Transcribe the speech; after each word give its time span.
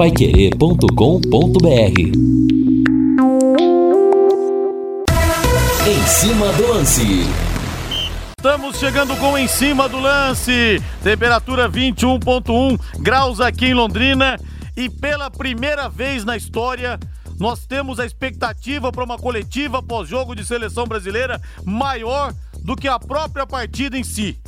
paiquerê.com.br 0.00 2.00
Em 5.86 6.06
cima 6.06 6.50
do 6.54 6.68
lance. 6.68 7.02
Estamos 8.34 8.78
chegando 8.78 9.14
com 9.18 9.36
em 9.36 9.46
cima 9.46 9.90
do 9.90 10.00
lance. 10.00 10.82
Temperatura 11.02 11.68
21.1 11.68 12.80
graus 12.98 13.42
aqui 13.42 13.66
em 13.66 13.74
Londrina 13.74 14.40
e 14.74 14.88
pela 14.88 15.30
primeira 15.30 15.86
vez 15.90 16.24
na 16.24 16.34
história 16.34 16.98
nós 17.38 17.66
temos 17.66 18.00
a 18.00 18.06
expectativa 18.06 18.90
para 18.90 19.04
uma 19.04 19.18
coletiva 19.18 19.82
pós-jogo 19.82 20.34
de 20.34 20.46
seleção 20.46 20.86
brasileira 20.86 21.38
maior 21.62 22.32
do 22.64 22.74
que 22.74 22.88
a 22.88 22.98
própria 22.98 23.46
partida 23.46 23.98
em 23.98 24.02
si. 24.02 24.40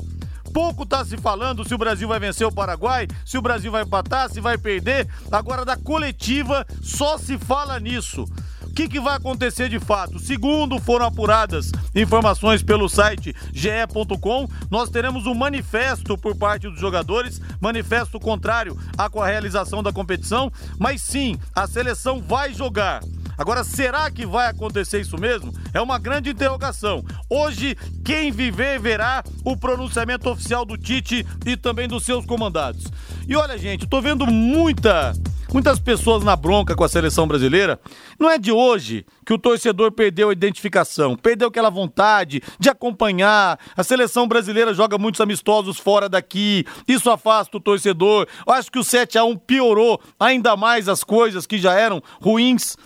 Pouco 0.52 0.82
está 0.82 1.04
se 1.04 1.16
falando 1.16 1.66
se 1.66 1.74
o 1.74 1.78
Brasil 1.78 2.06
vai 2.06 2.20
vencer 2.20 2.46
o 2.46 2.52
Paraguai, 2.52 3.08
se 3.24 3.38
o 3.38 3.42
Brasil 3.42 3.72
vai 3.72 3.82
empatar, 3.82 4.30
se 4.30 4.40
vai 4.40 4.58
perder. 4.58 5.08
Agora, 5.30 5.64
da 5.64 5.76
coletiva, 5.76 6.66
só 6.82 7.16
se 7.16 7.38
fala 7.38 7.80
nisso. 7.80 8.26
O 8.62 8.74
que, 8.74 8.88
que, 8.88 9.00
vai 9.00 9.16
acontecer 9.16 9.68
de 9.68 9.78
fato? 9.78 10.18
Segundo 10.18 10.78
foram 10.78 11.04
apuradas 11.04 11.70
informações 11.94 12.62
pelo 12.62 12.88
site 12.88 13.34
ge.com, 13.52 14.48
nós 14.70 14.88
teremos 14.88 15.26
um 15.26 15.34
manifesto 15.34 16.16
por 16.16 16.34
parte 16.34 16.70
dos 16.70 16.80
jogadores, 16.80 17.38
manifesto 17.60 18.18
contrário 18.18 18.78
à 18.96 19.26
realização 19.26 19.82
da 19.82 19.92
competição, 19.92 20.50
mas 20.78 21.02
sim, 21.02 21.38
a 21.54 21.66
seleção 21.66 22.22
vai 22.22 22.54
jogar. 22.54 23.02
Agora, 23.36 23.64
será 23.64 24.10
que 24.10 24.26
vai 24.26 24.48
acontecer 24.48 25.00
isso 25.00 25.18
mesmo? 25.18 25.52
É 25.72 25.80
uma 25.80 25.98
grande 25.98 26.30
interrogação. 26.30 27.04
Hoje, 27.28 27.76
quem 28.04 28.30
viver 28.30 28.78
verá 28.78 29.24
o 29.44 29.56
pronunciamento 29.56 30.28
oficial 30.30 30.64
do 30.64 30.76
Tite 30.76 31.26
e 31.46 31.56
também 31.56 31.88
dos 31.88 32.04
seus 32.04 32.24
comandados. 32.26 32.84
E 33.26 33.36
olha, 33.36 33.56
gente, 33.56 33.86
tô 33.86 34.00
vendo 34.00 34.26
muita 34.26 35.12
muitas 35.52 35.78
pessoas 35.78 36.24
na 36.24 36.34
bronca 36.34 36.74
com 36.74 36.82
a 36.84 36.88
seleção 36.88 37.26
brasileira. 37.26 37.78
Não 38.18 38.30
é 38.30 38.38
de 38.38 38.50
hoje 38.50 39.04
que 39.24 39.32
o 39.32 39.38
torcedor 39.38 39.92
perdeu 39.92 40.30
a 40.30 40.32
identificação, 40.32 41.16
perdeu 41.16 41.48
aquela 41.48 41.70
vontade 41.70 42.42
de 42.58 42.68
acompanhar. 42.68 43.58
A 43.76 43.84
seleção 43.84 44.26
brasileira 44.26 44.72
joga 44.72 44.96
muitos 44.98 45.20
amistosos 45.20 45.78
fora 45.78 46.08
daqui, 46.08 46.64
isso 46.88 47.10
afasta 47.10 47.56
o 47.56 47.60
torcedor. 47.60 48.26
Eu 48.46 48.52
acho 48.52 48.70
que 48.70 48.78
o 48.78 48.84
7 48.84 49.18
a 49.18 49.24
1 49.24 49.36
piorou 49.36 50.00
ainda 50.18 50.56
mais 50.56 50.88
as 50.88 51.04
coisas 51.04 51.46
que 51.46 51.58
já 51.58 51.74
eram 51.74 52.02
ruins. 52.20 52.76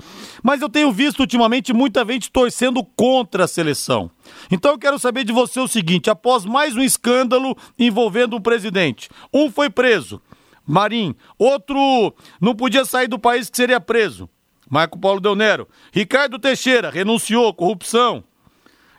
Mas 0.42 0.60
eu 0.60 0.68
tenho 0.68 0.92
visto 0.92 1.20
ultimamente 1.20 1.72
muita 1.72 2.04
gente 2.04 2.30
torcendo 2.30 2.84
contra 2.96 3.44
a 3.44 3.48
seleção. 3.48 4.10
Então 4.50 4.72
eu 4.72 4.78
quero 4.78 4.98
saber 4.98 5.24
de 5.24 5.32
você 5.32 5.60
o 5.60 5.68
seguinte: 5.68 6.10
após 6.10 6.44
mais 6.44 6.76
um 6.76 6.82
escândalo 6.82 7.56
envolvendo 7.78 8.36
um 8.36 8.40
presidente, 8.40 9.08
um 9.32 9.50
foi 9.50 9.70
preso, 9.70 10.20
Marim. 10.66 11.14
Outro 11.38 12.14
não 12.40 12.54
podia 12.54 12.84
sair 12.84 13.06
do 13.06 13.18
país 13.18 13.48
que 13.48 13.56
seria 13.56 13.80
preso. 13.80 14.28
Marco 14.68 14.98
Paulo 14.98 15.20
Del 15.20 15.36
Nero. 15.36 15.68
Ricardo 15.92 16.38
Teixeira 16.38 16.90
renunciou, 16.90 17.54
corrupção. 17.54 18.24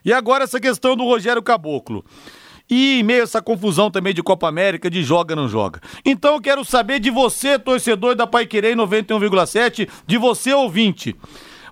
E 0.03 0.13
agora 0.13 0.45
essa 0.45 0.59
questão 0.59 0.95
do 0.95 1.03
Rogério 1.03 1.43
Caboclo. 1.43 2.05
E 2.69 3.01
meio 3.03 3.23
essa 3.23 3.41
confusão 3.41 3.89
também 3.89 4.13
de 4.13 4.21
Copa 4.21 4.47
América, 4.47 4.89
de 4.89 5.01
joga 5.01 5.35
não 5.35 5.47
joga. 5.47 5.81
Então 6.05 6.35
eu 6.35 6.41
quero 6.41 6.65
saber 6.65 6.99
de 6.99 7.09
você, 7.09 7.57
torcedor 7.57 8.15
da 8.15 8.27
Paiquerê 8.27 8.75
91,7, 8.75 9.89
de 10.05 10.17
você, 10.17 10.53
ouvinte. 10.53 11.15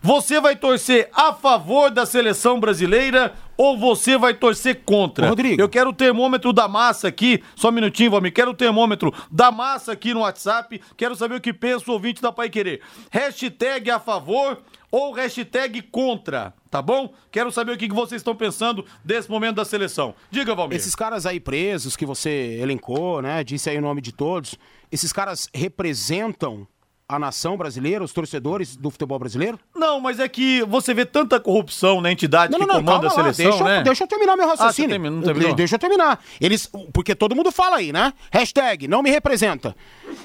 Você 0.05 0.39
vai 0.39 0.55
torcer 0.55 1.09
a 1.11 1.33
favor 1.33 1.89
da 1.89 2.05
seleção 2.05 2.59
brasileira 2.59 3.33
ou 3.57 3.75
você 3.75 4.19
vai 4.19 4.35
torcer 4.35 4.83
contra? 4.85 5.27
Rodrigo. 5.27 5.59
Eu 5.59 5.67
quero 5.67 5.89
o 5.89 5.93
termômetro 5.93 6.53
da 6.53 6.67
massa 6.67 7.07
aqui, 7.07 7.41
só 7.55 7.69
um 7.69 7.71
minutinho, 7.71 8.11
Valmir. 8.11 8.31
Quero 8.31 8.51
o 8.51 8.53
termômetro 8.53 9.11
da 9.31 9.51
massa 9.51 9.93
aqui 9.93 10.13
no 10.13 10.19
WhatsApp. 10.19 10.79
Quero 10.95 11.15
saber 11.15 11.33
o 11.33 11.41
que 11.41 11.51
pensa 11.51 11.89
o 11.89 11.93
ouvinte 11.95 12.21
da 12.21 12.31
Pai 12.31 12.51
Querer. 12.51 12.81
Hashtag 13.09 13.89
a 13.89 13.99
favor 13.99 14.59
ou 14.91 15.11
hashtag 15.11 15.81
contra, 15.81 16.53
tá 16.69 16.83
bom? 16.83 17.11
Quero 17.31 17.51
saber 17.51 17.71
o 17.71 17.77
que 17.77 17.91
vocês 17.91 18.19
estão 18.19 18.35
pensando 18.35 18.85
desse 19.03 19.27
momento 19.27 19.55
da 19.55 19.65
seleção. 19.65 20.13
Diga, 20.29 20.53
Valmir. 20.53 20.77
Esses 20.77 20.93
caras 20.93 21.25
aí 21.25 21.39
presos 21.39 21.95
que 21.95 22.05
você 22.05 22.59
elencou, 22.61 23.23
né? 23.23 23.43
Disse 23.43 23.71
aí 23.71 23.77
o 23.79 23.81
nome 23.81 24.01
de 24.01 24.11
todos. 24.11 24.53
Esses 24.91 25.11
caras 25.11 25.49
representam 25.51 26.67
a 27.07 27.19
nação 27.19 27.55
brasileira, 27.55 28.03
os 28.03 28.11
torcedores 28.11 28.75
do 28.75 28.89
futebol 28.89 29.19
brasileiro? 29.19 29.59
Não, 29.85 29.99
mas 29.99 30.19
é 30.19 30.27
que 30.27 30.63
você 30.63 30.93
vê 30.93 31.05
tanta 31.05 31.39
corrupção 31.39 32.01
na 32.01 32.11
entidade 32.11 32.51
não, 32.51 32.59
que 32.59 32.65
não, 32.65 32.83
comanda 32.83 33.07
a 33.07 33.09
seleção, 33.11 33.49
deixa, 33.49 33.63
né? 33.63 33.83
Deixa 33.83 34.03
eu 34.03 34.07
terminar 34.07 34.35
meu 34.35 34.47
raciocínio. 34.47 34.89
Ah, 34.89 34.99
termina, 34.99 35.15
não 35.15 35.55
deixa 35.55 35.75
eu 35.75 35.79
terminar. 35.79 36.19
Eles, 36.41 36.69
porque 36.91 37.13
todo 37.13 37.35
mundo 37.35 37.51
fala 37.51 37.77
aí, 37.77 37.93
né? 37.93 38.11
Hashtag 38.31 38.87
não 38.87 39.03
me 39.03 39.11
representa. 39.11 39.75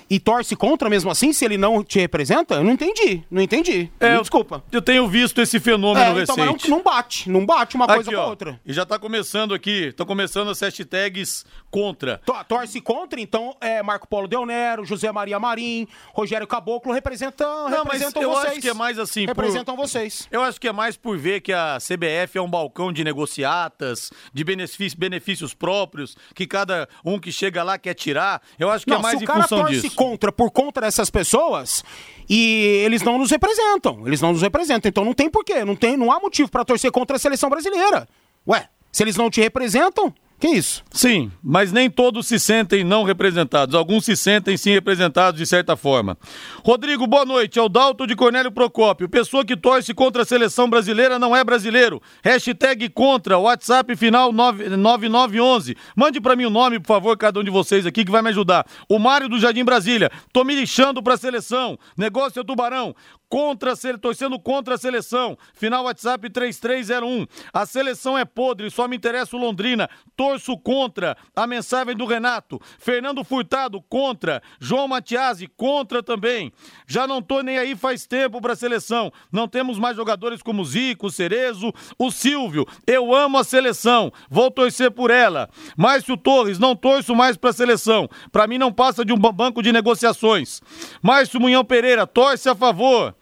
E 0.09 0.19
torce 0.19 0.57
contra 0.57 0.89
mesmo 0.89 1.11
assim, 1.11 1.33
se 1.33 1.45
ele 1.45 1.57
não 1.57 1.85
te 1.85 2.01
representa? 2.01 2.55
Eu 2.55 2.65
não 2.65 2.73
entendi, 2.73 3.23
não 3.31 3.41
entendi. 3.43 3.91
É, 4.01 4.15
me 4.15 4.21
desculpa. 4.21 4.65
Eu 4.73 4.83
tenho 4.83 5.07
visto 5.07 5.41
esse 5.41 5.61
fenômeno 5.61 6.19
é, 6.19 6.23
então, 6.23 6.35
recente. 6.35 6.69
Não, 6.69 6.79
não, 6.79 6.85
bate, 6.85 7.31
não 7.31 7.47
bate 7.47 7.77
uma 7.77 7.87
coisa 7.87 8.11
aqui, 8.11 8.15
com 8.15 8.23
a 8.23 8.27
outra. 8.27 8.61
E 8.65 8.73
já 8.73 8.87
tá 8.87 8.99
começando 8.99 9.55
aqui, 9.55 9.89
estão 9.89 10.07
começando 10.07 10.49
as 10.51 10.61
hashtags 10.61 11.45
contra. 11.71 12.21
Torce 12.49 12.81
contra, 12.81 13.21
então 13.21 13.57
é 13.61 13.83
Marco 13.83 14.09
Polo 14.09 14.27
Del 14.27 14.47
Nero, 14.47 14.85
José 14.85 15.13
Maria 15.13 15.39
Marim, 15.39 15.87
Rogério 16.13 16.47
Caboclo 16.47 16.93
representam 16.93 17.69
não, 17.69 17.85
representam 17.85 18.23
mas 18.23 18.23
eu 18.23 18.31
vocês. 18.31 18.53
acho 18.53 18.61
que 18.61 18.69
é 18.69 18.75
mais 18.75 18.99
assim. 18.99 19.27
Representam 19.53 19.77
vocês. 19.77 20.29
Eu 20.31 20.43
acho 20.43 20.61
que 20.61 20.69
é 20.69 20.73
mais 20.73 20.97
por 20.97 21.19
ver 21.19 21.41
que 21.41 21.53
a 21.53 21.79
CBF 21.79 22.39
é 22.39 22.43
um 22.43 22.49
balcão 22.49 22.93
de 22.93 23.05
negociatas, 23.05 24.11
de 24.33 24.45
benefícios, 24.45 24.95
benefícios 24.95 25.55
próprios, 25.55 26.17
que 26.35 26.47
cada 26.47 26.89
um 27.05 27.19
que 27.19 27.31
chega 27.31 27.63
lá 27.63 27.79
quer 27.79 27.95
tirar. 27.95 28.43
Eu 28.59 28.71
acho 28.71 28.85
que 28.85 28.93
é 28.93 28.95
não, 28.95 29.01
é 29.01 29.03
mais 29.03 29.23
em 29.23 29.27
função 29.27 29.65
disso. 29.67 29.81
Se 29.83 29.87
o 29.87 29.91
cara 29.91 29.91
torce 29.91 29.97
contra 29.97 30.33
por 30.33 30.51
conta 30.51 30.81
dessas 30.81 31.11
pessoas 31.11 31.85
e 32.29 32.83
eles 32.85 33.03
não 33.03 33.19
nos 33.19 33.31
representam, 33.31 34.07
eles 34.07 34.21
não 34.21 34.33
nos 34.33 34.43
representam, 34.43 34.89
então 34.89 35.05
não 35.05 35.15
tem 35.15 35.29
porquê, 35.29 35.65
não 35.65 35.77
tem, 35.77 35.97
não 35.97 36.13
há 36.13 36.21
motivo 36.21 36.51
para 36.51 36.65
torcer 36.65 36.91
contra 36.91 37.17
a 37.17 37.19
seleção 37.19 37.51
brasileira. 37.51 38.09
Ué, 38.47 38.69
se 38.93 39.03
eles 39.03 39.17
não 39.17 39.31
te 39.31 39.41
representam, 39.41 40.15
que 40.41 40.49
isso? 40.49 40.83
Sim, 40.91 41.31
mas 41.43 41.71
nem 41.71 41.91
todos 41.91 42.27
se 42.27 42.41
sentem 42.41 42.83
não 42.83 43.05
representados. 43.05 43.75
Alguns 43.75 44.07
se 44.07 44.17
sentem 44.17 44.57
sim 44.57 44.71
representados 44.71 45.39
de 45.39 45.47
certa 45.47 45.77
forma. 45.77 46.17
Rodrigo, 46.65 47.07
boa 47.07 47.27
noite. 47.27 47.59
É 47.59 47.63
o 47.63 47.69
Dalto 47.69 48.07
de 48.07 48.17
Cornélio 48.17 48.51
Procópio. 48.51 49.07
Pessoa 49.07 49.45
que 49.45 49.55
torce 49.55 49.93
contra 49.93 50.23
a 50.23 50.25
seleção 50.25 50.69
brasileira 50.69 51.19
não 51.19 51.37
é 51.37 51.45
brasileiro. 51.45 52.01
Hashtag 52.25 52.89
contra, 52.89 53.39
WhatsApp 53.39 53.95
final 53.97 54.33
9911. 54.33 55.77
Mande 55.95 56.21
para 56.23 56.35
mim 56.35 56.47
o 56.47 56.51
nome, 56.51 56.81
por 56.81 56.87
favor, 56.87 57.17
cada 57.19 57.39
um 57.39 57.45
de 57.45 57.51
vocês 57.51 57.85
aqui 57.85 58.03
que 58.03 58.11
vai 58.11 58.23
me 58.23 58.31
ajudar. 58.31 58.67
O 58.89 58.99
Mário 58.99 59.29
do 59.29 59.39
Jardim 59.39 59.63
Brasília. 59.63 60.11
Tô 60.33 60.43
me 60.43 60.55
lixando 60.55 61.03
pra 61.03 61.19
seleção. 61.19 61.79
Negócio 61.99 62.41
é 62.41 62.45
tubarão 62.45 62.95
contra, 63.31 63.75
torcendo 63.99 64.39
contra 64.41 64.75
a 64.75 64.79
seleção. 64.79 65.39
Final 65.55 65.85
WhatsApp 65.85 66.29
3301. 66.29 67.27
A 67.53 67.65
seleção 67.65 68.19
é 68.19 68.25
podre, 68.25 68.69
só 68.71 68.89
me 68.89 68.97
interessa 68.97 69.37
o 69.37 69.39
Londrina. 69.39 69.89
Torço 70.17 70.59
contra. 70.59 71.17
A 71.35 71.47
mensagem 71.47 71.97
do 71.97 72.05
Renato. 72.05 72.61
Fernando 72.79 73.23
Furtado, 73.23 73.81
contra. 73.81 74.43
João 74.59 74.89
Matiasi, 74.89 75.47
contra 75.47 76.03
também. 76.03 76.53
Já 76.87 77.07
não 77.07 77.23
tô 77.23 77.41
nem 77.41 77.57
aí 77.57 77.77
faz 77.77 78.05
tempo 78.05 78.41
pra 78.41 78.57
seleção. 78.57 79.13
Não 79.31 79.47
temos 79.47 79.79
mais 79.79 79.97
jogadores 79.97 80.43
como 80.43 80.65
Zico, 80.65 81.09
Cerezo, 81.09 81.73
o 81.97 82.11
Silvio. 82.11 82.67
Eu 82.85 83.15
amo 83.15 83.39
a 83.39 83.45
seleção. 83.45 84.13
Vou 84.29 84.51
torcer 84.51 84.91
por 84.91 85.11
ela. 85.11 85.49
Márcio 85.77 86.17
Torres, 86.17 86.59
não 86.59 86.75
torço 86.75 87.15
mais 87.15 87.37
pra 87.37 87.53
seleção. 87.53 88.09
Pra 88.33 88.49
mim 88.49 88.59
não 88.59 88.73
passa 88.73 89.05
de 89.05 89.13
um 89.13 89.17
banco 89.17 89.63
de 89.63 89.71
negociações. 89.71 90.61
Márcio 91.01 91.41
Munhão 91.41 91.65
Pereira, 91.65 92.09
torce 92.09 92.49
a 92.49 92.57
favor. 92.57 93.15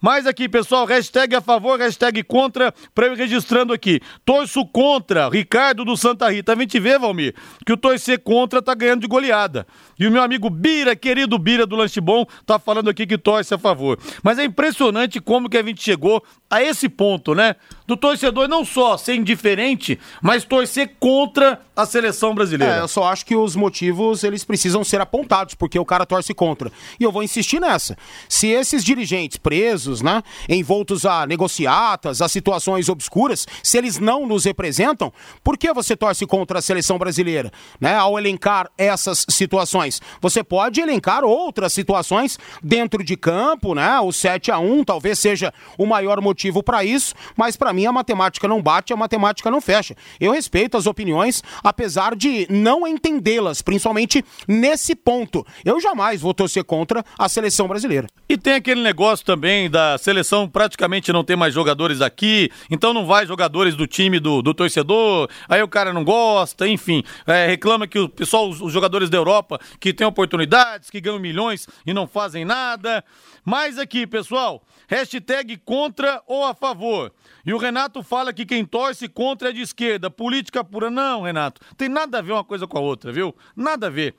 Mais 0.00 0.26
aqui, 0.26 0.48
pessoal, 0.48 0.86
hashtag 0.86 1.36
a 1.36 1.40
favor, 1.42 1.78
hashtag 1.78 2.22
contra, 2.22 2.72
para 2.94 3.06
eu 3.06 3.12
ir 3.12 3.18
registrando 3.18 3.72
aqui. 3.72 4.00
Torço 4.24 4.66
contra, 4.66 5.28
Ricardo 5.28 5.84
do 5.84 5.94
Santa 5.96 6.30
Rita. 6.30 6.54
A 6.54 6.56
gente 6.56 6.80
vê, 6.80 6.98
Valmir, 6.98 7.34
que 7.66 7.72
o 7.72 7.76
torcer 7.76 8.18
contra 8.20 8.62
tá 8.62 8.74
ganhando 8.74 9.02
de 9.02 9.06
goleada. 9.06 9.66
E 9.98 10.06
o 10.06 10.10
meu 10.10 10.22
amigo 10.22 10.48
Bira, 10.48 10.96
querido 10.96 11.38
Bira 11.38 11.66
do 11.66 11.76
Lanche 11.76 12.00
Bom, 12.00 12.24
tá 12.46 12.58
falando 12.58 12.88
aqui 12.88 13.06
que 13.06 13.18
torce 13.18 13.52
a 13.52 13.58
favor. 13.58 13.98
Mas 14.22 14.38
é 14.38 14.44
impressionante 14.44 15.20
como 15.20 15.50
que 15.50 15.58
a 15.58 15.62
gente 15.62 15.82
chegou 15.82 16.24
a 16.48 16.62
esse 16.62 16.88
ponto, 16.88 17.34
né? 17.34 17.54
Do 17.90 17.96
torcedor 17.96 18.46
não 18.46 18.64
só 18.64 18.96
ser 18.96 19.16
indiferente, 19.16 19.98
mas 20.22 20.44
torcer 20.44 20.92
contra 21.00 21.60
a 21.74 21.84
seleção 21.84 22.32
brasileira. 22.32 22.76
É, 22.76 22.80
eu 22.80 22.86
só 22.86 23.02
acho 23.04 23.26
que 23.26 23.34
os 23.34 23.56
motivos 23.56 24.22
eles 24.22 24.44
precisam 24.44 24.84
ser 24.84 25.00
apontados, 25.00 25.56
porque 25.56 25.76
o 25.76 25.84
cara 25.84 26.06
torce 26.06 26.32
contra. 26.32 26.70
E 27.00 27.02
eu 27.02 27.10
vou 27.10 27.20
insistir 27.20 27.58
nessa. 27.58 27.96
Se 28.28 28.46
esses 28.46 28.84
dirigentes 28.84 29.38
presos 29.38 30.02
né, 30.02 30.22
envoltos 30.48 31.04
a 31.04 31.26
negociatas, 31.26 32.22
a 32.22 32.28
situações 32.28 32.88
obscuras, 32.88 33.44
se 33.60 33.76
eles 33.76 33.98
não 33.98 34.24
nos 34.24 34.44
representam, 34.44 35.12
por 35.42 35.58
que 35.58 35.72
você 35.72 35.96
torce 35.96 36.24
contra 36.26 36.60
a 36.60 36.62
seleção 36.62 36.96
brasileira? 36.96 37.50
Né, 37.80 37.96
ao 37.96 38.16
elencar 38.16 38.70
essas 38.78 39.26
situações. 39.28 40.00
Você 40.20 40.44
pode 40.44 40.80
elencar 40.80 41.24
outras 41.24 41.72
situações 41.72 42.38
dentro 42.62 43.02
de 43.02 43.16
campo, 43.16 43.74
né? 43.74 43.98
O 43.98 44.12
7 44.12 44.52
a 44.52 44.60
1 44.60 44.84
talvez 44.84 45.18
seja 45.18 45.52
o 45.76 45.86
maior 45.86 46.20
motivo 46.20 46.62
para 46.62 46.84
isso, 46.84 47.16
mas 47.36 47.56
para 47.56 47.72
mim 47.72 47.79
a 47.86 47.92
matemática 47.92 48.46
não 48.46 48.62
bate, 48.62 48.92
a 48.92 48.96
matemática 48.96 49.50
não 49.50 49.60
fecha. 49.60 49.96
Eu 50.18 50.32
respeito 50.32 50.76
as 50.76 50.86
opiniões, 50.86 51.42
apesar 51.62 52.14
de 52.14 52.46
não 52.50 52.86
entendê-las, 52.86 53.62
principalmente 53.62 54.24
nesse 54.46 54.94
ponto. 54.94 55.46
Eu 55.64 55.80
jamais 55.80 56.20
vou 56.20 56.34
torcer 56.34 56.64
contra 56.64 57.04
a 57.18 57.28
seleção 57.28 57.66
brasileira. 57.68 58.06
E 58.28 58.36
tem 58.36 58.54
aquele 58.54 58.82
negócio 58.82 59.24
também 59.24 59.70
da 59.70 59.98
seleção 59.98 60.48
praticamente 60.48 61.12
não 61.12 61.24
tem 61.24 61.36
mais 61.36 61.54
jogadores 61.54 62.00
aqui, 62.00 62.50
então 62.70 62.92
não 62.92 63.06
vai 63.06 63.26
jogadores 63.26 63.74
do 63.74 63.86
time 63.86 64.18
do, 64.20 64.42
do 64.42 64.54
torcedor, 64.54 65.28
aí 65.48 65.62
o 65.62 65.68
cara 65.68 65.92
não 65.92 66.04
gosta, 66.04 66.68
enfim, 66.68 67.02
é, 67.26 67.46
reclama 67.46 67.86
que 67.86 67.98
o 67.98 68.08
pessoal, 68.08 68.48
os, 68.48 68.60
os 68.60 68.72
jogadores 68.72 69.10
da 69.10 69.16
Europa 69.18 69.58
que 69.78 69.92
têm 69.92 70.06
oportunidades, 70.06 70.90
que 70.90 71.00
ganham 71.00 71.18
milhões 71.18 71.66
e 71.86 71.92
não 71.92 72.06
fazem 72.06 72.44
nada. 72.44 73.04
Mas 73.44 73.78
aqui, 73.78 74.06
pessoal, 74.06 74.62
hashtag 74.88 75.56
contra 75.58 76.22
ou 76.26 76.44
a 76.44 76.54
favor. 76.54 77.12
E 77.44 77.54
o 77.54 77.58
Renato 77.58 78.02
fala 78.02 78.32
que 78.32 78.46
quem 78.46 78.64
torce 78.64 79.08
contra 79.08 79.50
é 79.50 79.52
de 79.52 79.60
esquerda. 79.60 80.10
Política 80.10 80.62
pura. 80.64 80.90
Não, 80.90 81.22
Renato. 81.22 81.60
Tem 81.76 81.88
nada 81.88 82.18
a 82.18 82.22
ver 82.22 82.32
uma 82.32 82.44
coisa 82.44 82.66
com 82.66 82.78
a 82.78 82.80
outra, 82.80 83.12
viu? 83.12 83.34
Nada 83.56 83.86
a 83.86 83.90
ver. 83.90 84.14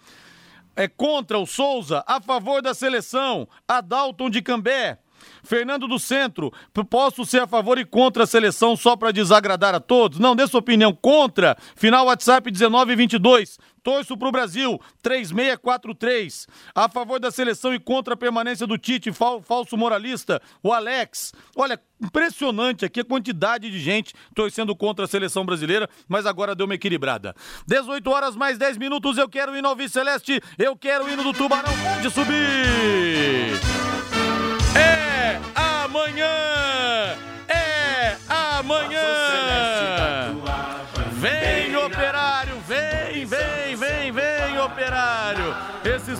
É 0.75 0.87
contra 0.87 1.37
o 1.37 1.45
Souza, 1.45 2.03
a 2.07 2.21
favor 2.21 2.61
da 2.61 2.73
seleção. 2.73 3.47
Adalton 3.67 4.29
de 4.29 4.41
Cambé. 4.41 4.99
Fernando 5.43 5.87
do 5.87 5.99
Centro, 5.99 6.51
posso 6.89 7.25
ser 7.25 7.41
a 7.41 7.47
favor 7.47 7.77
e 7.77 7.85
contra 7.85 8.23
a 8.23 8.27
seleção 8.27 8.75
só 8.75 8.95
para 8.95 9.11
desagradar 9.11 9.75
a 9.75 9.79
todos? 9.79 10.19
Não, 10.19 10.35
dê 10.35 10.47
sua 10.47 10.59
opinião 10.59 10.93
contra. 10.93 11.57
Final 11.75 12.07
WhatsApp 12.07 12.51
1922. 12.51 13.57
Torço 13.83 14.15
pro 14.15 14.31
Brasil, 14.31 14.79
3643. 15.01 16.47
A 16.75 16.87
favor 16.87 17.19
da 17.19 17.31
seleção 17.31 17.73
e 17.73 17.79
contra 17.79 18.13
a 18.13 18.17
permanência 18.17 18.67
do 18.67 18.77
Tite, 18.77 19.11
fal, 19.11 19.41
falso 19.41 19.75
moralista, 19.75 20.39
o 20.61 20.71
Alex. 20.71 21.33
Olha, 21.55 21.79
impressionante 21.99 22.85
aqui 22.85 22.99
a 22.99 23.05
quantidade 23.05 23.71
de 23.71 23.79
gente 23.79 24.13
torcendo 24.35 24.75
contra 24.75 25.05
a 25.05 25.07
seleção 25.07 25.45
brasileira, 25.45 25.89
mas 26.07 26.27
agora 26.27 26.53
deu 26.53 26.67
uma 26.67 26.75
equilibrada. 26.75 27.35
18 27.65 28.07
horas 28.11 28.35
mais 28.35 28.57
10 28.57 28.77
minutos, 28.77 29.17
eu 29.17 29.27
quero 29.27 29.51
o 29.51 29.57
hino 29.57 29.67
ao 29.67 29.89
Celeste, 29.89 30.39
eu 30.59 30.75
quero 30.75 31.05
o 31.05 31.09
hino 31.09 31.23
do 31.23 31.33
Tubarão, 31.33 31.73
pode 31.83 32.09
subir! 32.11 33.90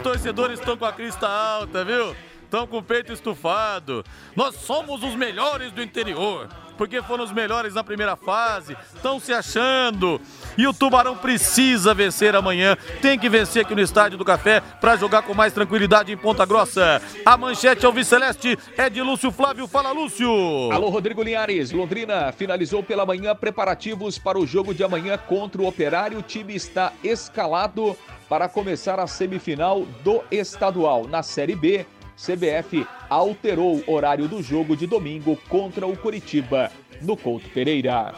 Torcedores 0.01 0.59
estão 0.59 0.75
com 0.75 0.85
a 0.85 0.91
crista 0.91 1.27
alta, 1.27 1.85
viu? 1.85 2.15
Estão 2.43 2.67
com 2.67 2.79
o 2.79 2.83
peito 2.83 3.13
estufado. 3.13 4.03
Nós 4.35 4.55
somos 4.55 5.03
os 5.03 5.15
melhores 5.15 5.71
do 5.71 5.81
interior 5.81 6.49
porque 6.81 6.99
foram 7.03 7.23
os 7.23 7.31
melhores 7.31 7.75
na 7.75 7.83
primeira 7.83 8.15
fase, 8.15 8.75
estão 8.95 9.19
se 9.19 9.31
achando. 9.31 10.19
E 10.57 10.65
o 10.65 10.73
Tubarão 10.73 11.15
precisa 11.15 11.93
vencer 11.93 12.35
amanhã, 12.35 12.75
tem 13.03 13.19
que 13.19 13.29
vencer 13.29 13.63
aqui 13.63 13.75
no 13.75 13.81
Estádio 13.81 14.17
do 14.17 14.25
Café 14.25 14.61
para 14.81 14.95
jogar 14.95 15.21
com 15.21 15.35
mais 15.35 15.53
tranquilidade 15.53 16.11
em 16.11 16.17
Ponta 16.17 16.43
Grossa. 16.43 16.99
A 17.23 17.37
manchete 17.37 17.85
ao 17.85 18.03
Celeste 18.03 18.57
é 18.75 18.89
de 18.89 18.99
Lúcio 18.99 19.31
Flávio. 19.31 19.67
Fala, 19.67 19.91
Lúcio! 19.91 20.27
Alô, 20.71 20.89
Rodrigo 20.89 21.21
Linhares. 21.21 21.71
Londrina 21.71 22.31
finalizou 22.31 22.81
pela 22.81 23.05
manhã 23.05 23.35
preparativos 23.35 24.17
para 24.17 24.39
o 24.39 24.47
jogo 24.47 24.73
de 24.73 24.83
amanhã 24.83 25.19
contra 25.19 25.61
o 25.61 25.67
Operário. 25.67 26.17
O 26.17 26.23
time 26.23 26.55
está 26.55 26.93
escalado 27.03 27.95
para 28.27 28.49
começar 28.49 28.99
a 28.99 29.05
semifinal 29.05 29.85
do 30.03 30.23
estadual. 30.31 31.07
Na 31.07 31.21
Série 31.21 31.55
B, 31.55 31.85
CBF 32.17 32.87
alterou 33.11 33.83
o 33.85 33.93
horário 33.93 34.25
do 34.29 34.41
jogo 34.41 34.73
de 34.77 34.87
domingo 34.87 35.37
contra 35.49 35.85
o 35.85 35.97
Curitiba 35.97 36.71
no 37.01 37.17
Couto 37.17 37.49
Pereira. 37.49 38.13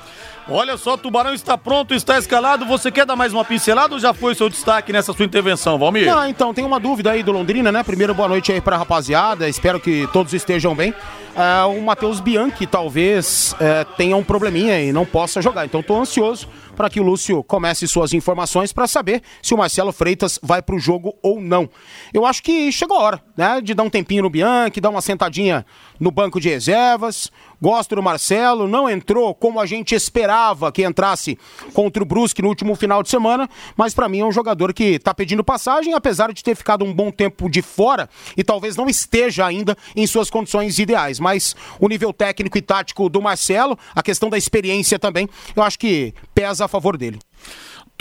Olha 0.48 0.78
só, 0.78 0.98
Tubarão 0.98 1.34
está 1.34 1.57
pronto, 1.57 1.94
está 1.94 2.19
escalado. 2.19 2.66
Você 2.66 2.92
quer 2.92 3.06
dar 3.06 3.16
mais 3.16 3.34
uma 3.34 3.45
pincelada 3.45 3.94
ou 3.94 4.00
já 4.00 4.13
foi 4.13 4.34
o 4.34 4.36
seu 4.36 4.50
destaque 4.50 4.92
nessa 4.92 5.13
sua 5.13 5.25
intervenção, 5.25 5.80
Valmir? 5.80 6.13
Ah, 6.13 6.30
então, 6.30 6.54
tem 6.54 6.66
uma 6.66 6.80
dúvida 6.80 7.12
aí 7.12 7.24
do 7.24 7.31
Londrina, 7.31 7.72
né? 7.72 7.81
Primeiro, 7.81 8.13
boa 8.13 8.28
noite 8.28 8.51
aí 8.51 8.60
pra 8.60 8.78
rapaziada. 8.78 9.48
Espero 9.48 9.80
que 9.80 10.07
todos 10.12 10.34
estejam 10.34 10.75
bem. 10.75 10.92
Uh, 10.92 11.78
o 11.78 11.81
Matheus 11.81 12.19
Bianchi 12.19 12.68
talvez 12.68 13.54
uh, 13.54 13.86
tenha 13.96 14.16
um 14.16 14.24
probleminha 14.24 14.80
e 14.81 14.92
não 14.92 15.06
possa 15.06 15.42
jogar. 15.42 15.66
Então, 15.66 15.80
estou 15.80 16.00
ansioso 16.00 16.48
para 16.75 16.89
que 16.89 17.00
o 17.00 17.04
Lúcio 17.04 17.44
comece 17.44 17.88
suas 17.88 18.13
informações 18.13 18.74
para 18.74 18.88
saber 18.88 19.22
se 19.42 19.54
o 19.54 19.57
Marcelo 19.57 19.92
Freitas 19.92 20.39
vai 20.44 20.62
para 20.62 20.75
o 20.75 20.80
jogo 20.80 21.16
ou 21.22 21.39
não. 21.39 21.69
Eu 22.13 22.25
acho 22.25 22.44
que 22.44 22.72
chegou 22.72 22.98
a 22.98 23.01
hora, 23.01 23.24
né, 23.38 23.62
de 23.62 23.74
dar 23.74 23.84
um 23.84 23.89
tempinho 23.89 24.24
no 24.24 24.30
Bianchi, 24.30 24.81
dar 24.83 24.89
uma 24.89 25.01
sentadinha 25.01 25.65
no 26.00 26.12
banco 26.12 26.39
de 26.39 26.50
reservas. 26.50 27.31
Gosto 27.62 27.95
do 27.95 28.03
Marcelo, 28.03 28.68
não 28.68 28.89
entrou 28.89 29.33
como 29.33 29.59
a 29.59 29.65
gente 29.65 29.95
esperava 29.95 30.71
que 30.71 30.83
entrasse 30.83 31.39
contra 31.74 32.03
o 32.03 32.06
Brusque 32.06 32.41
no 32.41 32.50
último 32.50 32.75
final 32.75 33.01
de 33.01 33.09
semana, 33.09 33.50
mas 33.77 33.94
para 33.94 34.09
mim 34.09 34.19
é 34.19 34.25
um 34.25 34.31
jogador 34.31 34.74
que 34.74 34.83
está 34.95 35.13
pedindo 35.13 35.44
passagem, 35.44 35.94
apesar 35.94 36.33
de 36.33 36.44
ter 36.44 36.56
ficado 36.56 36.83
um 36.83 36.94
bom 36.94 37.09
tempo 37.09 37.50
de 37.50 37.62
fora 37.62 38.09
e 38.35 38.44
talvez 38.44 38.75
não 38.75 38.89
esteja 38.89 39.45
ainda 39.45 39.77
em 39.95 40.06
suas 40.06 40.30
condições 40.30 40.77
ideais. 40.77 41.19
Mas 41.19 41.56
o 41.79 41.88
nível 41.88 42.12
técnico 42.12 42.57
e 42.57 42.62
tático 42.62 43.07
do 43.07 43.21
Marcelo, 43.21 43.79
a 43.95 44.03
questão 44.03 44.29
da 44.29 44.38
experiência 44.38 45.00
também, 45.00 45.29
eu 45.56 45.63
acho 45.63 45.79
que 45.79 46.13
pesa 46.36 46.65
a 46.65 46.68
favor 46.68 46.97
dele. 46.97 47.19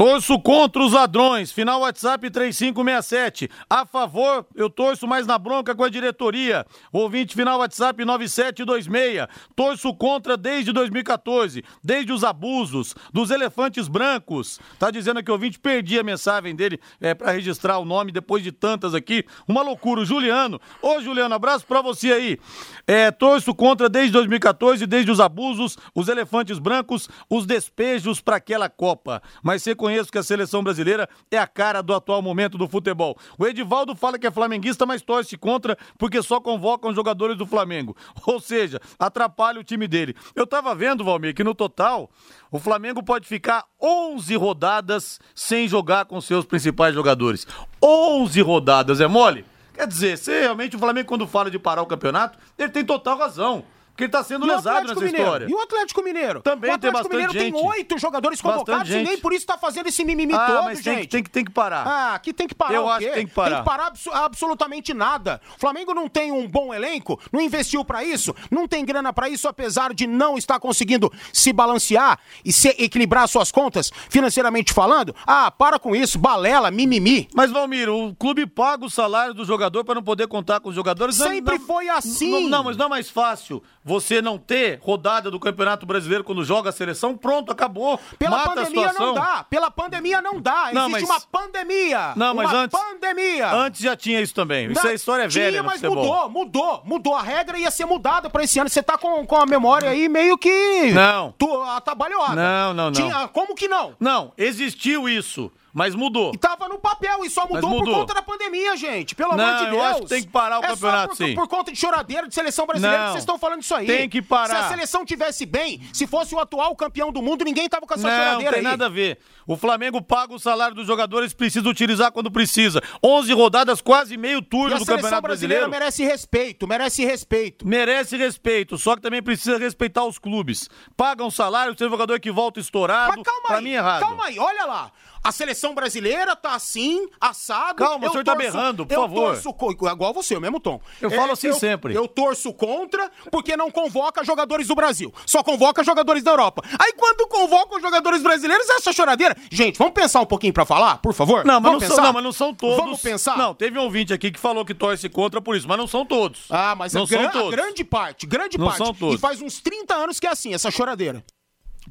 Torço 0.02 0.36
contra 0.40 0.82
os 0.82 0.94
ladrões. 0.94 1.52
Final 1.52 1.82
WhatsApp 1.82 2.28
3567. 2.28 3.48
A 3.70 3.86
favor, 3.86 4.44
eu 4.56 4.68
torço 4.68 5.06
mais 5.06 5.28
na 5.28 5.38
bronca 5.38 5.76
com 5.76 5.84
a 5.84 5.88
diretoria. 5.88 6.66
Ouvinte 6.92 7.36
final 7.36 7.60
WhatsApp 7.60 8.04
9726. 8.04 9.28
Torço 9.54 9.94
contra 9.94 10.36
desde 10.36 10.72
2014, 10.72 11.62
desde 11.84 12.10
os 12.12 12.24
abusos 12.24 12.96
dos 13.12 13.30
elefantes 13.30 13.86
brancos. 13.86 14.58
Tá 14.76 14.90
dizendo 14.90 15.20
o 15.20 15.32
ouvinte 15.32 15.60
perdi 15.60 16.00
a 16.00 16.02
mensagem 16.02 16.56
dele 16.56 16.80
é, 17.00 17.14
para 17.14 17.30
registrar 17.30 17.78
o 17.78 17.84
nome 17.84 18.10
depois 18.10 18.42
de 18.42 18.50
tantas 18.50 18.96
aqui. 18.96 19.24
Uma 19.46 19.62
loucura. 19.62 20.00
O 20.00 20.04
Juliano. 20.04 20.60
Ô, 20.82 21.00
Juliano, 21.00 21.32
abraço 21.32 21.64
para 21.64 21.80
você 21.80 22.12
aí. 22.12 22.40
É, 22.88 23.12
torço 23.12 23.54
contra 23.54 23.88
desde 23.88 24.10
2014, 24.14 24.84
desde 24.84 25.12
os 25.12 25.20
abusos, 25.20 25.78
os 25.94 26.08
elefantes 26.08 26.58
brancos, 26.58 27.08
os 27.30 27.46
despejos 27.46 28.20
para 28.20 28.34
aquela 28.34 28.68
Copa. 28.68 29.22
Mas 29.44 29.62
você 29.62 29.76
conheço 29.92 30.10
que 30.10 30.18
a 30.18 30.22
seleção 30.22 30.64
brasileira 30.64 31.06
é 31.30 31.36
a 31.36 31.46
cara 31.46 31.82
do 31.82 31.94
atual 31.94 32.22
momento 32.22 32.56
do 32.56 32.66
futebol. 32.66 33.16
O 33.38 33.46
Edivaldo 33.46 33.94
fala 33.94 34.18
que 34.18 34.26
é 34.26 34.30
flamenguista, 34.30 34.86
mas 34.86 35.02
torce 35.02 35.36
contra 35.36 35.76
porque 35.98 36.22
só 36.22 36.40
convocam 36.40 36.94
jogadores 36.94 37.36
do 37.36 37.46
Flamengo. 37.46 37.94
Ou 38.26 38.40
seja, 38.40 38.80
atrapalha 38.98 39.60
o 39.60 39.64
time 39.64 39.86
dele. 39.86 40.14
Eu 40.34 40.46
tava 40.46 40.74
vendo, 40.74 41.04
Valmir, 41.04 41.34
que 41.34 41.44
no 41.44 41.54
total 41.54 42.10
o 42.50 42.58
Flamengo 42.58 43.02
pode 43.02 43.28
ficar 43.28 43.64
11 43.80 44.34
rodadas 44.36 45.20
sem 45.34 45.68
jogar 45.68 46.06
com 46.06 46.20
seus 46.20 46.46
principais 46.46 46.94
jogadores. 46.94 47.46
11 47.82 48.40
rodadas, 48.40 49.00
é 49.00 49.06
mole? 49.06 49.44
Quer 49.74 49.86
dizer, 49.86 50.16
se 50.16 50.40
realmente 50.40 50.76
o 50.76 50.78
Flamengo, 50.78 51.08
quando 51.08 51.26
fala 51.26 51.50
de 51.50 51.58
parar 51.58 51.82
o 51.82 51.86
campeonato, 51.86 52.38
ele 52.58 52.70
tem 52.70 52.84
total 52.84 53.18
razão. 53.18 53.64
Porque 53.92 54.04
ele 54.04 54.10
tá 54.10 54.24
sendo 54.24 54.46
e 54.46 54.48
lesado 54.48 54.88
nessa 54.88 55.00
Mineiro? 55.00 55.18
história. 55.18 55.46
E 55.50 55.54
o 55.54 55.60
Atlético 55.60 56.02
Mineiro? 56.02 56.40
Também 56.40 56.70
o 56.70 56.74
Atlético 56.74 57.08
tem 57.08 57.10
Mineiro 57.10 57.32
gente. 57.32 57.52
tem 57.52 57.68
oito 57.68 57.98
jogadores 57.98 58.40
convocados 58.40 58.90
e 58.90 59.02
nem 59.02 59.18
por 59.18 59.34
isso 59.34 59.46
tá 59.46 59.58
fazendo 59.58 59.88
esse 59.88 60.02
mimimi 60.02 60.32
ah, 60.34 60.46
todo, 60.46 60.64
mas 60.64 60.82
gente. 60.82 61.08
Tem, 61.08 61.22
tem, 61.22 61.24
tem 61.24 61.44
que 61.44 61.50
parar. 61.50 61.86
Ah, 61.86 62.18
que 62.18 62.32
tem 62.32 62.48
que 62.48 62.54
parar 62.54 62.74
Eu 62.74 62.84
o 62.84 62.88
acho 62.88 63.06
que 63.06 63.12
tem 63.12 63.26
que 63.26 63.34
parar. 63.34 63.50
Tem 63.50 63.58
que 63.58 63.64
parar 63.64 63.86
abso 63.88 64.10
absolutamente 64.10 64.94
nada. 64.94 65.40
O 65.56 65.60
Flamengo 65.60 65.92
não 65.92 66.08
tem 66.08 66.32
um 66.32 66.48
bom 66.48 66.72
elenco, 66.72 67.20
não 67.30 67.40
investiu 67.40 67.84
para 67.84 68.02
isso, 68.02 68.34
não 68.50 68.66
tem 68.66 68.84
grana 68.84 69.12
para 69.12 69.28
isso, 69.28 69.46
apesar 69.46 69.92
de 69.92 70.06
não 70.06 70.38
estar 70.38 70.58
conseguindo 70.58 71.12
se 71.32 71.52
balancear 71.52 72.18
e 72.44 72.52
se 72.52 72.68
equilibrar 72.78 73.28
suas 73.28 73.52
contas, 73.52 73.92
financeiramente 74.08 74.72
falando. 74.72 75.14
Ah, 75.26 75.50
para 75.50 75.78
com 75.78 75.94
isso, 75.94 76.18
balela, 76.18 76.70
mimimi. 76.70 77.28
Mas, 77.34 77.50
Valmir, 77.50 77.90
o 77.90 78.14
clube 78.14 78.46
paga 78.46 78.86
o 78.86 78.90
salário 78.90 79.34
do 79.34 79.44
jogador 79.44 79.84
para 79.84 79.96
não 79.96 80.02
poder 80.02 80.26
contar 80.28 80.60
com 80.60 80.70
os 80.70 80.74
jogadores. 80.74 81.16
Sempre 81.16 81.58
não, 81.58 81.66
foi 81.66 81.88
assim. 81.90 82.30
Não, 82.30 82.48
não, 82.48 82.64
mas 82.64 82.76
não 82.76 82.86
é 82.86 82.88
mais 82.88 83.10
fácil 83.10 83.62
você 83.84 84.22
não 84.22 84.38
ter 84.38 84.78
rodada 84.80 85.30
do 85.30 85.40
Campeonato 85.40 85.84
Brasileiro 85.84 86.22
quando 86.22 86.44
joga 86.44 86.70
a 86.70 86.72
seleção, 86.72 87.16
pronto, 87.16 87.50
acabou. 87.50 87.98
Pela 88.18 88.38
Mata 88.38 88.54
pandemia 88.54 88.92
não 88.92 89.14
dá. 89.14 89.46
Pela 89.48 89.70
pandemia 89.70 90.22
não 90.22 90.40
dá. 90.40 90.70
Não, 90.72 90.88
Existe 90.88 91.08
mas... 91.08 91.10
uma 91.10 91.40
pandemia. 91.40 92.12
Não, 92.16 92.34
mas 92.34 92.50
uma 92.50 92.60
antes. 92.60 92.80
pandemia. 92.80 93.52
Antes 93.52 93.80
já 93.80 93.96
tinha 93.96 94.20
isso 94.20 94.34
também. 94.34 94.70
Isso 94.70 94.86
é 94.86 94.94
história 94.94 95.28
tinha, 95.28 95.44
velha. 95.44 95.62
mas 95.62 95.82
mudou, 95.82 96.28
mudou. 96.28 96.82
Mudou. 96.84 97.16
A 97.16 97.22
regra 97.22 97.58
ia 97.58 97.70
ser 97.70 97.84
mudada 97.84 98.30
para 98.30 98.44
esse 98.44 98.58
ano. 98.58 98.70
Você 98.70 98.82
tá 98.82 98.96
com, 98.96 99.26
com 99.26 99.36
a 99.36 99.46
memória 99.46 99.90
aí 99.90 100.08
meio 100.08 100.38
que. 100.38 100.92
Não. 100.92 101.34
Tu, 101.36 101.62
atabalhoada. 101.62 102.34
Não, 102.34 102.74
não, 102.74 102.84
não. 102.86 102.92
Tinha, 102.92 103.28
como 103.28 103.54
que 103.54 103.68
não? 103.68 103.94
Não, 103.98 104.32
existiu 104.36 105.08
isso. 105.08 105.50
Mas 105.72 105.94
mudou. 105.94 106.32
E 106.34 106.38
tava 106.38 106.68
no 106.68 106.78
papel 106.78 107.24
e 107.24 107.30
só 107.30 107.46
mudou, 107.46 107.70
mudou. 107.70 107.94
por 107.94 108.00
conta 108.00 108.14
da 108.14 108.22
pandemia, 108.22 108.76
gente. 108.76 109.14
Pelo 109.14 109.34
não, 109.34 109.44
amor 109.44 109.64
de 109.64 109.70
Deus. 109.70 109.76
Eu 109.76 109.82
acho 109.82 110.00
que 110.02 110.08
tem 110.08 110.22
que 110.22 110.28
parar 110.28 110.60
o 110.60 110.64
é 110.64 110.68
campeonato, 110.68 111.08
por, 111.08 111.16
sim. 111.16 111.34
Por 111.34 111.48
conta 111.48 111.72
de 111.72 111.78
choradeira 111.78 112.28
de 112.28 112.34
seleção 112.34 112.66
brasileira 112.66 112.98
não, 112.98 113.06
que 113.06 113.12
vocês 113.12 113.22
estão 113.22 113.38
falando 113.38 113.62
isso 113.62 113.74
aí. 113.74 113.86
Tem 113.86 114.08
que 114.08 114.20
parar. 114.20 114.48
Se 114.48 114.54
a 114.54 114.68
seleção 114.68 115.04
tivesse 115.04 115.46
bem, 115.46 115.80
se 115.92 116.06
fosse 116.06 116.34
o 116.34 116.38
atual 116.38 116.76
campeão 116.76 117.10
do 117.10 117.22
mundo, 117.22 117.42
ninguém 117.44 117.68
tava 117.68 117.86
com 117.86 117.94
essa 117.94 118.06
não, 118.06 118.14
choradeira 118.14 118.44
Não, 118.44 118.50
tem 118.50 118.58
aí. 118.58 118.62
nada 118.62 118.86
a 118.86 118.88
ver. 118.90 119.18
O 119.46 119.56
Flamengo 119.56 120.02
paga 120.02 120.34
o 120.34 120.38
salário 120.38 120.74
dos 120.74 120.86
jogadores, 120.86 121.32
precisa 121.32 121.66
utilizar 121.68 122.12
quando 122.12 122.30
precisa. 122.30 122.82
11 123.02 123.32
rodadas, 123.32 123.80
quase 123.80 124.16
meio 124.18 124.42
turno 124.42 124.78
do 124.78 124.84
Campeonato 124.84 125.22
Brasileiro. 125.22 125.70
merece 125.70 126.04
respeito, 126.04 126.68
merece 126.68 127.04
respeito. 127.04 127.66
Merece 127.66 128.16
respeito, 128.16 128.76
só 128.76 128.94
que 128.94 129.00
também 129.00 129.22
precisa 129.22 129.56
respeitar 129.56 130.04
os 130.04 130.18
clubes. 130.18 130.68
Pagam 130.96 131.30
salário, 131.30 131.74
tem 131.74 131.88
jogador 131.88 132.20
que 132.20 132.30
volta 132.30 132.60
estourado. 132.60 133.14
Mas 133.16 133.24
calma 133.24 133.42
pra 133.46 133.56
aí, 133.56 133.64
mim 133.64 133.70
é 133.70 133.76
errado. 133.76 134.00
Calma 134.00 134.26
aí, 134.26 134.38
olha 134.38 134.66
lá. 134.66 134.92
A 135.24 135.30
seleção 135.30 135.61
brasileira 135.74 136.34
tá 136.34 136.54
assim, 136.54 137.08
assado. 137.20 137.76
Calma, 137.76 138.04
eu 138.04 138.08
o 138.08 138.12
senhor 138.12 138.24
tá 138.24 138.34
torço, 138.34 138.46
tá 138.46 138.52
berrando, 138.52 138.86
por 138.86 138.94
eu 138.94 139.00
favor. 139.00 139.40
Torço, 139.40 139.92
igual 139.92 140.12
você, 140.12 140.36
o 140.36 140.40
mesmo 140.40 140.58
tom. 140.58 140.80
Eu 141.00 141.10
é, 141.10 141.14
falo 141.14 141.32
assim 141.32 141.48
eu, 141.48 141.54
sempre. 141.54 141.94
Eu 141.94 142.08
torço 142.08 142.52
contra 142.52 143.10
porque 143.30 143.56
não 143.56 143.70
convoca 143.70 144.24
jogadores 144.24 144.66
do 144.66 144.74
Brasil. 144.74 145.12
Só 145.24 145.42
convoca 145.42 145.84
jogadores 145.84 146.22
da 146.22 146.32
Europa. 146.32 146.62
Aí 146.78 146.92
quando 146.94 147.28
convoca 147.28 147.76
os 147.76 147.82
jogadores 147.82 148.22
brasileiros, 148.22 148.68
é 148.68 148.74
essa 148.74 148.92
choradeira. 148.92 149.36
Gente, 149.50 149.78
vamos 149.78 149.94
pensar 149.94 150.20
um 150.20 150.26
pouquinho 150.26 150.52
pra 150.52 150.64
falar, 150.64 150.98
por 150.98 151.14
favor? 151.14 151.44
Não, 151.44 151.60
mas, 151.60 151.72
não 151.72 151.80
são, 151.80 152.04
não, 152.04 152.12
mas 152.12 152.24
não 152.24 152.32
são 152.32 152.54
todos. 152.54 152.76
Vamos 152.76 153.00
pensar? 153.00 153.36
Não, 153.38 153.54
teve 153.54 153.78
um 153.78 153.82
ouvinte 153.82 154.12
aqui 154.12 154.30
que 154.30 154.40
falou 154.40 154.64
que 154.64 154.74
torce 154.74 155.08
contra 155.08 155.40
por 155.40 155.56
isso, 155.56 155.68
mas 155.68 155.78
não 155.78 155.86
são 155.86 156.04
todos. 156.04 156.46
Ah, 156.50 156.74
mas 156.74 156.92
não 156.92 157.04
a, 157.04 157.06
são 157.06 157.30
todos. 157.30 157.50
grande 157.50 157.84
parte, 157.84 158.26
grande 158.26 158.58
não 158.58 158.66
parte. 158.66 158.78
São 158.78 158.94
todos. 158.94 159.16
E 159.16 159.18
faz 159.18 159.40
uns 159.40 159.60
30 159.60 159.94
anos 159.94 160.18
que 160.18 160.26
é 160.26 160.30
assim, 160.30 160.54
essa 160.54 160.70
choradeira. 160.70 161.24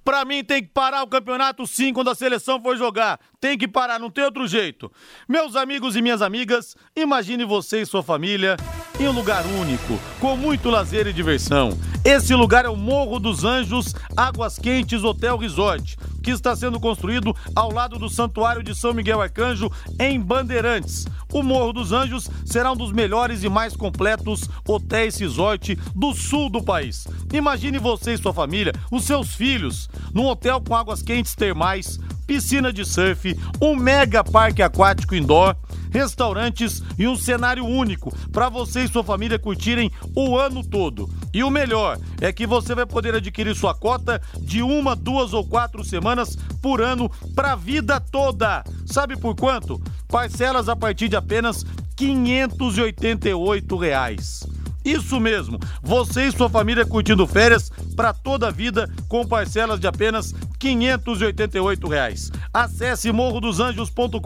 Pra 0.04 0.26
mim 0.26 0.44
tem 0.44 0.64
que 0.64 0.70
parar 0.70 1.04
o 1.04 1.08
campeonato 1.08 1.66
sim 1.68 1.94
quando 1.94 2.10
a 2.10 2.16
seleção 2.16 2.62
for 2.62 2.76
jogar. 2.76 3.20
Tem 3.40 3.58
que 3.58 3.68
parar, 3.68 4.00
não 4.00 4.10
tem 4.10 4.24
outro 4.24 4.48
jeito. 4.48 4.92
Meus 5.28 5.56
amigos 5.56 5.96
e 5.96 6.02
minhas 6.02 6.22
amigas, 6.22 6.76
imagine 6.96 7.46
você 7.46 7.82
e 7.82 7.86
sua 7.86 8.02
família 8.02 8.58
em 9.00 9.08
um 9.08 9.12
lugar 9.12 9.46
único, 9.46 10.00
com 10.20 10.36
muito 10.36 10.70
lazer 10.70 11.08
e 11.08 11.14
diversão. 11.14 11.78
Esse 12.04 12.34
lugar 12.34 12.66
é 12.66 12.70
o 12.70 12.76
Morro 12.76 13.20
dos 13.20 13.44
Anjos 13.44 13.94
Águas 14.18 14.58
Quentes 14.58 15.04
Hotel 15.04 15.38
Resort, 15.38 15.98
que 16.22 16.32
está 16.32 16.56
sendo 16.56 16.80
construído 16.80 17.36
ao 17.56 17.72
lado 17.72 17.98
do 17.98 18.10
Santuário 18.10 18.64
de 18.64 18.76
São 18.76 18.94
Miguel 18.94 19.22
Arcanjo, 19.22 19.72
em 20.00 20.20
Bandeirantes. 20.20 21.06
O 21.34 21.42
Morro 21.42 21.74
dos 21.74 21.92
Anjos 21.92 22.30
será 22.46 22.72
um 22.72 22.76
dos 22.76 22.92
melhores 22.92 23.44
e 23.44 23.50
mais 23.50 23.76
completos 23.76 24.50
hotéis 24.68 25.18
resort 25.18 25.78
do 25.96 26.14
sul 26.14 26.50
do 26.50 26.62
país. 26.62 27.08
Imagine 27.34 27.80
você 27.80 28.14
e 28.14 28.18
sua 28.18 28.34
família, 28.34 28.74
os 28.92 29.06
seus 29.06 29.34
filhos, 29.34 29.90
num 30.14 30.26
hotel 30.26 30.62
com 30.62 30.76
águas 30.76 31.02
quentes 31.02 31.34
termais, 31.34 32.00
piscina 32.28 32.72
de 32.72 32.86
surf, 32.86 33.38
um 33.62 33.76
mega 33.76 34.24
parque 34.24 34.62
aquático 34.62 35.16
indoor, 35.16 35.56
restaurantes 35.92 36.82
e 36.98 37.08
um 37.08 37.16
cenário 37.16 37.66
único 37.66 38.16
para 38.32 38.50
você 38.50 38.84
e 38.84 38.88
sua 38.88 39.04
família 39.04 39.38
curtirem 39.38 39.92
o 40.16 40.38
ano 40.38 40.66
todo. 40.66 41.10
E 41.34 41.44
o 41.44 41.50
melhor 41.50 41.98
é 42.20 42.32
que 42.32 42.46
você 42.46 42.76
vai 42.76 42.86
poder 42.86 43.16
adquirir 43.16 43.56
sua 43.56 43.74
cota 43.74 44.22
de 44.40 44.62
uma, 44.62 44.96
duas 44.96 45.34
ou 45.34 45.46
quatro 45.46 45.84
semanas 45.84 46.38
por 46.62 46.82
ano 46.82 47.10
para 47.36 47.54
a 47.54 47.56
vida 47.56 48.00
toda. 48.00 48.64
Sabe 48.86 49.16
por 49.18 49.36
quanto? 49.36 49.82
Parcelas 50.08 50.68
a 50.68 50.76
partir 50.76 51.08
de 51.08 51.16
apenas 51.16 51.66
588 51.96 53.78
reais. 53.78 54.44
Isso 54.84 55.20
mesmo, 55.20 55.60
você 55.82 56.28
e 56.28 56.32
sua 56.32 56.50
família 56.50 56.86
curtindo 56.86 57.28
férias 57.28 57.72
para 57.96 58.14
toda 58.14 58.48
a 58.48 58.52
vida 58.52 58.90
com 59.08 59.26
parcelas 59.26 59.80
de 59.80 59.88
apenas 59.88 60.34
588 60.60 61.88
reais. 61.88 62.32
Acesse 62.54 63.12
morrodosanjos.com.br 63.12 64.20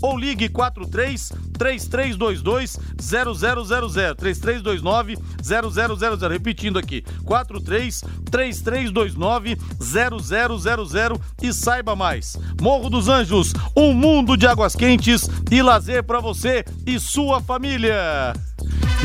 ou 0.00 0.18
ligue 0.18 0.48
43 0.48 1.32
3322 1.58 2.78
0000 3.00 4.14
3329 4.16 5.18
0000 5.42 6.28
repetindo 6.28 6.78
aqui 6.78 7.02
43 7.24 8.04
3329 8.30 9.56
0000 9.80 11.20
e 11.42 11.52
saiba 11.52 11.96
mais. 11.96 12.36
Morro 12.60 12.90
dos 12.90 13.08
Anjos, 13.08 13.52
um 13.76 13.92
mundo 13.92 14.36
de 14.36 14.46
águas 14.46 14.74
quentes 14.74 15.28
e 15.50 15.62
lazer 15.62 16.02
para 16.04 16.20
você 16.20 16.64
e 16.86 16.98
sua 16.98 17.40
família. 17.40 18.32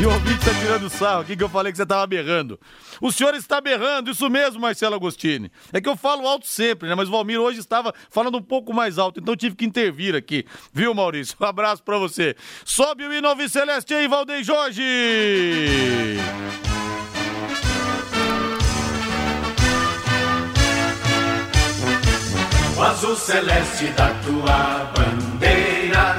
E 0.00 0.06
o 0.06 0.10
ouvinte 0.10 0.38
está 0.38 0.54
tirando 0.54 0.88
sarro 0.88 1.22
aqui 1.22 1.36
que 1.36 1.42
eu 1.42 1.48
falei 1.48 1.72
que 1.72 1.76
você 1.76 1.82
estava 1.82 2.06
berrando. 2.06 2.58
O 3.00 3.10
senhor 3.10 3.34
está 3.34 3.60
berrando, 3.60 4.12
isso 4.12 4.30
mesmo, 4.30 4.60
Marcelo 4.60 4.94
Agostini. 4.94 5.50
É 5.72 5.80
que 5.80 5.88
eu 5.88 5.96
falo 5.96 6.26
alto 6.26 6.46
sempre, 6.46 6.88
né? 6.88 6.94
Mas 6.94 7.08
o 7.08 7.10
Valmir 7.10 7.40
hoje 7.40 7.58
estava 7.58 7.92
falando 8.08 8.38
um 8.38 8.42
pouco 8.42 8.72
mais 8.72 8.96
alto, 8.96 9.18
então 9.18 9.34
tive 9.34 9.56
que 9.56 9.64
intervir 9.64 10.14
aqui. 10.14 10.46
Viu, 10.72 10.94
Maurício? 10.94 11.36
Um 11.40 11.44
abraço 11.44 11.82
para 11.82 11.98
você. 11.98 12.36
Sobe 12.64 13.04
o 13.04 13.12
hino 13.12 13.28
Celeste 13.48 13.92
aí, 13.92 14.06
Valdeir 14.06 14.44
Jorge! 14.44 14.82
O 22.76 22.82
azul 22.82 23.16
celeste 23.16 23.86
da 23.96 24.10
tua 24.24 24.92
bandeira, 24.94 26.14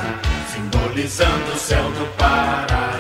simbolizando 0.54 1.54
o 1.54 1.58
céu 1.58 1.90
do 1.92 2.06
Paraná. 2.18 2.99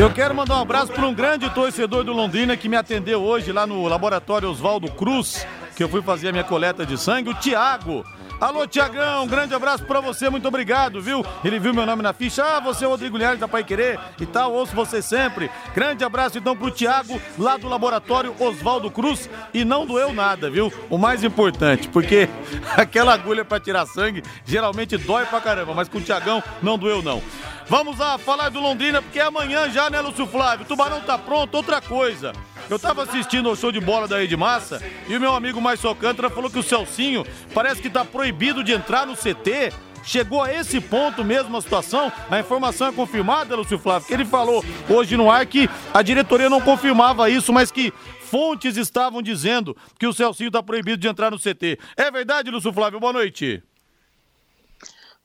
Eu 0.00 0.10
quero 0.10 0.34
mandar 0.34 0.56
um 0.56 0.62
abraço 0.62 0.90
para 0.90 1.06
um 1.06 1.12
grande 1.12 1.50
torcedor 1.50 2.02
do 2.04 2.14
Londrina 2.14 2.56
que 2.56 2.70
me 2.70 2.76
atendeu 2.76 3.20
hoje 3.22 3.52
lá 3.52 3.66
no 3.66 3.86
laboratório 3.86 4.48
Oswaldo 4.48 4.90
Cruz, 4.92 5.46
que 5.76 5.84
eu 5.84 5.90
fui 5.90 6.00
fazer 6.00 6.30
a 6.30 6.32
minha 6.32 6.42
coleta 6.42 6.86
de 6.86 6.96
sangue, 6.96 7.28
o 7.28 7.34
Tiago. 7.34 8.02
Alô, 8.40 8.66
Tiagão, 8.66 9.24
um 9.24 9.26
grande 9.26 9.54
abraço 9.54 9.84
para 9.84 10.00
você, 10.00 10.30
muito 10.30 10.48
obrigado, 10.48 11.02
viu? 11.02 11.22
Ele 11.44 11.58
viu 11.58 11.74
meu 11.74 11.84
nome 11.84 12.02
na 12.02 12.14
ficha, 12.14 12.42
ah, 12.42 12.58
você 12.58 12.86
é 12.86 12.88
o 12.88 12.90
Rodrigo 12.92 13.18
Linhares 13.18 13.38
da 13.38 13.46
Pai 13.46 13.62
Querer 13.62 14.00
e 14.18 14.24
tal, 14.24 14.54
ouço 14.54 14.74
você 14.74 15.02
sempre. 15.02 15.50
Grande 15.74 16.04
abraço 16.04 16.38
então 16.38 16.56
pro 16.56 16.70
Tiago, 16.70 17.20
lá 17.38 17.58
do 17.58 17.68
laboratório 17.68 18.34
Oswaldo 18.40 18.90
Cruz, 18.90 19.28
e 19.52 19.62
não 19.62 19.84
doeu 19.84 20.14
nada, 20.14 20.48
viu? 20.48 20.72
O 20.88 20.96
mais 20.96 21.22
importante, 21.22 21.86
porque 21.88 22.30
aquela 22.78 23.12
agulha 23.12 23.44
para 23.44 23.60
tirar 23.60 23.84
sangue 23.84 24.22
geralmente 24.46 24.96
dói 24.96 25.26
pra 25.26 25.42
caramba, 25.42 25.74
mas 25.74 25.90
com 25.90 25.98
o 25.98 26.02
Tiagão 26.02 26.42
não 26.62 26.78
doeu 26.78 27.02
não. 27.02 27.22
Vamos 27.68 27.98
lá 27.98 28.16
falar 28.16 28.48
do 28.48 28.58
Londrina, 28.58 29.02
porque 29.02 29.20
é 29.20 29.24
amanhã 29.24 29.68
já, 29.68 29.90
né, 29.90 30.00
Lúcio 30.00 30.26
Flávio? 30.26 30.64
O 30.64 30.68
Tubarão 30.68 31.02
tá 31.02 31.18
pronto, 31.18 31.54
outra 31.54 31.80
coisa. 31.82 32.32
Eu 32.70 32.78
tava 32.78 33.02
assistindo 33.02 33.48
ao 33.48 33.56
show 33.56 33.72
de 33.72 33.80
bola 33.80 34.06
da 34.06 34.18
Rede 34.18 34.36
Massa 34.36 34.80
e 35.08 35.16
o 35.16 35.20
meu 35.20 35.34
amigo 35.34 35.60
Mais 35.60 35.84
Alcântara 35.84 36.30
falou 36.30 36.48
que 36.48 36.58
o 36.58 36.62
Celcinho 36.62 37.26
parece 37.52 37.82
que 37.82 37.90
tá 37.90 38.04
proibido 38.04 38.62
de 38.62 38.70
entrar 38.70 39.04
no 39.04 39.16
CT. 39.16 39.72
Chegou 40.04 40.40
a 40.40 40.54
esse 40.54 40.80
ponto 40.80 41.24
mesmo 41.24 41.56
a 41.56 41.60
situação? 41.60 42.12
A 42.30 42.38
informação 42.38 42.86
é 42.86 42.92
confirmada, 42.92 43.56
Lúcio 43.56 43.76
Flávio, 43.76 44.06
que 44.06 44.14
ele 44.14 44.24
falou 44.24 44.64
hoje 44.88 45.16
no 45.16 45.28
ar 45.28 45.44
que 45.46 45.68
a 45.92 46.00
diretoria 46.00 46.48
não 46.48 46.60
confirmava 46.60 47.28
isso, 47.28 47.52
mas 47.52 47.72
que 47.72 47.92
fontes 48.20 48.76
estavam 48.76 49.20
dizendo 49.20 49.76
que 49.98 50.06
o 50.06 50.12
Celcinho 50.12 50.52
tá 50.52 50.62
proibido 50.62 50.96
de 50.96 51.08
entrar 51.08 51.32
no 51.32 51.40
CT. 51.40 51.76
É 51.96 52.08
verdade, 52.08 52.52
Lúcio 52.52 52.72
Flávio? 52.72 53.00
Boa 53.00 53.12
noite. 53.12 53.64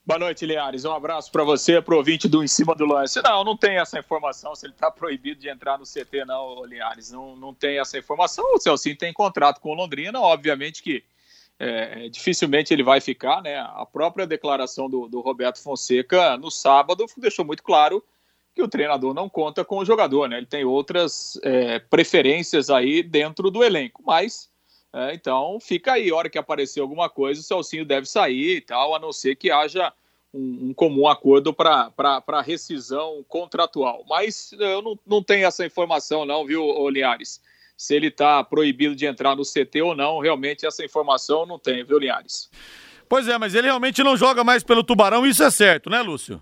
Boa 0.08 0.20
noite, 0.20 0.46
Liares. 0.46 0.86
Um 0.86 0.92
abraço 0.92 1.32
para 1.32 1.44
você, 1.44 1.82
pro 1.82 1.98
ouvinte 1.98 2.28
do 2.28 2.44
Em 2.44 2.48
Cima 2.48 2.76
do 2.76 2.86
Lance. 2.86 3.20
Não, 3.24 3.44
não 3.44 3.58
tem 3.58 3.80
essa 3.80 3.98
informação 3.98 4.54
se 4.54 4.68
ele 4.68 4.74
está 4.74 4.92
proibido 4.92 5.42
de 5.42 5.50
entrar 5.50 5.80
no 5.80 5.84
CT, 5.84 6.26
não, 6.26 6.64
Liares. 6.64 7.12
Não, 7.12 7.36
não 7.36 7.56
tem 7.56 7.80
essa 7.80 7.98
informação. 7.98 8.46
O 8.54 8.60
Celcinho 8.60 8.96
tem 8.96 9.12
contrato 9.12 9.60
com 9.60 9.72
o 9.72 9.74
Londrina, 9.74 10.22
obviamente 10.22 10.84
que 10.84 11.04
é, 11.58 12.08
dificilmente 12.08 12.72
ele 12.72 12.84
vai 12.84 13.02
ficar, 13.02 13.42
né? 13.42 13.58
A 13.58 13.84
própria 13.84 14.28
declaração 14.28 14.88
do, 14.88 15.08
do 15.08 15.22
Roberto 15.22 15.60
Fonseca 15.60 16.38
no 16.38 16.52
sábado 16.52 17.08
deixou 17.18 17.44
muito 17.44 17.64
claro 17.64 18.04
que 18.54 18.62
o 18.62 18.68
treinador 18.68 19.12
não 19.12 19.28
conta 19.28 19.66
com 19.66 19.80
o 19.80 19.86
jogador, 19.86 20.30
né? 20.30 20.38
Ele 20.38 20.46
tem 20.46 20.64
outras 20.64 21.40
é, 21.42 21.80
preferências 21.80 22.70
aí 22.70 23.02
dentro 23.02 23.50
do 23.50 23.64
elenco, 23.64 24.04
mas 24.06 24.52
é, 24.96 25.14
então 25.14 25.60
fica 25.60 25.92
aí, 25.92 26.10
a 26.10 26.16
hora 26.16 26.30
que 26.30 26.38
aparecer 26.38 26.80
alguma 26.80 27.10
coisa, 27.10 27.42
o 27.42 27.44
Celcinho 27.44 27.84
deve 27.84 28.08
sair 28.08 28.56
e 28.56 28.62
tal, 28.62 28.96
a 28.96 29.00
não 29.00 29.12
ser 29.12 29.36
que 29.36 29.52
haja 29.52 29.92
um, 30.34 30.70
um 30.70 30.74
comum 30.74 31.06
acordo 31.06 31.54
para 31.54 32.42
rescisão 32.42 33.22
contratual. 33.28 34.06
Mas 34.08 34.54
eu 34.54 34.82
não, 34.82 34.98
não 35.06 35.22
tenho 35.22 35.46
essa 35.46 35.66
informação, 35.66 36.26
não, 36.26 36.46
viu, 36.46 36.88
Linhares? 36.88 37.42
Se 37.76 37.94
ele 37.94 38.08
está 38.08 38.42
proibido 38.42 38.96
de 38.96 39.06
entrar 39.06 39.36
no 39.36 39.44
CT 39.44 39.82
ou 39.82 39.94
não, 39.94 40.20
realmente 40.20 40.66
essa 40.66 40.86
informação 40.86 41.46
não 41.46 41.60
tem, 41.60 41.84
viu, 41.84 42.00
Linhares? 42.00 42.50
Pois 43.10 43.28
é, 43.28 43.38
mas 43.38 43.54
ele 43.54 43.68
realmente 43.68 44.02
não 44.02 44.16
joga 44.16 44.46
mais 44.46 44.64
pelo 44.64 44.82
Tubarão, 44.82 45.28
isso 45.28 45.44
é 45.44 45.52
certo, 45.52 45.90
né, 45.90 46.02
Lúcio? 46.02 46.42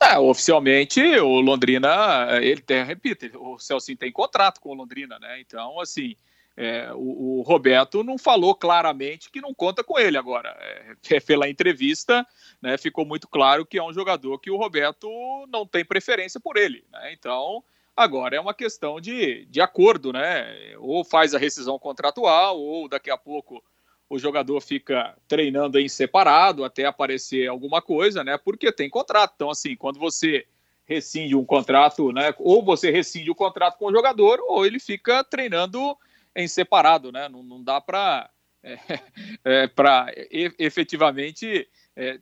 É, 0.00 0.16
oficialmente 0.20 1.00
o 1.18 1.40
Londrina, 1.40 2.28
ele 2.40 2.60
tem, 2.60 2.84
repito, 2.84 3.26
o 3.40 3.58
Celcinho 3.58 3.98
tem 3.98 4.12
contrato 4.12 4.60
com 4.60 4.70
o 4.70 4.74
Londrina, 4.74 5.18
né? 5.18 5.40
Então, 5.40 5.80
assim, 5.80 6.14
é, 6.56 6.92
o, 6.94 7.40
o, 7.40 7.42
Roberto 7.42 8.04
não 8.04 8.16
falou 8.16 8.54
claramente 8.54 9.30
que 9.30 9.40
não 9.40 9.52
conta 9.52 9.82
com 9.82 9.98
ele 9.98 10.16
agora. 10.16 10.56
É, 10.60 10.94
é, 11.10 11.20
pela 11.20 11.48
entrevista, 11.48 12.24
né, 12.62 12.78
ficou 12.78 13.04
muito 13.04 13.26
claro 13.26 13.66
que 13.66 13.78
é 13.78 13.82
um 13.82 13.92
jogador 13.92 14.38
que 14.38 14.50
o 14.50 14.56
Roberto 14.56 15.08
não 15.48 15.66
tem 15.66 15.84
preferência 15.84 16.38
por 16.38 16.56
ele. 16.56 16.84
Né? 16.92 17.12
Então, 17.12 17.64
agora 17.96 18.36
é 18.36 18.40
uma 18.40 18.54
questão 18.54 19.00
de, 19.00 19.46
de 19.46 19.60
acordo, 19.60 20.12
né? 20.12 20.76
Ou 20.78 21.04
faz 21.04 21.34
a 21.34 21.38
rescisão 21.38 21.78
contratual, 21.78 22.60
ou 22.60 22.88
daqui 22.88 23.10
a 23.10 23.16
pouco 23.16 23.62
o 24.08 24.18
jogador 24.18 24.60
fica 24.60 25.16
treinando 25.26 25.78
em 25.78 25.88
separado 25.88 26.64
até 26.64 26.84
aparecer 26.84 27.48
alguma 27.48 27.82
coisa, 27.82 28.22
né? 28.22 28.38
Porque 28.38 28.70
tem 28.70 28.88
contrato. 28.88 29.32
Então, 29.34 29.50
assim, 29.50 29.74
quando 29.74 29.98
você 29.98 30.46
rescinde 30.84 31.34
um 31.34 31.44
contrato, 31.44 32.12
né? 32.12 32.32
Ou 32.38 32.62
você 32.64 32.90
rescinde 32.92 33.30
o 33.30 33.34
contrato 33.34 33.76
com 33.76 33.86
o 33.86 33.92
jogador, 33.92 34.38
ou 34.40 34.64
ele 34.64 34.78
fica 34.78 35.24
treinando 35.24 35.96
em 36.34 36.48
separado, 36.48 37.12
né? 37.12 37.28
Não, 37.28 37.42
não 37.42 37.62
dá 37.62 37.80
para 37.80 38.30
é, 38.62 38.78
é, 39.44 39.66
para 39.66 40.12
efetivamente 40.58 41.68
é, 41.94 42.18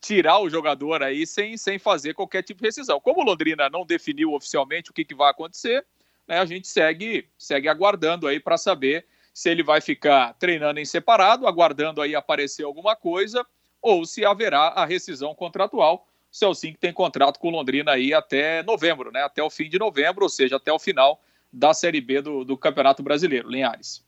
tirar 0.00 0.38
o 0.38 0.50
jogador 0.50 1.02
aí 1.02 1.26
sem, 1.26 1.56
sem 1.56 1.78
fazer 1.78 2.14
qualquer 2.14 2.42
tipo 2.42 2.60
de 2.60 2.68
rescisão. 2.68 3.00
Como 3.00 3.20
o 3.20 3.24
Londrina 3.24 3.68
não 3.70 3.86
definiu 3.86 4.34
oficialmente 4.34 4.90
o 4.90 4.94
que, 4.94 5.04
que 5.04 5.14
vai 5.14 5.30
acontecer, 5.30 5.84
né, 6.28 6.38
a 6.38 6.44
gente 6.44 6.68
segue, 6.68 7.28
segue 7.38 7.68
aguardando 7.68 8.26
aí 8.26 8.38
para 8.38 8.58
saber 8.58 9.06
se 9.32 9.50
ele 9.50 9.62
vai 9.62 9.80
ficar 9.80 10.34
treinando 10.34 10.80
em 10.80 10.84
separado, 10.84 11.46
aguardando 11.46 12.00
aí 12.00 12.14
aparecer 12.14 12.64
alguma 12.64 12.96
coisa, 12.96 13.44
ou 13.82 14.04
se 14.06 14.24
haverá 14.24 14.68
a 14.68 14.84
rescisão 14.84 15.34
contratual. 15.34 16.06
O 16.32 16.36
Celcinho 16.36 16.76
tem 16.78 16.92
contrato 16.92 17.38
com 17.38 17.48
o 17.48 17.50
Londrina 17.50 17.92
aí 17.92 18.14
até 18.14 18.62
novembro, 18.62 19.10
né? 19.12 19.22
Até 19.22 19.42
o 19.42 19.50
fim 19.50 19.68
de 19.68 19.78
novembro, 19.78 20.24
ou 20.24 20.28
seja, 20.28 20.56
até 20.56 20.72
o 20.72 20.78
final 20.78 21.20
da 21.52 21.72
Série 21.74 22.00
B 22.00 22.20
do, 22.20 22.44
do 22.44 22.56
Campeonato 22.56 23.02
Brasileiro. 23.02 23.48
Linhares. 23.48 24.04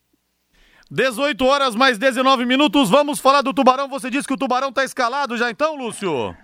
18 0.91 1.45
horas 1.45 1.75
mais 1.75 1.99
19 1.99 2.47
minutos. 2.47 2.89
Vamos 2.89 3.21
falar 3.21 3.43
do 3.43 3.53
Tubarão. 3.53 3.89
Você 3.89 4.11
disse 4.11 4.27
que 4.27 4.35
o 4.35 4.39
Tubarão 4.39 4.71
está 4.71 4.85
escalado 4.85 5.37
já 5.37 5.51
então, 5.51 5.77
Lúcio? 5.77 6.35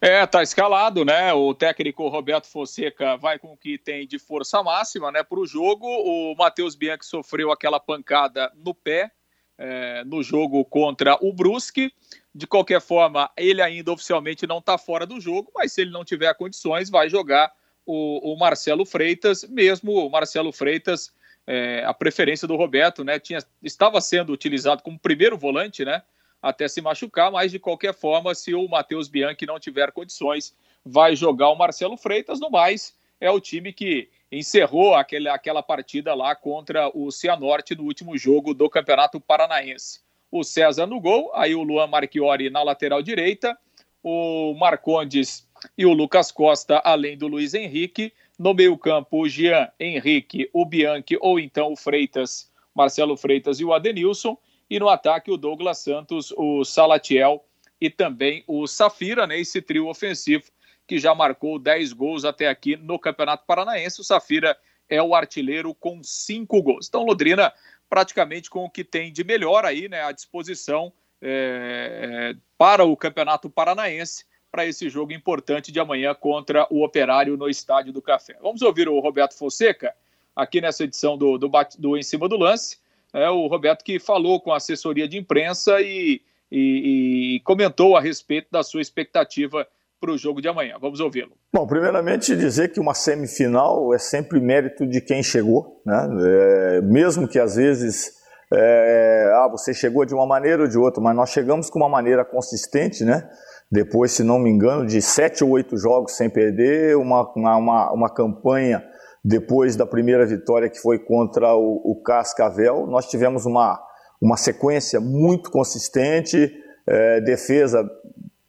É, 0.00 0.24
tá 0.26 0.42
escalado, 0.42 1.04
né? 1.04 1.32
O 1.34 1.52
técnico 1.54 2.08
Roberto 2.08 2.46
Fonseca 2.46 3.16
vai 3.16 3.38
com 3.38 3.52
o 3.52 3.56
que 3.56 3.76
tem 3.76 4.06
de 4.06 4.18
força 4.18 4.62
máxima, 4.62 5.12
né, 5.12 5.22
para 5.22 5.38
o 5.38 5.46
jogo. 5.46 5.86
O 5.86 6.34
Matheus 6.34 6.74
Bianchi 6.74 7.04
sofreu 7.04 7.52
aquela 7.52 7.78
pancada 7.78 8.50
no 8.56 8.74
pé 8.74 9.10
é, 9.58 10.02
no 10.04 10.22
jogo 10.22 10.64
contra 10.64 11.18
o 11.20 11.32
Brusque. 11.32 11.92
De 12.34 12.46
qualquer 12.46 12.80
forma, 12.80 13.30
ele 13.36 13.60
ainda 13.60 13.92
oficialmente 13.92 14.46
não 14.46 14.58
está 14.58 14.78
fora 14.78 15.04
do 15.04 15.20
jogo, 15.20 15.52
mas 15.54 15.72
se 15.72 15.82
ele 15.82 15.90
não 15.90 16.04
tiver 16.04 16.32
condições, 16.34 16.88
vai 16.88 17.10
jogar 17.10 17.52
o, 17.90 18.34
o 18.34 18.38
Marcelo 18.38 18.84
Freitas, 18.84 19.44
mesmo 19.44 19.92
o 19.92 20.10
Marcelo 20.10 20.52
Freitas, 20.52 21.12
é, 21.46 21.84
a 21.84 21.92
preferência 21.92 22.46
do 22.46 22.56
Roberto, 22.56 23.02
né? 23.02 23.18
Tinha, 23.18 23.40
estava 23.62 24.00
sendo 24.00 24.32
utilizado 24.32 24.82
como 24.82 24.98
primeiro 24.98 25.36
volante, 25.36 25.84
né? 25.84 26.02
até 26.42 26.66
se 26.68 26.80
machucar, 26.80 27.30
mas 27.30 27.52
de 27.52 27.58
qualquer 27.58 27.94
forma, 27.94 28.34
se 28.34 28.54
o 28.54 28.66
Matheus 28.66 29.08
Bianchi 29.08 29.46
não 29.46 29.60
tiver 29.60 29.92
condições, 29.92 30.54
vai 30.84 31.14
jogar 31.14 31.50
o 31.50 31.54
Marcelo 31.54 31.96
Freitas. 31.96 32.40
No 32.40 32.50
mais, 32.50 32.96
é 33.20 33.30
o 33.30 33.40
time 33.40 33.72
que 33.72 34.08
encerrou 34.32 34.94
aquele, 34.94 35.28
aquela 35.28 35.62
partida 35.62 36.14
lá 36.14 36.34
contra 36.34 36.88
o 36.96 37.10
Cianorte 37.10 37.74
no 37.74 37.84
último 37.84 38.16
jogo 38.16 38.54
do 38.54 38.70
Campeonato 38.70 39.20
Paranaense. 39.20 40.00
O 40.30 40.42
César 40.42 40.86
no 40.86 41.00
gol, 41.00 41.30
aí 41.34 41.54
o 41.54 41.62
Luan 41.62 41.88
Marchiori 41.88 42.48
na 42.48 42.62
lateral 42.62 43.02
direita, 43.02 43.58
o 44.02 44.54
Marcondes 44.54 45.46
e 45.76 45.84
o 45.86 45.92
Lucas 45.92 46.30
Costa, 46.32 46.80
além 46.84 47.16
do 47.16 47.28
Luiz 47.28 47.54
Henrique. 47.54 48.12
No 48.38 48.54
meio-campo, 48.54 49.22
o 49.22 49.28
Jean 49.28 49.68
Henrique, 49.78 50.48
o 50.52 50.64
Bianchi 50.64 51.18
ou 51.20 51.38
então 51.38 51.72
o 51.72 51.76
Freitas, 51.76 52.50
Marcelo 52.74 53.16
Freitas 53.16 53.60
e 53.60 53.64
o 53.64 53.72
Adenilson. 53.72 54.38
E 54.68 54.78
no 54.78 54.88
ataque, 54.88 55.30
o 55.30 55.36
Douglas 55.36 55.78
Santos, 55.78 56.32
o 56.36 56.64
Salatiel 56.64 57.44
e 57.80 57.90
também 57.90 58.44
o 58.46 58.66
Safira, 58.66 59.26
né, 59.26 59.38
esse 59.38 59.60
trio 59.60 59.88
ofensivo 59.88 60.44
que 60.86 60.98
já 60.98 61.14
marcou 61.14 61.58
10 61.58 61.92
gols 61.92 62.24
até 62.24 62.48
aqui 62.48 62.76
no 62.76 62.98
Campeonato 62.98 63.44
Paranaense. 63.46 64.00
O 64.00 64.04
Safira 64.04 64.56
é 64.88 65.02
o 65.02 65.14
artilheiro 65.14 65.74
com 65.74 66.02
cinco 66.02 66.62
gols. 66.62 66.88
Então, 66.88 67.04
Londrina 67.04 67.52
praticamente 67.90 68.48
com 68.48 68.64
o 68.64 68.70
que 68.70 68.84
tem 68.84 69.12
de 69.12 69.24
melhor 69.24 69.64
aí, 69.64 69.88
né, 69.88 70.04
à 70.04 70.12
disposição 70.12 70.92
é, 71.20 72.34
para 72.56 72.84
o 72.84 72.96
Campeonato 72.96 73.50
Paranaense, 73.50 74.24
para 74.50 74.66
esse 74.66 74.88
jogo 74.88 75.12
importante 75.12 75.70
de 75.70 75.78
amanhã 75.78 76.14
contra 76.14 76.66
o 76.70 76.84
Operário 76.84 77.36
no 77.36 77.48
Estádio 77.48 77.92
do 77.92 78.02
Café. 78.02 78.36
Vamos 78.42 78.62
ouvir 78.62 78.88
o 78.88 78.98
Roberto 79.00 79.36
Fonseca 79.36 79.94
aqui 80.34 80.60
nessa 80.60 80.84
edição 80.84 81.16
do, 81.16 81.38
do, 81.38 81.50
do 81.78 81.96
Em 81.96 82.02
Cima 82.02 82.28
do 82.28 82.36
Lance 82.36 82.78
é, 83.12 83.28
o 83.28 83.46
Roberto 83.46 83.84
que 83.84 83.98
falou 83.98 84.40
com 84.40 84.52
a 84.52 84.56
assessoria 84.56 85.08
de 85.08 85.18
imprensa 85.18 85.80
e, 85.80 86.20
e, 86.50 87.36
e 87.36 87.40
comentou 87.40 87.96
a 87.96 88.00
respeito 88.00 88.48
da 88.50 88.62
sua 88.62 88.80
expectativa 88.80 89.66
para 90.00 90.12
o 90.12 90.16
jogo 90.18 90.40
de 90.40 90.48
amanhã. 90.48 90.76
Vamos 90.80 91.00
ouvi-lo. 91.00 91.32
Bom, 91.52 91.66
primeiramente 91.66 92.34
dizer 92.34 92.72
que 92.72 92.80
uma 92.80 92.94
semifinal 92.94 93.92
é 93.92 93.98
sempre 93.98 94.40
mérito 94.40 94.86
de 94.86 95.00
quem 95.00 95.22
chegou, 95.22 95.82
né? 95.84 96.08
É, 96.22 96.80
mesmo 96.80 97.28
que 97.28 97.38
às 97.38 97.56
vezes 97.56 98.12
é, 98.52 99.30
ah, 99.34 99.48
você 99.50 99.74
chegou 99.74 100.06
de 100.06 100.14
uma 100.14 100.26
maneira 100.26 100.62
ou 100.62 100.68
de 100.68 100.78
outra, 100.78 101.02
mas 101.02 101.14
nós 101.14 101.30
chegamos 101.30 101.68
com 101.68 101.78
uma 101.78 101.88
maneira 101.88 102.24
consistente, 102.24 103.04
né? 103.04 103.28
Depois, 103.70 104.10
se 104.12 104.24
não 104.24 104.38
me 104.38 104.50
engano, 104.50 104.84
de 104.84 105.00
sete 105.00 105.44
ou 105.44 105.50
oito 105.50 105.76
jogos 105.76 106.16
sem 106.16 106.28
perder, 106.28 106.96
uma, 106.96 107.30
uma, 107.36 107.92
uma 107.92 108.10
campanha 108.10 108.82
depois 109.24 109.76
da 109.76 109.86
primeira 109.86 110.26
vitória 110.26 110.68
que 110.68 110.80
foi 110.80 110.98
contra 110.98 111.54
o, 111.54 111.80
o 111.84 112.02
Cascavel, 112.02 112.86
nós 112.86 113.06
tivemos 113.06 113.46
uma, 113.46 113.80
uma 114.20 114.36
sequência 114.36 115.00
muito 115.00 115.50
consistente, 115.50 116.52
é, 116.86 117.20
defesa 117.20 117.88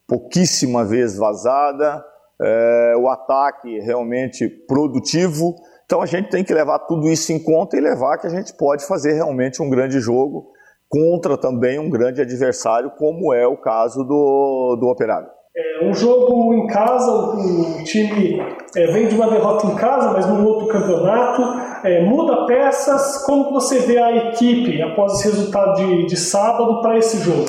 pouquíssima 0.08 0.84
vez 0.84 1.15
vazada, 1.15 2.04
é, 2.41 2.96
o 2.98 3.08
ataque 3.08 3.80
realmente 3.80 4.50
produtivo. 4.67 5.56
Então 5.86 6.02
a 6.02 6.06
gente 6.06 6.30
tem 6.30 6.43
que 6.43 6.54
levar 6.54 6.80
tudo 6.80 7.08
isso 7.08 7.32
em 7.32 7.38
conta 7.38 7.78
e 7.78 7.82
levar 7.82 8.17
que 8.17 8.26
a 8.26 8.30
gente 8.30 8.54
pode 8.54 8.88
fazer 8.88 9.13
realmente 9.13 9.62
um 9.62 9.69
grande 9.69 10.00
jogo 10.00 10.52
contra 10.91 11.38
também 11.38 11.80
um 11.80 11.89
grande 11.89 12.21
adversário, 12.21 12.91
como 12.97 13.34
é 13.34 13.47
o 13.47 13.56
caso 13.56 14.04
do, 14.04 14.77
do 14.77 14.88
Operário. 14.88 15.30
É 15.56 15.86
um 15.86 15.93
jogo 15.93 16.54
em 16.54 16.67
casa, 16.67 17.12
o 17.12 17.84
time 17.84 18.41
é, 18.75 18.88
vem 18.88 19.08
de 19.08 19.15
uma 19.15 19.30
derrota 19.30 19.67
em 19.67 19.75
casa, 19.75 20.12
mas 20.12 20.25
num 20.25 20.45
outro 20.45 20.67
campeonato, 20.67 21.41
é, 21.84 22.04
muda 22.06 22.45
peças. 22.45 23.25
Como 23.25 23.51
você 23.51 23.80
vê 23.80 23.97
a 23.97 24.30
equipe 24.30 24.82
após 24.82 25.13
esse 25.13 25.30
resultado 25.30 25.75
de, 25.75 26.06
de 26.06 26.17
sábado 26.17 26.82
para 26.82 26.97
esse 26.97 27.17
jogo? 27.17 27.45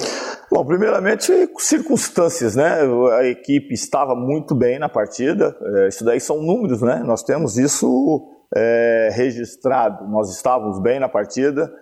Bom, 0.50 0.64
primeiramente, 0.64 1.33
circunstâncias, 1.59 2.57
né? 2.57 2.81
A 3.18 3.24
equipe 3.24 3.72
estava 3.72 4.14
muito 4.14 4.55
bem 4.55 4.78
na 4.78 4.88
partida, 4.88 5.57
é, 5.62 5.88
isso 5.88 6.05
daí 6.05 6.20
são 6.20 6.42
números, 6.42 6.83
né? 6.83 7.02
Nós 7.05 7.22
temos 7.22 7.57
isso 7.57 8.28
é, 8.55 9.11
registrado. 9.12 10.09
Nós 10.09 10.35
estávamos 10.35 10.81
bem 10.81 11.00
na 11.00 11.09
partida, 11.09 11.72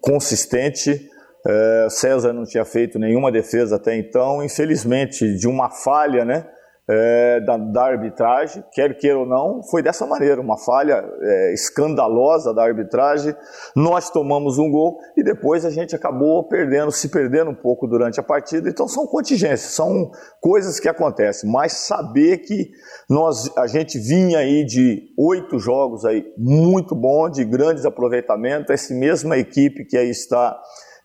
consistente, 0.00 1.08
é, 1.46 1.86
César 1.90 2.32
não 2.32 2.44
tinha 2.44 2.64
feito 2.64 2.98
nenhuma 2.98 3.30
defesa 3.30 3.76
até 3.76 3.96
então, 3.96 4.42
infelizmente, 4.42 5.34
de 5.36 5.46
uma 5.46 5.70
falha, 5.70 6.24
né? 6.24 6.46
É, 6.88 7.40
da, 7.40 7.56
da, 7.56 7.82
arbitragem, 7.82 8.62
quer 8.70 8.96
queira 8.96 9.18
ou 9.18 9.26
não, 9.26 9.60
foi 9.64 9.82
dessa 9.82 10.06
maneira, 10.06 10.40
uma 10.40 10.56
falha 10.56 11.04
é, 11.20 11.52
escandalosa 11.52 12.54
da 12.54 12.62
arbitragem. 12.62 13.34
Nós 13.74 14.08
tomamos 14.08 14.56
um 14.56 14.70
gol 14.70 14.96
e 15.16 15.24
depois 15.24 15.64
a 15.64 15.70
gente 15.70 15.96
acabou 15.96 16.46
perdendo, 16.46 16.92
se 16.92 17.08
perdendo 17.08 17.50
um 17.50 17.56
pouco 17.56 17.88
durante 17.88 18.20
a 18.20 18.22
partida. 18.22 18.68
Então 18.68 18.86
são 18.86 19.04
contingências, 19.04 19.72
são 19.72 20.12
coisas 20.40 20.78
que 20.78 20.88
acontecem. 20.88 21.50
Mas 21.50 21.72
saber 21.72 22.38
que 22.38 22.70
nós, 23.10 23.50
a 23.58 23.66
gente 23.66 23.98
vinha 23.98 24.38
aí 24.38 24.64
de 24.64 25.12
oito 25.18 25.58
jogos 25.58 26.04
aí 26.04 26.24
muito 26.38 26.94
bom, 26.94 27.28
de 27.28 27.44
grandes 27.44 27.84
aproveitamentos, 27.84 28.70
essa 28.70 28.94
mesma 28.94 29.36
equipe 29.36 29.84
que 29.86 29.96
aí 29.96 30.10
está 30.10 30.56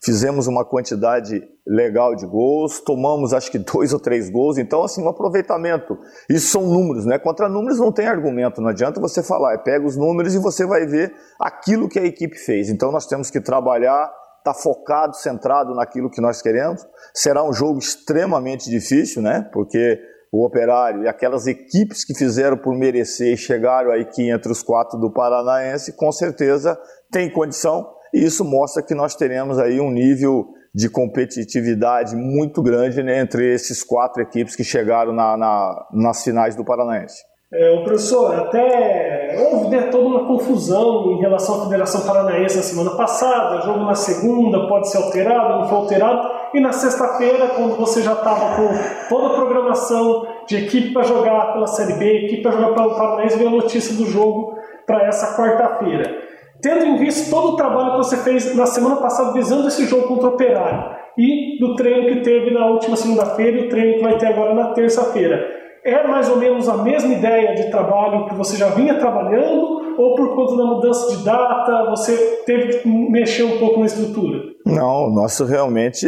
fizemos 0.03 0.47
uma 0.47 0.65
quantidade 0.65 1.41
legal 1.65 2.15
de 2.15 2.25
gols, 2.25 2.81
tomamos 2.81 3.33
acho 3.33 3.51
que 3.51 3.59
dois 3.59 3.93
ou 3.93 3.99
três 3.99 4.29
gols, 4.29 4.57
então 4.57 4.83
assim, 4.83 5.03
um 5.03 5.09
aproveitamento. 5.09 5.97
Isso 6.29 6.47
são 6.47 6.63
números, 6.63 7.05
né? 7.05 7.19
Contra 7.19 7.47
números 7.47 7.79
não 7.79 7.91
tem 7.91 8.07
argumento, 8.07 8.61
não 8.61 8.69
adianta 8.69 8.99
você 8.99 9.21
falar, 9.21 9.53
é 9.53 9.57
pega 9.57 9.85
os 9.85 9.95
números 9.95 10.33
e 10.33 10.39
você 10.39 10.65
vai 10.65 10.85
ver 10.87 11.13
aquilo 11.39 11.87
que 11.87 11.99
a 11.99 12.05
equipe 12.05 12.37
fez. 12.37 12.69
Então 12.69 12.91
nós 12.91 13.05
temos 13.05 13.29
que 13.29 13.39
trabalhar, 13.39 14.11
estar 14.39 14.53
tá 14.53 14.59
focado, 14.59 15.15
centrado 15.15 15.75
naquilo 15.75 16.09
que 16.09 16.19
nós 16.19 16.41
queremos. 16.41 16.81
Será 17.13 17.43
um 17.43 17.53
jogo 17.53 17.77
extremamente 17.77 18.69
difícil, 18.69 19.21
né? 19.21 19.47
Porque 19.53 19.99
o 20.31 20.45
Operário 20.45 21.03
e 21.03 21.07
aquelas 21.09 21.45
equipes 21.45 22.05
que 22.05 22.15
fizeram 22.15 22.57
por 22.57 22.73
merecer 22.73 23.33
e 23.33 23.37
chegaram 23.37 23.91
aí 23.91 24.01
aqui 24.01 24.31
entre 24.31 24.51
os 24.51 24.63
quatro 24.63 24.97
do 24.97 25.11
Paranaense, 25.11 25.95
com 25.95 26.11
certeza 26.11 26.79
tem 27.11 27.29
condição 27.29 27.85
e 28.13 28.24
isso 28.24 28.43
mostra 28.43 28.84
que 28.84 28.93
nós 28.93 29.15
teremos 29.15 29.58
aí 29.60 29.80
um 29.80 29.91
nível 29.91 30.47
de 30.74 30.89
competitividade 30.89 32.15
muito 32.15 32.62
grande 32.62 33.04
né, 33.04 33.19
entre 33.19 33.54
esses 33.54 33.84
quatro 33.84 34.21
equipes 34.21 34.56
que 34.56 34.63
chegaram 34.63 35.12
na, 35.12 35.36
na, 35.36 35.88
nas 35.91 36.24
finais 36.24 36.56
do 36.56 36.63
Paranaense. 36.63 37.21
É, 37.54 37.69
o 37.71 37.84
professor, 37.84 38.34
até 38.34 39.36
houve 39.38 39.76
né, 39.76 39.89
toda 39.91 40.06
uma 40.06 40.26
confusão 40.26 41.12
em 41.12 41.19
relação 41.19 41.60
à 41.60 41.63
Federação 41.65 42.06
Paranaense 42.08 42.56
na 42.56 42.63
semana 42.63 42.91
passada, 42.91 43.65
jogo 43.65 43.84
na 43.84 43.95
segunda 43.95 44.69
pode 44.69 44.89
ser 44.89 45.00
alterado, 45.00 45.60
não 45.60 45.67
foi 45.67 45.78
alterado, 45.80 46.30
e 46.54 46.62
na 46.62 46.71
sexta-feira, 46.71 47.50
quando 47.50 47.76
você 47.76 48.02
já 48.02 48.13
estava 48.13 48.56
com 48.56 48.69
toda 49.10 49.34
a 49.34 49.36
programação 49.36 50.26
de 50.47 50.63
equipe 50.63 50.93
para 50.93 51.04
jogar 51.04 51.52
pela 51.52 51.67
Série 51.67 51.93
B, 51.93 52.26
equipe 52.26 52.41
para 52.41 52.52
jogar 52.52 52.74
pelo 52.74 52.95
Paranaense, 52.95 53.38
veio 53.38 53.50
a 53.50 53.54
notícia 53.54 53.95
do 53.95 54.06
jogo 54.06 54.56
para 54.86 55.06
essa 55.08 55.36
quarta-feira. 55.36 56.31
Tendo 56.62 56.86
em 56.86 56.97
vista 56.97 57.30
todo 57.30 57.54
o 57.54 57.56
trabalho 57.56 57.91
que 57.91 57.97
você 57.97 58.17
fez 58.17 58.56
na 58.56 58.65
semana 58.65 58.97
passada 58.97 59.34
visando 59.34 59.67
esse 59.67 59.86
jogo 59.86 60.08
contra 60.08 60.30
o 60.30 60.34
Operário 60.34 60.95
e 61.17 61.60
do 61.60 61.76
treino 61.76 62.08
que 62.08 62.21
teve 62.21 62.52
na 62.52 62.65
última 62.67 62.95
segunda-feira 62.95 63.58
e 63.58 63.65
o 63.65 63.69
treino 63.69 63.95
que 63.95 64.04
vai 64.04 64.17
ter 64.17 64.28
agora 64.28 64.54
na 64.54 64.71
terça-feira, 64.71 65.45
é 65.84 66.08
mais 66.08 66.30
ou 66.30 66.38
menos 66.38 66.69
a 66.69 66.78
mesma 66.78 67.13
ideia 67.13 67.56
de 67.56 67.69
trabalho 67.71 68.28
que 68.28 68.36
você 68.36 68.56
já 68.56 68.69
vinha 68.69 69.00
trabalhando 69.00 69.95
ou 69.97 70.15
por 70.15 70.36
conta 70.36 70.56
da 70.56 70.65
mudança 70.65 71.17
de 71.17 71.24
data 71.24 71.89
você 71.89 72.43
teve 72.45 72.80
que 72.80 72.88
mexer 72.88 73.43
um 73.43 73.58
pouco 73.58 73.80
na 73.80 73.88
estrutura? 73.88 74.50
Não, 74.65 75.10
nós 75.10 75.39
realmente 75.39 76.08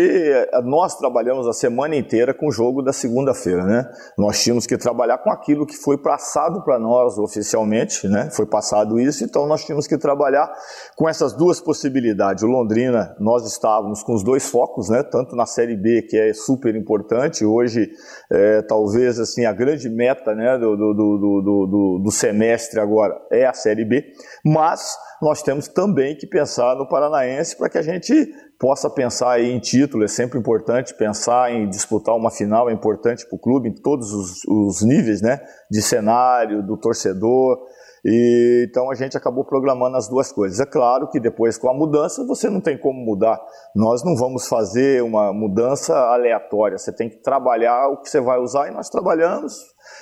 nós 0.64 0.96
trabalhamos 0.96 1.48
a 1.48 1.54
semana 1.54 1.96
inteira 1.96 2.34
com 2.34 2.48
o 2.48 2.52
jogo 2.52 2.82
da 2.82 2.94
segunda-feira, 2.94 3.64
né? 3.64 3.90
Nós 4.18 4.42
tínhamos 4.42 4.68
que 4.68 4.78
trabalhar 4.78 5.18
com 5.18 5.32
aquilo 5.32 5.66
que 5.66 5.76
foi 5.76 5.98
passado 5.98 6.64
para 6.64 6.78
nós 6.78 7.18
oficialmente, 7.18 8.08
né? 8.08 8.30
Foi 8.32 8.46
passado 8.46 9.00
isso, 9.00 9.24
então 9.24 9.48
nós 9.48 9.66
tínhamos 9.66 9.88
que 9.88 9.98
trabalhar 9.98 10.52
com 10.96 11.10
essas 11.10 11.34
duas 11.34 11.60
possibilidades. 11.60 12.44
O 12.44 12.48
Londrina, 12.48 13.16
nós 13.20 13.46
estávamos 13.46 14.04
com 14.04 14.14
os 14.14 14.24
dois 14.24 14.48
focos, 14.48 14.90
né? 14.90 15.02
Tanto 15.04 15.36
na 15.36 15.46
Série 15.46 15.76
B, 15.76 16.04
que 16.04 16.18
é 16.18 16.34
super 16.34 16.76
importante, 16.76 17.44
hoje 17.44 17.90
é, 18.32 18.62
talvez 18.62 19.20
assim 19.20 19.46
a 19.46 19.54
grande 19.54 19.90
meta, 19.90 20.36
né? 20.36 20.58
Do, 20.58 20.78
do, 20.78 20.94
do, 20.94 21.42
do, 21.42 22.02
do 22.04 22.12
semestre 22.12 22.80
agora 22.80 23.20
é 23.32 23.46
a 23.46 23.54
Série 23.54 23.86
B, 23.86 24.04
mas 24.46 24.96
nós 25.24 25.42
temos 25.42 25.68
também 25.68 26.16
que 26.16 26.28
pensar 26.28 26.76
no 26.76 26.88
Paranaense 26.88 27.58
para 27.58 27.70
que 27.70 27.78
a 27.78 27.82
gente 27.82 28.14
possa 28.60 28.90
pensar 28.90 29.42
em 29.42 29.60
título, 29.60 30.04
é 30.04 30.08
sempre 30.08 30.38
importante 30.38 30.94
pensar 30.96 31.52
em 31.52 31.70
disputar 31.70 32.16
uma 32.16 32.30
final, 32.30 32.70
é 32.70 32.74
importante 32.74 33.26
para 33.28 33.36
o 33.36 33.40
clube 33.40 33.70
em 33.70 33.74
todos 33.74 34.14
os, 34.14 34.46
os, 34.46 34.82
níveis, 34.84 35.22
né, 35.22 35.40
de 35.72 35.82
cenário, 35.82 36.62
do 36.62 36.78
torcedor, 36.78 37.58
e, 38.06 38.68
então 38.70 38.92
a 38.92 38.96
gente 38.96 39.18
acabou 39.18 39.46
programando 39.46 39.96
as 39.96 40.10
duas 40.10 40.32
coisas. 40.32 40.60
É 40.60 40.66
claro 40.66 41.10
que 41.10 41.20
depois 41.20 41.58
com 41.58 41.70
a 41.70 41.74
mudança 41.74 42.26
você 42.26 42.50
não 42.50 42.60
tem 42.60 42.78
como 42.78 43.00
mudar, 43.00 43.40
nós 43.76 44.04
não 44.04 44.16
vamos 44.16 44.48
fazer 44.48 45.02
uma 45.04 45.34
mudança 45.34 45.96
aleatória, 45.96 46.78
você 46.78 46.94
tem 46.94 47.10
que 47.10 47.22
trabalhar 47.22 47.88
o 47.88 48.02
que 48.02 48.10
você 48.10 48.20
vai 48.20 48.40
usar 48.40 48.68
e 48.68 48.74
nós 48.74 48.90
trabalhamos 48.90 49.58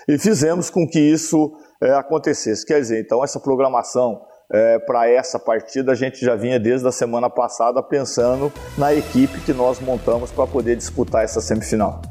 e 0.07 0.17
fizemos 0.17 0.69
com 0.69 0.87
que 0.87 0.99
isso 0.99 1.51
é, 1.81 1.93
acontecesse. 1.93 2.65
Quer 2.65 2.79
dizer, 2.79 3.01
então 3.01 3.23
essa 3.23 3.39
programação 3.39 4.21
é, 4.51 4.79
para 4.79 5.09
essa 5.09 5.39
partida, 5.39 5.93
a 5.93 5.95
gente 5.95 6.23
já 6.23 6.35
vinha 6.35 6.59
desde 6.59 6.87
a 6.87 6.91
semana 6.91 7.29
passada 7.29 7.81
pensando 7.81 8.51
na 8.77 8.93
equipe 8.93 9.39
que 9.41 9.53
nós 9.53 9.79
montamos 9.79 10.31
para 10.31 10.45
poder 10.45 10.75
disputar 10.75 11.23
essa 11.23 11.39
semifinal. 11.39 12.01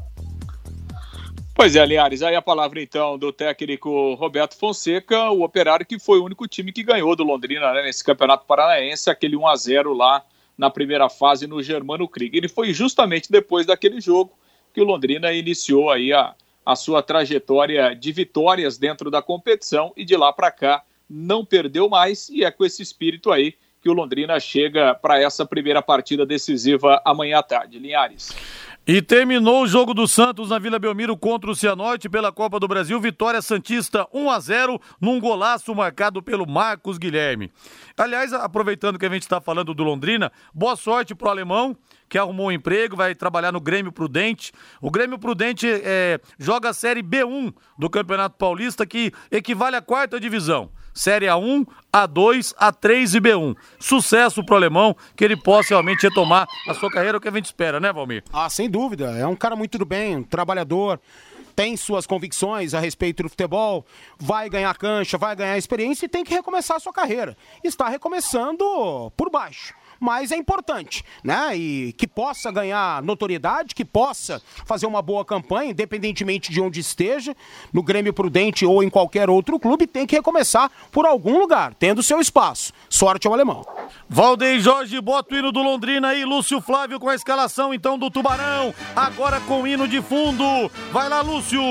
Pois 1.53 1.75
é, 1.75 1.85
Linhares, 1.85 2.23
aí 2.23 2.35
a 2.35 2.41
palavra 2.41 2.81
então 2.81 3.19
do 3.19 3.31
técnico 3.31 4.15
Roberto 4.15 4.57
Fonseca, 4.57 5.29
o 5.29 5.43
Operário 5.43 5.85
que 5.85 5.99
foi 5.99 6.17
o 6.17 6.25
único 6.25 6.47
time 6.47 6.71
que 6.71 6.81
ganhou 6.81 7.15
do 7.15 7.23
Londrina 7.23 7.71
né, 7.73 7.83
nesse 7.83 8.03
Campeonato 8.03 8.45
Paranaense, 8.47 9.09
aquele 9.11 9.35
1 9.35 9.47
a 9.47 9.55
0 9.55 9.93
lá 9.93 10.23
na 10.57 10.71
primeira 10.71 11.07
fase 11.09 11.45
no 11.45 11.61
Germano 11.61 12.07
Krieg. 12.07 12.35
Ele 12.35 12.47
foi 12.47 12.73
justamente 12.73 13.31
depois 13.31 13.67
daquele 13.67 14.01
jogo 14.01 14.31
que 14.73 14.81
o 14.81 14.83
Londrina 14.83 15.31
iniciou 15.31 15.91
aí 15.91 16.11
a, 16.11 16.33
a 16.65 16.75
sua 16.75 17.03
trajetória 17.03 17.95
de 17.95 18.11
vitórias 18.11 18.79
dentro 18.79 19.11
da 19.11 19.21
competição 19.21 19.93
e 19.95 20.03
de 20.03 20.15
lá 20.15 20.33
para 20.33 20.49
cá 20.49 20.83
não 21.11 21.43
perdeu 21.43 21.89
mais 21.89 22.29
e 22.29 22.43
é 22.43 22.49
com 22.49 22.63
esse 22.63 22.81
espírito 22.81 23.31
aí 23.31 23.53
que 23.81 23.89
o 23.89 23.93
Londrina 23.93 24.39
chega 24.39 24.93
para 24.93 25.19
essa 25.19 25.45
primeira 25.45 25.81
partida 25.81 26.25
decisiva 26.25 27.01
amanhã 27.03 27.39
à 27.39 27.43
tarde. 27.43 27.79
Linhares. 27.79 28.33
E 28.85 29.01
terminou 29.01 29.63
o 29.63 29.67
jogo 29.67 29.93
do 29.93 30.07
Santos 30.07 30.49
na 30.49 30.57
Vila 30.57 30.79
Belmiro 30.79 31.15
contra 31.15 31.51
o 31.51 31.55
Cianorte 31.55 32.09
pela 32.09 32.31
Copa 32.31 32.59
do 32.59 32.67
Brasil. 32.67 32.99
Vitória 32.99 33.41
Santista 33.41 34.07
1 34.11 34.29
a 34.29 34.39
0 34.39 34.81
num 34.99 35.19
golaço 35.19 35.73
marcado 35.75 36.21
pelo 36.21 36.47
Marcos 36.47 36.97
Guilherme. 36.97 37.51
Aliás, 37.95 38.33
aproveitando 38.33 38.97
que 38.97 39.05
a 39.05 39.09
gente 39.09 39.21
está 39.21 39.39
falando 39.39 39.73
do 39.73 39.83
Londrina, 39.83 40.31
boa 40.53 40.75
sorte 40.75 41.13
pro 41.13 41.29
alemão 41.29 41.75
que 42.09 42.17
arrumou 42.17 42.47
um 42.47 42.51
emprego, 42.51 42.95
vai 42.97 43.15
trabalhar 43.15 43.53
no 43.53 43.61
Grêmio 43.61 43.91
Prudente. 43.91 44.51
O 44.81 44.91
Grêmio 44.91 45.17
Prudente 45.17 45.65
é, 45.65 46.19
joga 46.37 46.69
a 46.69 46.73
Série 46.73 47.01
B1 47.01 47.53
do 47.79 47.89
Campeonato 47.89 48.35
Paulista, 48.37 48.85
que 48.85 49.13
equivale 49.31 49.77
à 49.77 49.81
quarta 49.81 50.19
divisão. 50.19 50.69
Série 50.93 51.25
A1, 51.25 51.65
A2, 51.93 52.53
A3 52.55 53.15
e 53.15 53.21
B1. 53.21 53.55
Sucesso 53.79 54.43
pro 54.43 54.55
alemão, 54.55 54.95
que 55.15 55.23
ele 55.23 55.37
possa 55.37 55.69
realmente 55.69 56.03
retomar 56.03 56.47
a 56.67 56.73
sua 56.73 56.89
carreira, 56.89 57.17
o 57.17 57.21
que 57.21 57.27
a 57.27 57.31
gente 57.31 57.45
espera, 57.45 57.79
né, 57.79 57.91
Valmir? 57.91 58.23
Ah, 58.31 58.49
sem 58.49 58.69
dúvida. 58.69 59.17
É 59.17 59.25
um 59.25 59.35
cara 59.35 59.55
muito 59.55 59.77
do 59.77 59.85
bem, 59.85 60.17
um 60.17 60.23
trabalhador 60.23 60.99
tem 61.53 61.75
suas 61.75 62.07
convicções 62.07 62.73
a 62.73 62.79
respeito 62.79 63.23
do 63.23 63.29
futebol, 63.29 63.85
vai 64.17 64.49
ganhar 64.49 64.73
cancha, 64.77 65.17
vai 65.17 65.35
ganhar 65.35 65.57
experiência 65.57 66.05
e 66.05 66.09
tem 66.09 66.23
que 66.23 66.33
recomeçar 66.33 66.77
a 66.77 66.79
sua 66.79 66.93
carreira. 66.93 67.35
Está 67.61 67.89
recomeçando 67.89 69.11
por 69.17 69.29
baixo 69.29 69.73
mas 70.01 70.31
é 70.31 70.35
importante, 70.35 71.05
né? 71.23 71.55
E 71.55 71.93
que 71.93 72.07
possa 72.07 72.51
ganhar 72.51 73.03
notoriedade, 73.03 73.75
que 73.75 73.85
possa 73.85 74.41
fazer 74.65 74.87
uma 74.87 75.01
boa 75.01 75.23
campanha, 75.23 75.69
independentemente 75.69 76.51
de 76.51 76.59
onde 76.59 76.79
esteja, 76.79 77.35
no 77.71 77.83
Grêmio 77.83 78.11
Prudente 78.11 78.65
ou 78.65 78.83
em 78.83 78.89
qualquer 78.89 79.29
outro 79.29 79.59
clube, 79.59 79.85
tem 79.85 80.07
que 80.07 80.15
recomeçar 80.15 80.71
por 80.91 81.05
algum 81.05 81.37
lugar, 81.37 81.75
tendo 81.75 82.01
seu 82.01 82.19
espaço. 82.19 82.73
Sorte 82.89 83.27
ao 83.27 83.33
alemão. 83.33 83.63
Valdeir 84.09 84.59
Jorge, 84.59 84.99
bota 84.99 85.35
o 85.35 85.37
hino 85.37 85.51
do 85.51 85.61
Londrina 85.61 86.09
aí, 86.09 86.25
Lúcio 86.25 86.59
Flávio 86.59 86.99
com 86.99 87.07
a 87.07 87.15
escalação 87.15 87.71
então 87.71 87.97
do 87.97 88.09
Tubarão, 88.09 88.73
agora 88.95 89.39
com 89.41 89.61
o 89.61 89.67
hino 89.67 89.87
de 89.87 90.01
fundo. 90.01 90.43
Vai 90.91 91.07
lá, 91.07 91.21
Lúcio! 91.21 91.61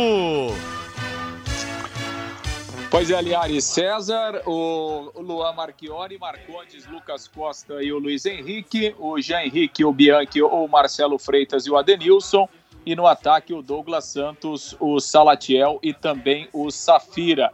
Pois 2.90 3.09
é, 3.09 3.14
Aliares 3.14 3.62
César, 3.66 4.42
o 4.44 5.12
Luan 5.14 5.53
Marchiori, 5.53 6.18
Marcondes, 6.18 6.85
Lucas 6.88 7.29
Costa 7.29 7.81
e 7.81 7.92
o 7.92 8.00
Luiz 8.00 8.26
Henrique, 8.26 8.96
o 8.98 9.20
Jean 9.20 9.42
Henrique, 9.42 9.85
o 9.85 9.92
Bianchi, 9.92 10.42
o 10.42 10.66
Marcelo 10.66 11.16
Freitas 11.16 11.66
e 11.66 11.70
o 11.70 11.76
Adenilson, 11.76 12.48
e 12.85 12.96
no 12.96 13.07
ataque 13.07 13.55
o 13.55 13.62
Douglas 13.62 14.07
Santos, 14.07 14.76
o 14.81 14.98
Salatiel 14.98 15.79
e 15.85 15.94
também 15.94 16.48
o 16.53 16.68
Safira. 16.72 17.53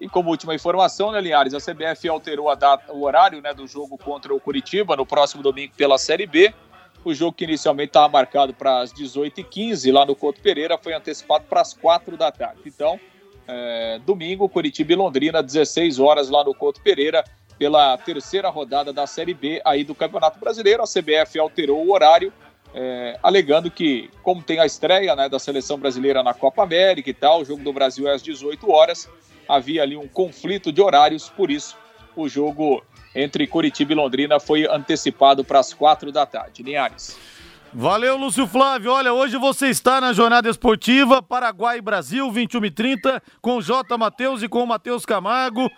E 0.00 0.08
como 0.08 0.30
última 0.30 0.54
informação, 0.54 1.12
né, 1.12 1.20
a 1.34 1.44
CBF 1.44 2.08
alterou 2.08 2.48
a 2.48 2.54
data, 2.54 2.90
o 2.90 3.02
horário 3.02 3.42
né, 3.42 3.52
do 3.52 3.66
jogo 3.66 3.98
contra 3.98 4.34
o 4.34 4.40
Curitiba 4.40 4.96
no 4.96 5.04
próximo 5.04 5.42
domingo 5.42 5.74
pela 5.76 5.98
Série 5.98 6.26
B. 6.26 6.54
O 7.04 7.12
jogo 7.12 7.34
que 7.34 7.44
inicialmente 7.44 7.90
estava 7.90 8.08
marcado 8.08 8.54
para 8.54 8.80
as 8.80 8.90
18h15 8.94 9.92
lá 9.92 10.06
no 10.06 10.16
Couto 10.16 10.40
Pereira 10.40 10.78
foi 10.78 10.94
antecipado 10.94 11.44
para 11.46 11.60
as 11.60 11.74
4 11.74 12.16
da 12.16 12.32
tarde. 12.32 12.62
Então, 12.64 12.98
é, 13.48 13.98
domingo, 14.04 14.48
Curitiba 14.48 14.92
e 14.92 14.96
Londrina, 14.96 15.42
16 15.42 15.98
horas 15.98 16.28
lá 16.28 16.44
no 16.44 16.54
Couto 16.54 16.80
Pereira, 16.82 17.24
pela 17.58 17.96
terceira 17.96 18.50
rodada 18.50 18.92
da 18.92 19.06
Série 19.06 19.34
B 19.34 19.60
aí 19.64 19.82
do 19.82 19.94
Campeonato 19.94 20.38
Brasileiro. 20.38 20.82
A 20.82 20.86
CBF 20.86 21.38
alterou 21.38 21.84
o 21.84 21.92
horário, 21.92 22.32
é, 22.74 23.18
alegando 23.22 23.70
que, 23.70 24.10
como 24.22 24.42
tem 24.42 24.60
a 24.60 24.66
estreia 24.66 25.16
né, 25.16 25.28
da 25.28 25.38
seleção 25.38 25.78
brasileira 25.78 26.22
na 26.22 26.34
Copa 26.34 26.62
América 26.62 27.08
e 27.08 27.14
tal, 27.14 27.40
o 27.40 27.44
jogo 27.44 27.64
do 27.64 27.72
Brasil 27.72 28.06
é 28.06 28.14
às 28.14 28.22
18 28.22 28.70
horas, 28.70 29.08
havia 29.48 29.82
ali 29.82 29.96
um 29.96 30.06
conflito 30.06 30.70
de 30.70 30.80
horários, 30.80 31.28
por 31.30 31.50
isso 31.50 31.76
o 32.14 32.28
jogo 32.28 32.82
entre 33.14 33.46
Curitiba 33.46 33.92
e 33.92 33.96
Londrina 33.96 34.38
foi 34.38 34.66
antecipado 34.66 35.42
para 35.44 35.58
as 35.58 35.72
quatro 35.72 36.12
da 36.12 36.26
tarde. 36.26 36.62
Linhares. 36.62 37.16
Valeu, 37.72 38.16
Lúcio 38.16 38.46
Flávio. 38.46 38.92
Olha, 38.92 39.12
hoje 39.12 39.36
você 39.36 39.68
está 39.68 40.00
na 40.00 40.14
jornada 40.14 40.48
esportiva 40.48 41.22
Paraguai 41.22 41.80
Brasil 41.82 42.30
21 42.30 42.64
e 42.64 42.70
30 42.70 43.22
com 43.42 43.60
J. 43.60 43.96
Matheus 43.98 44.42
e 44.42 44.48
com 44.48 44.62
o 44.62 44.66
Matheus 44.66 45.04
Camargo. 45.04 45.70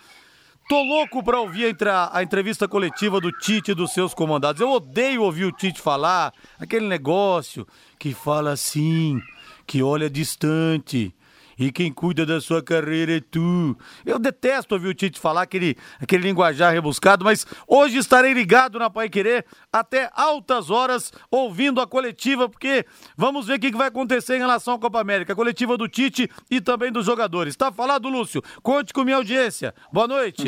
Tô 0.69 0.83
louco 0.85 1.21
pra 1.21 1.41
ouvir 1.41 1.77
a, 1.89 2.17
a 2.17 2.23
entrevista 2.23 2.69
coletiva 2.69 3.21
do 3.21 3.33
Tite 3.33 3.73
e 3.73 3.75
dos 3.75 3.93
seus 3.93 4.15
comandados. 4.15 4.61
Eu 4.61 4.71
odeio 4.71 5.25
ouvir 5.25 5.47
o 5.47 5.53
Tite 5.53 5.81
falar 5.81 6.33
aquele 6.61 6.87
negócio 6.87 7.67
que 7.99 8.15
fala 8.15 8.53
assim, 8.53 9.21
que 9.67 9.83
olha 9.83 10.09
distante, 10.09 11.13
e 11.61 11.71
quem 11.71 11.93
cuida 11.93 12.25
da 12.25 12.41
sua 12.41 12.63
carreira 12.63 13.19
é 13.19 13.21
tu. 13.21 13.77
Eu 14.07 14.19
detesto 14.19 14.75
ouvir 14.75 14.89
o 14.89 14.95
Tite 14.95 15.21
falar 15.21 15.43
aquele, 15.43 15.77
aquele 16.01 16.23
linguajar 16.23 16.73
rebuscado, 16.73 17.23
mas 17.23 17.47
hoje 17.69 17.99
estarei 17.99 18.33
ligado 18.33 18.79
na 18.79 18.89
Pai 18.89 19.11
Querer 19.11 19.45
até 19.71 20.11
altas 20.15 20.71
horas 20.71 21.13
ouvindo 21.31 21.79
a 21.79 21.87
coletiva, 21.87 22.49
porque 22.49 22.87
vamos 23.15 23.47
ver 23.47 23.59
o 23.59 23.61
que 23.61 23.71
vai 23.73 23.89
acontecer 23.89 24.37
em 24.37 24.39
relação 24.39 24.75
à 24.75 24.79
Copa 24.79 24.99
América. 24.99 25.35
A 25.35 25.37
coletiva 25.37 25.77
do 25.77 25.87
Tite 25.87 26.31
e 26.51 26.63
também 26.63 26.91
dos 26.91 27.05
jogadores. 27.05 27.55
Tá 27.55 27.71
falado, 27.71 28.09
Lúcio? 28.09 28.43
Conte 28.63 28.95
com 28.95 29.05
minha 29.05 29.19
audiência. 29.19 29.75
Boa 29.93 30.09
noite. 30.09 30.45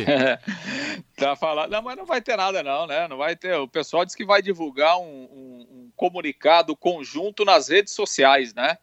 tá 1.19 1.37
falado. 1.37 1.71
Não, 1.71 1.83
mas 1.83 1.95
não 1.95 2.07
vai 2.07 2.23
ter 2.23 2.39
nada, 2.39 2.63
não, 2.63 2.87
né? 2.87 3.07
Não 3.07 3.19
vai 3.19 3.37
ter. 3.37 3.55
O 3.57 3.69
pessoal 3.69 4.07
disse 4.07 4.17
que 4.17 4.25
vai 4.25 4.41
divulgar 4.41 4.99
um, 4.99 5.03
um, 5.05 5.67
um 5.71 5.93
comunicado 5.95 6.75
conjunto 6.75 7.45
nas 7.45 7.69
redes 7.69 7.93
sociais, 7.93 8.55
né? 8.55 8.79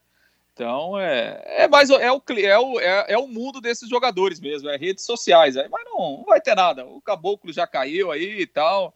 Então 0.59 0.99
é, 0.99 1.41
é 1.45 1.67
mais 1.69 1.89
é 1.89 2.11
o, 2.11 2.21
é, 2.37 2.59
o, 2.59 2.79
é, 2.81 3.13
é, 3.13 3.17
o 3.17 3.29
mundo 3.29 3.61
desses 3.61 3.87
jogadores 3.87 4.41
mesmo, 4.41 4.67
é 4.69 4.75
redes 4.75 5.05
sociais. 5.05 5.55
Aí, 5.55 5.69
mas 5.69 5.85
não, 5.85 6.17
não 6.17 6.25
vai 6.25 6.41
ter 6.41 6.53
nada. 6.53 6.85
O 6.85 7.01
caboclo 7.01 7.53
já 7.53 7.65
caiu 7.65 8.11
aí 8.11 8.41
e 8.41 8.45
tal. 8.45 8.93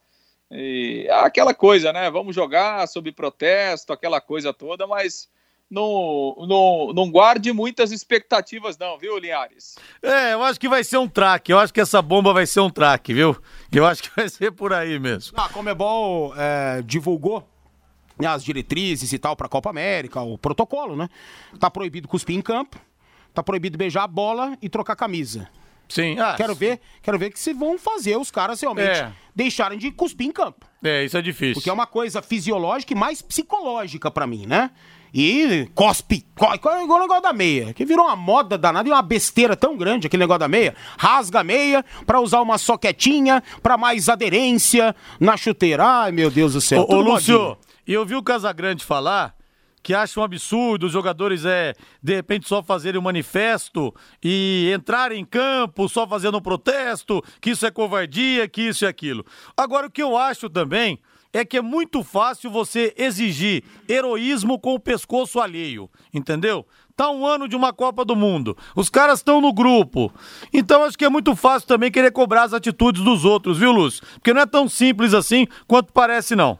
E 0.51 1.07
aquela 1.09 1.53
coisa, 1.53 1.93
né? 1.93 2.11
Vamos 2.11 2.35
jogar 2.35 2.85
sob 2.89 3.09
protesto, 3.13 3.93
aquela 3.93 4.19
coisa 4.19 4.53
toda, 4.53 4.85
mas 4.85 5.29
não, 5.71 6.35
não, 6.45 6.91
não 6.93 7.09
guarde 7.09 7.53
muitas 7.53 7.93
expectativas, 7.93 8.77
não, 8.77 8.97
viu, 8.97 9.17
Linhares? 9.17 9.75
É, 10.03 10.33
eu 10.33 10.43
acho 10.43 10.59
que 10.59 10.67
vai 10.67 10.83
ser 10.83 10.97
um 10.97 11.07
traque. 11.07 11.53
Eu 11.53 11.59
acho 11.59 11.73
que 11.73 11.79
essa 11.79 12.01
bomba 12.01 12.33
vai 12.33 12.45
ser 12.45 12.59
um 12.59 12.69
traque, 12.69 13.13
viu? 13.13 13.41
Eu 13.71 13.85
acho 13.85 14.03
que 14.03 14.09
vai 14.13 14.27
ser 14.27 14.51
por 14.51 14.73
aí 14.73 14.99
mesmo. 14.99 15.33
Ah, 15.37 15.45
a 15.45 15.49
Comebol 15.49 16.33
é, 16.35 16.81
divulgou 16.81 17.39
né, 17.39 17.45
as 18.19 18.43
diretrizes 18.43 19.11
e 19.11 19.19
tal 19.19 19.35
para 19.35 19.47
a 19.47 19.49
Copa 19.49 19.69
América, 19.69 20.21
o 20.21 20.37
protocolo, 20.37 20.95
né? 20.95 21.09
Tá 21.59 21.69
proibido 21.69 22.07
cuspir 22.07 22.35
em 22.35 22.41
campo, 22.41 22.79
tá 23.33 23.41
proibido 23.41 23.77
beijar 23.77 24.03
a 24.03 24.07
bola 24.07 24.57
e 24.61 24.69
trocar 24.69 24.95
camisa. 24.95 25.49
Sim. 25.89 26.17
Ah, 26.19 26.33
quero 26.35 26.55
ver, 26.55 26.79
quero 27.01 27.19
ver 27.19 27.31
que 27.31 27.39
se 27.39 27.53
vão 27.53 27.77
fazer 27.77 28.17
os 28.17 28.31
caras 28.31 28.59
realmente 28.61 28.99
é. 28.99 29.11
deixarem 29.35 29.77
de 29.77 29.91
cuspir 29.91 30.27
em 30.27 30.31
campo. 30.31 30.65
É, 30.83 31.03
isso 31.03 31.17
é 31.17 31.21
difícil. 31.21 31.55
Porque 31.55 31.69
é 31.69 31.73
uma 31.73 31.85
coisa 31.85 32.21
fisiológica 32.21 32.93
e 32.93 32.95
mais 32.95 33.21
psicológica 33.21 34.09
para 34.09 34.25
mim, 34.25 34.45
né? 34.45 34.71
E 35.13 35.69
cospe, 35.75 36.25
co 36.35 36.55
igual 36.55 36.97
o 36.97 37.01
negócio 37.01 37.21
da 37.21 37.31
meia, 37.31 37.71
que 37.71 37.85
virou 37.85 38.05
uma 38.05 38.15
moda 38.15 38.57
danada 38.57 38.89
e 38.89 38.91
uma 38.91 39.01
besteira 39.03 39.55
tão 39.55 39.77
grande 39.77 40.07
aquele 40.07 40.23
negócio 40.23 40.39
da 40.39 40.47
meia. 40.47 40.75
Rasga 40.97 41.41
a 41.41 41.43
meia 41.43 41.85
pra 42.07 42.19
usar 42.19 42.41
uma 42.41 42.57
soquetinha, 42.57 43.43
pra 43.61 43.77
mais 43.77 44.09
aderência 44.09 44.95
na 45.19 45.37
chuteira. 45.37 45.85
Ai, 45.85 46.11
meu 46.11 46.31
Deus 46.31 46.53
do 46.53 46.61
céu. 46.61 46.87
Ô, 46.89 46.95
ô 46.95 47.01
Lúcio, 47.01 47.55
e 47.87 47.93
eu 47.93 48.05
vi 48.05 48.15
o 48.15 48.23
Casagrande 48.23 48.83
falar 48.83 49.35
que 49.83 49.93
acha 49.93 50.19
um 50.19 50.23
absurdo 50.23 50.85
os 50.85 50.93
jogadores 50.93 51.43
é 51.43 51.75
de 52.01 52.15
repente 52.15 52.47
só 52.47 52.63
fazerem 52.63 52.99
um 52.99 53.03
manifesto 53.03 53.93
e 54.23 54.71
entrarem 54.73 55.19
em 55.19 55.25
campo 55.25 55.89
só 55.89 56.07
fazendo 56.07 56.37
um 56.37 56.41
protesto, 56.41 57.21
que 57.41 57.51
isso 57.51 57.65
é 57.65 57.71
covardia, 57.71 58.47
que 58.47 58.61
isso 58.61 58.85
e 58.85 58.87
aquilo. 58.87 59.25
Agora 59.57 59.87
o 59.87 59.91
que 59.91 60.01
eu 60.01 60.17
acho 60.17 60.49
também 60.49 60.99
é 61.33 61.43
que 61.43 61.57
é 61.57 61.61
muito 61.61 62.03
fácil 62.03 62.49
você 62.49 62.93
exigir 62.95 63.63
heroísmo 63.89 64.57
com 64.57 64.75
o 64.75 64.79
pescoço 64.79 65.39
alheio, 65.39 65.89
entendeu? 66.13 66.65
Tá 66.95 67.09
um 67.09 67.25
ano 67.25 67.47
de 67.47 67.55
uma 67.55 67.73
Copa 67.73 68.05
do 68.05 68.15
Mundo, 68.15 68.55
os 68.75 68.87
caras 68.87 69.19
estão 69.19 69.41
no 69.41 69.51
grupo, 69.51 70.13
então 70.53 70.83
acho 70.83 70.95
que 70.95 71.03
é 71.03 71.09
muito 71.09 71.35
fácil 71.35 71.67
também 71.67 71.91
querer 71.91 72.11
cobrar 72.11 72.43
as 72.43 72.53
atitudes 72.53 73.03
dos 73.03 73.25
outros, 73.25 73.57
viu, 73.57 73.71
Lúcio? 73.71 74.05
Porque 74.13 74.31
não 74.31 74.41
é 74.41 74.45
tão 74.45 74.69
simples 74.69 75.13
assim 75.13 75.47
quanto 75.67 75.91
parece, 75.91 76.35
não. 76.35 76.59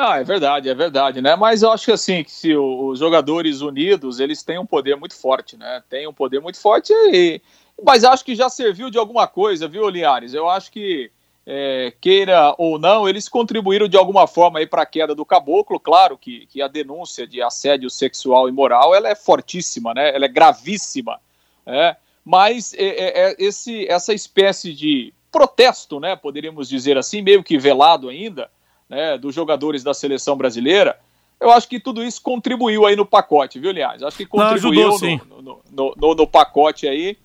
Ah, 0.00 0.20
é 0.20 0.22
verdade, 0.22 0.68
é 0.68 0.74
verdade, 0.76 1.20
né? 1.20 1.34
Mas 1.34 1.60
eu 1.60 1.72
acho 1.72 1.86
que 1.86 1.90
assim, 1.90 2.22
que 2.22 2.30
se 2.30 2.54
os 2.54 3.00
jogadores 3.00 3.62
unidos, 3.62 4.20
eles 4.20 4.44
têm 4.44 4.56
um 4.56 4.64
poder 4.64 4.94
muito 4.94 5.16
forte, 5.16 5.56
né? 5.56 5.82
Tem 5.90 6.06
um 6.06 6.12
poder 6.12 6.40
muito 6.40 6.60
forte 6.60 6.92
e... 7.12 7.42
Mas 7.84 8.04
acho 8.04 8.24
que 8.24 8.36
já 8.36 8.48
serviu 8.48 8.90
de 8.90 8.98
alguma 8.98 9.26
coisa, 9.26 9.66
viu, 9.66 9.88
Linhares? 9.88 10.34
Eu 10.34 10.48
acho 10.48 10.70
que 10.70 11.10
é, 11.44 11.92
queira 12.00 12.54
ou 12.58 12.78
não, 12.78 13.08
eles 13.08 13.28
contribuíram 13.28 13.88
de 13.88 13.96
alguma 13.96 14.28
forma 14.28 14.64
para 14.68 14.82
a 14.82 14.86
queda 14.86 15.16
do 15.16 15.26
caboclo. 15.26 15.80
Claro 15.80 16.16
que, 16.16 16.46
que 16.46 16.62
a 16.62 16.68
denúncia 16.68 17.26
de 17.26 17.42
assédio 17.42 17.90
sexual 17.90 18.48
e 18.48 18.52
moral 18.52 18.94
ela 18.94 19.08
é 19.08 19.16
fortíssima, 19.16 19.92
né? 19.94 20.14
ela 20.14 20.26
é 20.26 20.28
gravíssima. 20.28 21.18
Né? 21.66 21.96
Mas 22.24 22.72
é, 22.74 22.84
é, 22.84 23.30
é, 23.30 23.36
esse, 23.36 23.84
essa 23.88 24.14
espécie 24.14 24.72
de 24.72 25.12
protesto, 25.32 25.98
né, 25.98 26.14
poderíamos 26.14 26.68
dizer 26.68 26.96
assim, 26.96 27.20
meio 27.20 27.42
que 27.42 27.58
velado 27.58 28.08
ainda, 28.08 28.48
né, 28.88 29.18
dos 29.18 29.34
jogadores 29.34 29.82
da 29.82 29.92
seleção 29.92 30.36
brasileira, 30.36 30.98
eu 31.40 31.50
acho 31.50 31.68
que 31.68 31.78
tudo 31.78 32.02
isso 32.02 32.20
contribuiu 32.20 32.86
aí 32.86 32.96
no 32.96 33.06
pacote, 33.06 33.60
viu, 33.60 33.70
aliás? 33.70 34.02
Acho 34.02 34.16
que 34.16 34.26
contribuiu 34.26 34.88
não, 34.88 34.94
ajudou, 34.94 35.20
no, 35.42 35.62
no, 35.70 35.94
no, 35.96 36.14
no 36.14 36.26
pacote 36.26 36.88
aí 36.88 37.16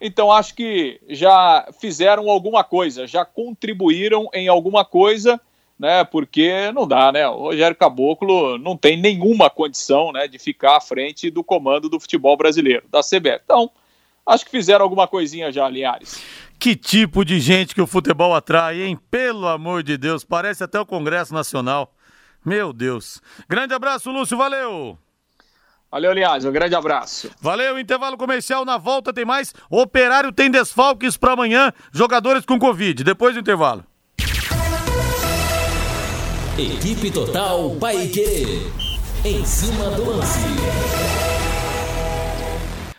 então 0.00 0.30
acho 0.30 0.54
que 0.54 1.00
já 1.08 1.68
fizeram 1.80 2.30
alguma 2.30 2.62
coisa, 2.62 3.06
já 3.06 3.24
contribuíram 3.24 4.28
em 4.32 4.46
alguma 4.48 4.84
coisa, 4.84 5.40
né? 5.78 6.04
Porque 6.04 6.70
não 6.72 6.86
dá, 6.86 7.10
né? 7.10 7.26
O 7.28 7.44
Rogério 7.44 7.76
Caboclo 7.76 8.58
não 8.58 8.76
tem 8.76 9.00
nenhuma 9.00 9.48
condição, 9.48 10.12
né, 10.12 10.28
de 10.28 10.38
ficar 10.38 10.76
à 10.76 10.80
frente 10.80 11.30
do 11.30 11.42
comando 11.42 11.88
do 11.88 12.00
futebol 12.00 12.36
brasileiro, 12.36 12.84
da 12.90 13.00
CBF. 13.00 13.40
Então, 13.44 13.70
acho 14.24 14.44
que 14.44 14.50
fizeram 14.50 14.82
alguma 14.82 15.06
coisinha 15.08 15.50
já, 15.50 15.68
Linhares. 15.68 16.20
Que 16.58 16.74
tipo 16.74 17.24
de 17.24 17.38
gente 17.38 17.74
que 17.74 17.80
o 17.80 17.86
futebol 17.86 18.34
atrai, 18.34 18.82
hein? 18.82 18.98
Pelo 19.10 19.46
amor 19.46 19.82
de 19.82 19.96
Deus, 19.96 20.24
parece 20.24 20.64
até 20.64 20.80
o 20.80 20.86
Congresso 20.86 21.32
Nacional. 21.32 21.94
Meu 22.44 22.72
Deus. 22.72 23.20
Grande 23.48 23.74
abraço, 23.74 24.10
Lúcio, 24.10 24.36
valeu! 24.36 24.98
Valeu, 25.90 26.10
aliás, 26.10 26.44
um 26.44 26.52
grande 26.52 26.74
abraço. 26.74 27.30
Valeu, 27.40 27.78
intervalo 27.78 28.16
comercial. 28.16 28.64
Na 28.64 28.76
volta 28.76 29.12
tem 29.12 29.24
mais. 29.24 29.54
Operário 29.70 30.32
tem 30.32 30.50
desfalques 30.50 31.16
para 31.16 31.32
amanhã. 31.32 31.72
Jogadores 31.92 32.44
com 32.44 32.58
Covid. 32.58 33.02
Depois 33.04 33.34
do 33.34 33.40
intervalo. 33.40 33.84
Equipe 36.58 37.10
Total 37.10 37.70
Paique. 37.76 38.62
Em 39.24 39.44
cima 39.44 39.90
do 39.90 40.10
lance. 40.10 41.25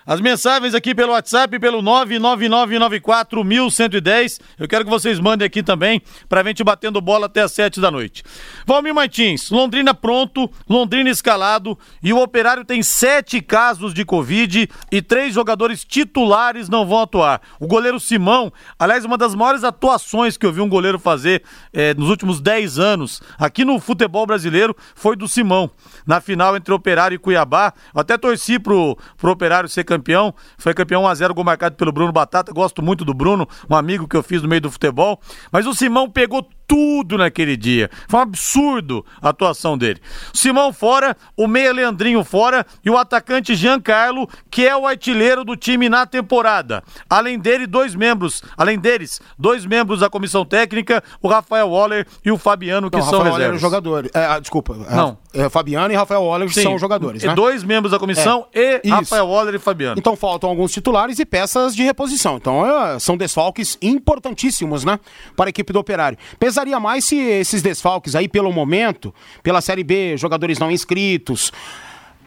As 0.07 0.19
mensagens 0.21 0.73
aqui 0.73 0.95
pelo 0.95 1.11
WhatsApp, 1.11 1.59
pelo 1.59 1.83
999941110. 1.83 4.39
Eu 4.57 4.65
quero 4.65 4.85
que 4.85 4.89
vocês 4.89 5.19
mandem 5.19 5.45
aqui 5.45 5.61
também, 5.61 6.01
pra 6.29 6.41
gente 6.45 6.63
batendo 6.63 7.01
bola 7.01 7.25
até 7.25 7.41
as 7.41 7.51
7 7.51 7.81
da 7.81 7.91
noite. 7.91 8.23
Valmir 8.65 8.95
Martins, 8.95 9.51
Londrina 9.51 9.93
pronto, 9.93 10.49
Londrina 10.69 11.09
escalado 11.09 11.77
e 12.01 12.13
o 12.13 12.21
Operário 12.21 12.63
tem 12.63 12.81
sete 12.81 13.41
casos 13.41 13.93
de 13.93 14.05
Covid 14.05 14.69
e 14.89 15.01
três 15.01 15.33
jogadores 15.33 15.83
titulares 15.83 16.69
não 16.69 16.87
vão 16.87 17.01
atuar. 17.01 17.41
O 17.59 17.67
goleiro 17.67 17.99
Simão, 17.99 18.53
aliás, 18.79 19.03
uma 19.03 19.17
das 19.17 19.35
maiores 19.35 19.65
atuações 19.65 20.37
que 20.37 20.45
eu 20.45 20.53
vi 20.53 20.61
um 20.61 20.69
goleiro 20.69 20.97
fazer 20.97 21.43
é, 21.73 21.93
nos 21.93 22.09
últimos 22.09 22.39
10 22.39 22.79
anos 22.79 23.21
aqui 23.37 23.65
no 23.65 23.77
futebol 23.77 24.25
brasileiro 24.25 24.73
foi 24.95 25.17
do 25.17 25.27
Simão. 25.27 25.69
Na 26.05 26.21
final 26.21 26.55
entre 26.55 26.73
Operário 26.73 27.15
e 27.15 27.19
Cuiabá, 27.19 27.73
eu 27.93 27.99
até 27.99 28.17
torci 28.17 28.57
pro, 28.57 28.97
pro 29.17 29.31
Operário 29.31 29.67
ser 29.67 29.83
campeão 29.83 29.96
campeão. 29.97 30.33
Foi 30.57 30.73
campeão 30.73 31.03
1x0, 31.03 31.33
gol 31.33 31.43
marcado 31.43 31.75
pelo 31.75 31.91
Bruno 31.91 32.11
Batata. 32.11 32.51
Gosto 32.53 32.81
muito 32.81 33.03
do 33.03 33.13
Bruno, 33.13 33.47
um 33.69 33.75
amigo 33.75 34.07
que 34.07 34.15
eu 34.15 34.23
fiz 34.23 34.41
no 34.41 34.47
meio 34.47 34.61
do 34.61 34.71
futebol. 34.71 35.19
Mas 35.51 35.65
o 35.65 35.73
Simão 35.73 36.09
pegou 36.09 36.47
tudo 36.67 37.17
naquele 37.17 37.55
dia. 37.55 37.89
Foi 38.07 38.19
um 38.19 38.23
absurdo 38.23 39.05
a 39.21 39.29
atuação 39.29 39.77
dele. 39.77 40.01
Simão 40.33 40.73
fora, 40.73 41.15
o 41.35 41.47
meia 41.47 41.71
Leandrinho 41.71 42.23
fora 42.23 42.65
e 42.83 42.89
o 42.89 42.97
atacante 42.97 43.55
Giancarlo, 43.55 44.29
que 44.51 44.67
é 44.67 44.75
o 44.75 44.85
artilheiro 44.85 45.45
do 45.45 45.55
time 45.55 45.87
na 45.87 46.05
temporada. 46.05 46.83
Além 47.09 47.39
dele, 47.39 47.65
dois 47.65 47.95
membros, 47.95 48.43
além 48.57 48.77
deles, 48.77 49.21
dois 49.39 49.65
membros 49.65 50.01
da 50.01 50.09
comissão 50.09 50.43
técnica, 50.43 51.03
o 51.21 51.27
Rafael 51.27 51.69
Waller 51.69 52.05
e 52.23 52.31
o 52.31 52.37
Fabiano, 52.37 52.89
que 52.91 52.97
Não, 52.97 53.03
são 53.03 53.19
Rafael 53.19 53.35
reservas. 53.35 53.61
Waller 53.61 53.77
é 53.77 53.81
jogador. 53.81 54.11
É, 54.13 54.25
ah, 54.25 54.39
desculpa. 54.39 54.75
É, 54.89 54.95
Não. 54.95 55.17
É, 55.33 55.49
Fabiano 55.49 55.93
e 55.93 55.95
Rafael 55.95 56.23
Waller 56.23 56.51
Sim. 56.51 56.63
são 56.63 56.77
jogadores, 56.79 57.23
né? 57.23 57.33
Dois 57.33 57.63
membros 57.63 57.91
da 57.91 57.99
comissão 57.99 58.47
é, 58.53 58.81
e 58.83 58.87
isso. 58.87 58.95
Rafael 58.95 59.27
Waller 59.27 59.55
e 59.55 59.59
Fabiano. 59.59 59.95
Então 59.97 60.15
faltam 60.15 60.49
alguns 60.49 60.71
titulares 60.71 61.19
e 61.19 61.25
peças 61.25 61.75
de 61.75 61.83
reposição. 61.83 62.37
Então 62.37 62.65
é, 62.65 62.99
são 62.99 63.15
desfalques 63.15 63.77
importantíssimos, 63.81 64.83
né? 64.83 64.99
Para 65.35 65.47
a 65.47 65.51
equipe 65.51 65.71
do 65.71 65.79
Operário. 65.79 66.17
Pesaria 66.57 66.79
mais 66.79 67.05
se 67.05 67.15
esses 67.15 67.61
desfalques 67.61 68.15
aí, 68.15 68.27
pelo 68.27 68.51
momento, 68.51 69.13
pela 69.43 69.61
Série 69.61 69.83
B, 69.83 70.17
jogadores 70.17 70.57
não 70.57 70.71
inscritos, 70.71 71.51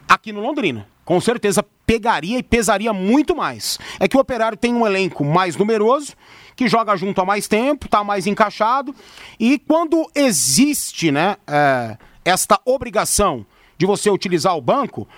aqui 0.09 0.31
no 0.31 0.41
Londrina. 0.41 0.87
Com 1.05 1.21
certeza 1.21 1.65
pegaria 1.85 2.39
e 2.39 2.43
pesaria 2.45 2.93
muito 2.93 3.35
mais. 3.35 3.77
É 3.99 4.07
que 4.07 4.17
o 4.17 4.21
Operário 4.21 4.57
tem 4.57 4.73
um 4.73 4.87
elenco 4.87 5.25
mais 5.25 5.57
numeroso, 5.57 6.13
que 6.55 6.69
joga 6.69 6.95
junto 6.95 7.21
há 7.21 7.25
mais 7.25 7.49
tempo, 7.49 7.87
está 7.87 8.05
mais 8.05 8.29
encaixado, 8.29 8.95
e 9.37 9.59
quando 9.59 10.09
existe, 10.15 11.11
né, 11.11 11.37
é, 11.45 11.99
esta 12.25 12.57
obrigação 12.65 13.45
de 13.77 13.85
você 13.85 14.11
utilizar 14.11 14.57
o 14.57 14.61
banco, 14.61 15.09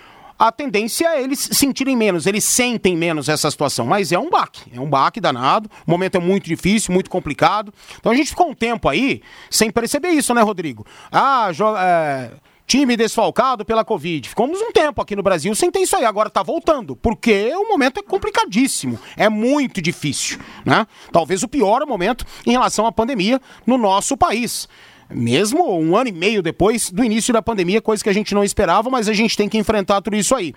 a 0.42 0.50
tendência 0.50 1.07
é 1.07 1.22
eles 1.22 1.50
sentirem 1.52 1.96
menos, 1.96 2.26
eles 2.26 2.42
sentem 2.42 2.96
menos 2.96 3.28
essa 3.28 3.48
situação. 3.48 3.87
Mas 3.87 4.11
é 4.11 4.18
um 4.18 4.28
baque, 4.28 4.72
é 4.74 4.81
um 4.81 4.90
baque 4.90 5.20
danado. 5.20 5.70
O 5.87 5.90
momento 5.90 6.16
é 6.16 6.18
muito 6.18 6.46
difícil, 6.46 6.92
muito 6.92 7.09
complicado. 7.09 7.72
Então 8.00 8.11
a 8.11 8.14
gente 8.16 8.31
ficou 8.31 8.50
um 8.50 8.55
tempo 8.55 8.88
aí 8.88 9.22
sem 9.48 9.70
perceber 9.70 10.09
isso, 10.09 10.35
né, 10.35 10.42
Rodrigo? 10.42 10.85
Ah, 11.12 11.48
é, 11.78 12.33
time 12.66 12.96
desfalcado 12.96 13.64
pela 13.64 13.85
Covid. 13.85 14.28
Ficamos 14.28 14.61
um 14.61 14.72
tempo 14.72 15.00
aqui 15.00 15.14
no 15.14 15.22
Brasil 15.22 15.55
sem 15.55 15.70
ter 15.70 15.78
isso 15.78 15.94
aí. 15.94 16.05
Agora 16.05 16.28
tá 16.28 16.42
voltando, 16.42 16.96
porque 16.96 17.52
o 17.55 17.68
momento 17.68 18.00
é 18.00 18.02
complicadíssimo. 18.02 18.98
É 19.16 19.28
muito 19.28 19.81
difícil, 19.81 20.40
né? 20.66 20.88
Talvez 21.12 21.44
o 21.44 21.48
pior 21.48 21.87
momento 21.87 22.26
em 22.44 22.50
relação 22.50 22.85
à 22.85 22.90
pandemia 22.90 23.40
no 23.64 23.78
nosso 23.78 24.16
país 24.16 24.68
mesmo 25.14 25.79
um 25.79 25.96
ano 25.96 26.09
e 26.09 26.12
meio 26.12 26.42
depois 26.42 26.90
do 26.90 27.05
início 27.05 27.33
da 27.33 27.42
pandemia, 27.42 27.81
coisa 27.81 28.03
que 28.03 28.09
a 28.09 28.12
gente 28.12 28.35
não 28.35 28.42
esperava, 28.42 28.90
mas 28.90 29.09
a 29.09 29.12
gente 29.12 29.37
tem 29.37 29.48
que 29.48 29.59
enfrentar 29.59 30.01
tudo 30.01 30.16
isso 30.16 30.35
aí. 30.35 30.55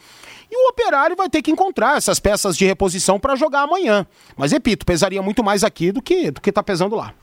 E 0.51 0.55
o 0.55 0.69
operário 0.69 1.15
vai 1.15 1.29
ter 1.29 1.41
que 1.41 1.51
encontrar 1.51 1.97
essas 1.97 2.19
peças 2.19 2.55
de 2.55 2.65
reposição 2.65 3.19
para 3.19 3.35
jogar 3.35 3.61
amanhã. 3.61 4.05
Mas 4.37 4.51
repito, 4.51 4.85
pesaria 4.85 5.21
muito 5.21 5.43
mais 5.43 5.63
aqui 5.63 5.91
do 5.91 6.01
que 6.01 6.31
do 6.31 6.39
que 6.39 6.51
tá 6.51 6.61
pesando 6.61 6.95
lá. 6.95 7.13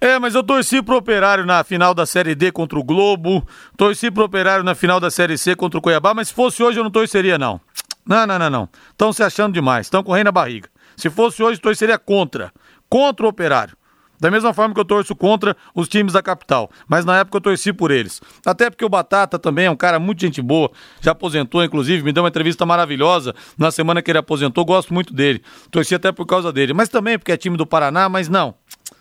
É, 0.00 0.18
mas 0.18 0.34
eu 0.34 0.42
torci 0.42 0.80
pro 0.82 0.96
Operário 0.96 1.44
na 1.44 1.62
final 1.64 1.92
da 1.92 2.06
Série 2.06 2.34
D 2.34 2.50
contra 2.52 2.78
o 2.78 2.84
Globo, 2.84 3.46
torci 3.76 4.10
pro 4.10 4.24
Operário 4.24 4.64
na 4.64 4.74
final 4.74 5.00
da 5.00 5.10
Série 5.10 5.36
C 5.36 5.54
contra 5.54 5.78
o 5.78 5.82
Cuiabá, 5.82 6.14
mas 6.14 6.28
se 6.28 6.34
fosse 6.34 6.62
hoje 6.62 6.78
eu 6.78 6.84
não 6.84 6.90
torceria 6.90 7.36
não. 7.36 7.60
Não, 8.06 8.26
não, 8.26 8.38
não, 8.38 8.50
não. 8.50 8.68
Estão 8.90 9.12
se 9.12 9.22
achando 9.22 9.52
demais, 9.52 9.86
estão 9.86 10.02
correndo 10.02 10.28
a 10.28 10.32
barriga. 10.32 10.68
Se 10.96 11.10
fosse 11.10 11.42
hoje, 11.42 11.60
torceria 11.60 11.98
contra. 11.98 12.52
Contra 12.88 13.26
o 13.26 13.28
Operário. 13.28 13.76
Da 14.20 14.30
mesma 14.30 14.52
forma 14.52 14.74
que 14.74 14.80
eu 14.80 14.84
torço 14.84 15.16
contra 15.16 15.56
os 15.74 15.88
times 15.88 16.12
da 16.12 16.22
capital. 16.22 16.70
Mas 16.86 17.04
na 17.04 17.18
época 17.18 17.38
eu 17.38 17.40
torci 17.40 17.72
por 17.72 17.90
eles. 17.90 18.20
Até 18.44 18.68
porque 18.68 18.84
o 18.84 18.88
Batata 18.88 19.38
também 19.38 19.66
é 19.66 19.70
um 19.70 19.76
cara 19.76 19.98
muito 19.98 20.20
gente 20.20 20.42
boa. 20.42 20.70
Já 21.00 21.12
aposentou, 21.12 21.64
inclusive, 21.64 22.02
me 22.02 22.12
deu 22.12 22.22
uma 22.22 22.28
entrevista 22.28 22.66
maravilhosa 22.66 23.34
na 23.56 23.70
semana 23.70 24.02
que 24.02 24.10
ele 24.10 24.18
aposentou. 24.18 24.64
Gosto 24.64 24.92
muito 24.92 25.14
dele. 25.14 25.42
Torci 25.70 25.94
até 25.94 26.12
por 26.12 26.26
causa 26.26 26.52
dele. 26.52 26.72
Mas 26.74 26.88
também 26.88 27.18
porque 27.18 27.32
é 27.32 27.36
time 27.36 27.56
do 27.56 27.66
Paraná, 27.66 28.08
mas 28.08 28.28
não. 28.28 28.54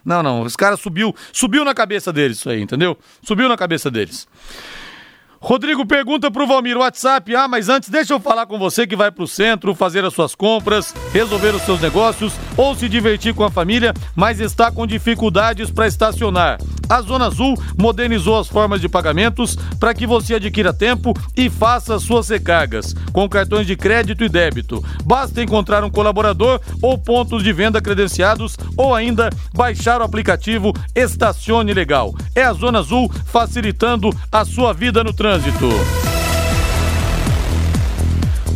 Não, 0.05 0.23
não. 0.23 0.41
Os 0.43 0.55
caras 0.55 0.79
subiu, 0.79 1.13
subiu 1.33 1.65
na 1.65 1.73
cabeça 1.73 2.13
deles 2.13 2.37
isso 2.37 2.49
aí, 2.49 2.61
entendeu? 2.61 2.97
Subiu 3.21 3.49
na 3.49 3.57
cabeça 3.57 3.91
deles. 3.91 4.27
Rodrigo 5.41 5.85
pergunta 5.85 6.29
pro 6.29 6.45
Valmir 6.45 6.77
WhatsApp. 6.77 7.33
Ah, 7.33 7.47
mas 7.47 7.69
antes 7.69 7.87
deixa 7.87 8.13
eu 8.13 8.19
falar 8.19 8.45
com 8.45 8.59
você 8.59 8.85
que 8.85 8.95
vai 8.95 9.09
pro 9.09 9.25
centro 9.25 9.73
fazer 9.73 10.03
as 10.03 10.13
suas 10.13 10.35
compras, 10.35 10.93
resolver 11.13 11.55
os 11.55 11.61
seus 11.61 11.79
negócios 11.79 12.33
ou 12.57 12.75
se 12.75 12.89
divertir 12.89 13.33
com 13.33 13.45
a 13.45 13.49
família, 13.49 13.93
mas 14.15 14.41
está 14.41 14.69
com 14.69 14.85
dificuldades 14.85 15.71
para 15.71 15.87
estacionar. 15.87 16.59
A 16.89 17.01
Zona 17.01 17.27
Azul 17.27 17.55
modernizou 17.77 18.37
as 18.37 18.47
formas 18.47 18.81
de 18.81 18.89
pagamentos 18.89 19.55
para 19.79 19.93
que 19.93 20.07
você 20.07 20.35
adquira 20.35 20.73
tempo 20.73 21.13
e 21.37 21.47
faça 21.47 21.99
suas 21.99 22.27
recargas 22.27 22.95
com 23.13 23.29
cartões 23.29 23.67
de 23.67 23.75
crédito 23.75 24.23
e 24.23 24.29
débito. 24.29 24.83
Basta 25.05 25.41
encontrar 25.41 25.83
um 25.83 25.89
colaborador 25.89 26.59
ou 26.81 26.97
pontos 26.97 27.43
de 27.43 27.53
venda 27.53 27.79
credenciados 27.79 28.57
ou 28.75 28.93
ainda 28.93 29.29
baixar 29.53 30.01
o 30.01 30.03
aplicativo 30.03 30.73
Estacione 30.95 31.73
Legal. 31.73 32.13
É 32.35 32.43
a 32.43 32.53
Zona 32.53 32.79
Azul 32.79 33.09
facilitando 33.27 34.09
a 34.31 34.43
sua 34.43 34.73
vida 34.73 35.03
no 35.03 35.13
trânsito 35.13 35.28
trânsito. 35.29 35.69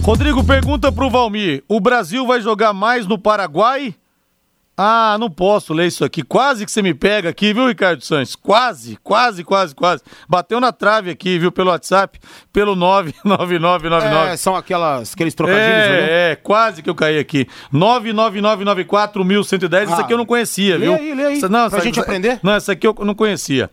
Rodrigo 0.02 0.44
pergunta 0.44 0.92
pro 0.92 1.10
Valmir: 1.10 1.64
o 1.68 1.80
Brasil 1.80 2.26
vai 2.26 2.42
jogar 2.42 2.74
mais 2.74 3.06
no 3.06 3.20
Paraguai? 3.20 3.94
Ah, 4.76 5.18
não 5.20 5.30
posso 5.30 5.72
ler 5.72 5.86
isso 5.86 6.04
aqui. 6.04 6.24
Quase 6.24 6.66
que 6.66 6.72
você 6.72 6.82
me 6.82 6.96
pega 6.96 7.30
aqui, 7.30 7.54
viu, 7.54 7.68
Ricardo 7.68 8.04
Santos? 8.04 8.36
Quase, 8.36 8.98
quase, 9.04 9.44
quase, 9.44 9.76
quase. 9.76 10.02
Bateu 10.28 10.60
na 10.60 10.72
trave 10.72 11.12
aqui, 11.12 11.38
viu, 11.38 11.52
pelo 11.52 11.70
WhatsApp, 11.70 12.20
pelo 12.52 12.76
99999. 12.76 14.32
É, 14.32 14.36
são 14.36 14.56
aquelas, 14.56 15.14
aqueles 15.14 15.36
trocadilhos, 15.36 15.68
é, 15.68 15.90
né? 15.90 16.32
É, 16.32 16.36
quase 16.36 16.82
que 16.82 16.90
eu 16.90 16.96
caí 16.96 17.20
aqui. 17.20 17.48
999941110. 17.72 19.78
Ah, 19.78 19.84
isso 19.84 20.02
aqui 20.02 20.14
eu 20.14 20.18
não 20.18 20.26
conhecia, 20.26 20.76
lê 20.76 20.88
viu? 20.88 20.96
Aí, 20.96 21.14
lê 21.14 21.24
aí, 21.24 21.42
não, 21.42 21.50
pra 21.50 21.78
essa, 21.78 21.82
gente 21.82 22.00
aprender. 22.00 22.40
Não, 22.42 22.54
essa 22.54 22.72
aqui 22.72 22.88
eu 22.88 22.96
não 23.02 23.14
conhecia. 23.14 23.70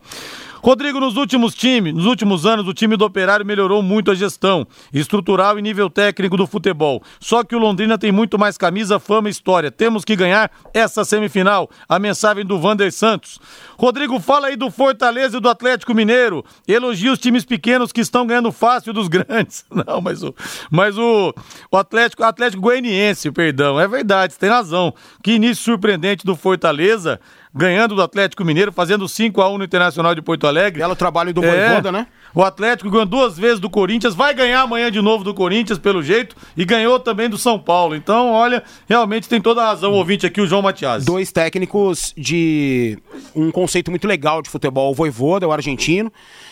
Rodrigo, 0.63 0.99
nos 0.99 1.17
últimos 1.17 1.55
times, 1.55 1.91
nos 1.91 2.05
últimos 2.05 2.45
anos, 2.45 2.67
o 2.67 2.73
time 2.73 2.95
do 2.95 3.03
Operário 3.03 3.43
melhorou 3.43 3.81
muito 3.81 4.11
a 4.11 4.15
gestão 4.15 4.67
estrutural 4.93 5.57
e 5.57 5.61
nível 5.61 5.89
técnico 5.89 6.37
do 6.37 6.45
futebol. 6.45 7.01
Só 7.19 7.43
que 7.43 7.55
o 7.55 7.59
Londrina 7.59 7.97
tem 7.97 8.11
muito 8.11 8.37
mais 8.37 8.59
camisa, 8.59 8.99
fama 8.99 9.27
e 9.27 9.31
história. 9.31 9.71
Temos 9.71 10.05
que 10.05 10.15
ganhar 10.15 10.51
essa 10.71 11.03
semifinal. 11.03 11.67
A 11.89 11.97
mensagem 11.97 12.45
do 12.45 12.59
Vander 12.59 12.91
Santos. 12.91 13.39
Rodrigo, 13.75 14.19
fala 14.19 14.47
aí 14.47 14.55
do 14.55 14.69
Fortaleza 14.69 15.37
e 15.37 15.41
do 15.41 15.49
Atlético 15.49 15.95
Mineiro. 15.95 16.45
Elogia 16.67 17.11
os 17.11 17.17
times 17.17 17.43
pequenos 17.43 17.91
que 17.91 18.01
estão 18.01 18.27
ganhando 18.27 18.51
fácil 18.51 18.93
dos 18.93 19.07
grandes. 19.09 19.65
Não, 19.71 19.99
mas 19.99 20.21
o, 20.21 20.35
mas 20.69 20.95
o, 20.95 21.33
o 21.71 21.77
Atlético, 21.77 22.23
Atlético 22.23 22.61
Goianiense, 22.61 23.31
perdão, 23.31 23.79
é 23.79 23.87
verdade, 23.87 24.33
você 24.33 24.39
tem 24.39 24.49
razão. 24.49 24.93
Que 25.23 25.33
início 25.33 25.63
surpreendente 25.63 26.23
do 26.23 26.35
Fortaleza 26.35 27.19
ganhando 27.53 27.95
do 27.95 28.01
Atlético 28.01 28.45
Mineiro, 28.45 28.71
fazendo 28.71 29.07
5 29.07 29.41
a 29.41 29.49
1 29.49 29.57
no 29.57 29.63
Internacional 29.63 30.15
de 30.15 30.21
Porto 30.21 30.47
Alegre. 30.47 30.79
Belo 30.79 30.95
trabalho 30.95 31.33
do 31.33 31.43
é, 31.43 31.67
Voivoda, 31.67 31.91
né? 31.91 32.07
O 32.33 32.43
Atlético 32.43 32.89
ganhou 32.89 33.05
duas 33.05 33.37
vezes 33.37 33.59
do 33.59 33.69
Corinthians, 33.69 34.15
vai 34.15 34.33
ganhar 34.33 34.61
amanhã 34.61 34.89
de 34.89 35.01
novo 35.01 35.23
do 35.23 35.33
Corinthians, 35.33 35.77
pelo 35.77 36.01
jeito, 36.01 36.35
e 36.55 36.63
ganhou 36.63 36.97
também 36.97 37.29
do 37.29 37.37
São 37.37 37.59
Paulo. 37.59 37.93
Então, 37.93 38.31
olha, 38.31 38.63
realmente 38.87 39.27
tem 39.27 39.41
toda 39.41 39.61
a 39.61 39.65
razão 39.65 39.91
o 39.91 39.95
ouvinte 39.95 40.25
aqui, 40.25 40.39
o 40.39 40.47
João 40.47 40.61
Matias. 40.61 41.03
Dois 41.03 41.31
técnicos 41.31 42.13
de 42.15 42.97
um 43.35 43.51
conceito 43.51 43.91
muito 43.91 44.07
legal 44.07 44.41
de 44.41 44.49
futebol, 44.49 44.91
o 44.91 44.95
Voivoda, 44.95 45.45
o 45.47 45.51
argentino, 45.51 46.11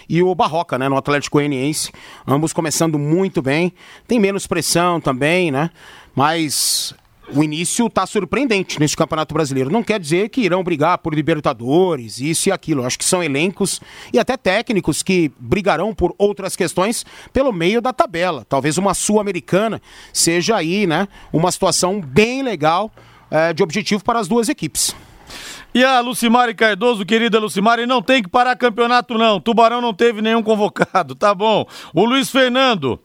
e 0.09 0.21
o 0.21 0.35
Barroca, 0.35 0.77
né, 0.77 0.89
no 0.89 0.97
Atlético 0.97 1.37
Goianiense. 1.37 1.91
Ambos 2.27 2.51
começando 2.51 2.99
muito 2.99 3.41
bem. 3.41 3.71
Tem 4.05 4.19
menos 4.19 4.45
pressão 4.47 4.99
também, 4.99 5.49
né? 5.49 5.69
Mas 6.13 6.93
o 7.33 7.43
início 7.43 7.87
está 7.87 8.05
surpreendente 8.05 8.79
neste 8.79 8.97
Campeonato 8.97 9.33
Brasileiro. 9.33 9.69
Não 9.69 9.83
quer 9.83 9.99
dizer 9.99 10.29
que 10.29 10.41
irão 10.41 10.63
brigar 10.63 10.97
por 10.97 11.13
Libertadores, 11.13 12.19
isso 12.19 12.49
e 12.49 12.51
aquilo. 12.51 12.85
Acho 12.85 12.97
que 12.97 13.05
são 13.05 13.23
elencos 13.23 13.79
e 14.11 14.19
até 14.19 14.35
técnicos 14.35 15.03
que 15.03 15.31
brigarão 15.39 15.93
por 15.93 16.13
outras 16.17 16.55
questões 16.55 17.05
pelo 17.31 17.51
meio 17.51 17.81
da 17.81 17.93
tabela. 17.93 18.45
Talvez 18.47 18.77
uma 18.77 18.93
Sul-Americana 18.93 19.81
seja 20.11 20.55
aí, 20.55 20.87
né? 20.87 21.07
Uma 21.31 21.51
situação 21.51 22.01
bem 22.01 22.41
legal 22.41 22.91
é, 23.29 23.53
de 23.53 23.61
objetivo 23.61 24.03
para 24.03 24.19
as 24.19 24.27
duas 24.27 24.49
equipes. 24.49 24.95
E 25.73 25.83
a 25.83 25.99
Lucimari 25.99 26.55
Cardoso, 26.55 27.05
querida 27.05 27.39
Lucimari, 27.39 27.85
não 27.85 28.01
tem 28.01 28.23
que 28.23 28.29
parar 28.29 28.55
campeonato, 28.55 29.15
não. 29.19 29.39
Tubarão 29.39 29.79
não 29.79 29.93
teve 29.93 30.19
nenhum 30.19 30.41
convocado, 30.41 31.13
tá 31.15 31.35
bom. 31.35 31.65
O 31.93 32.05
Luiz 32.05 32.31
Fernando 32.31 32.99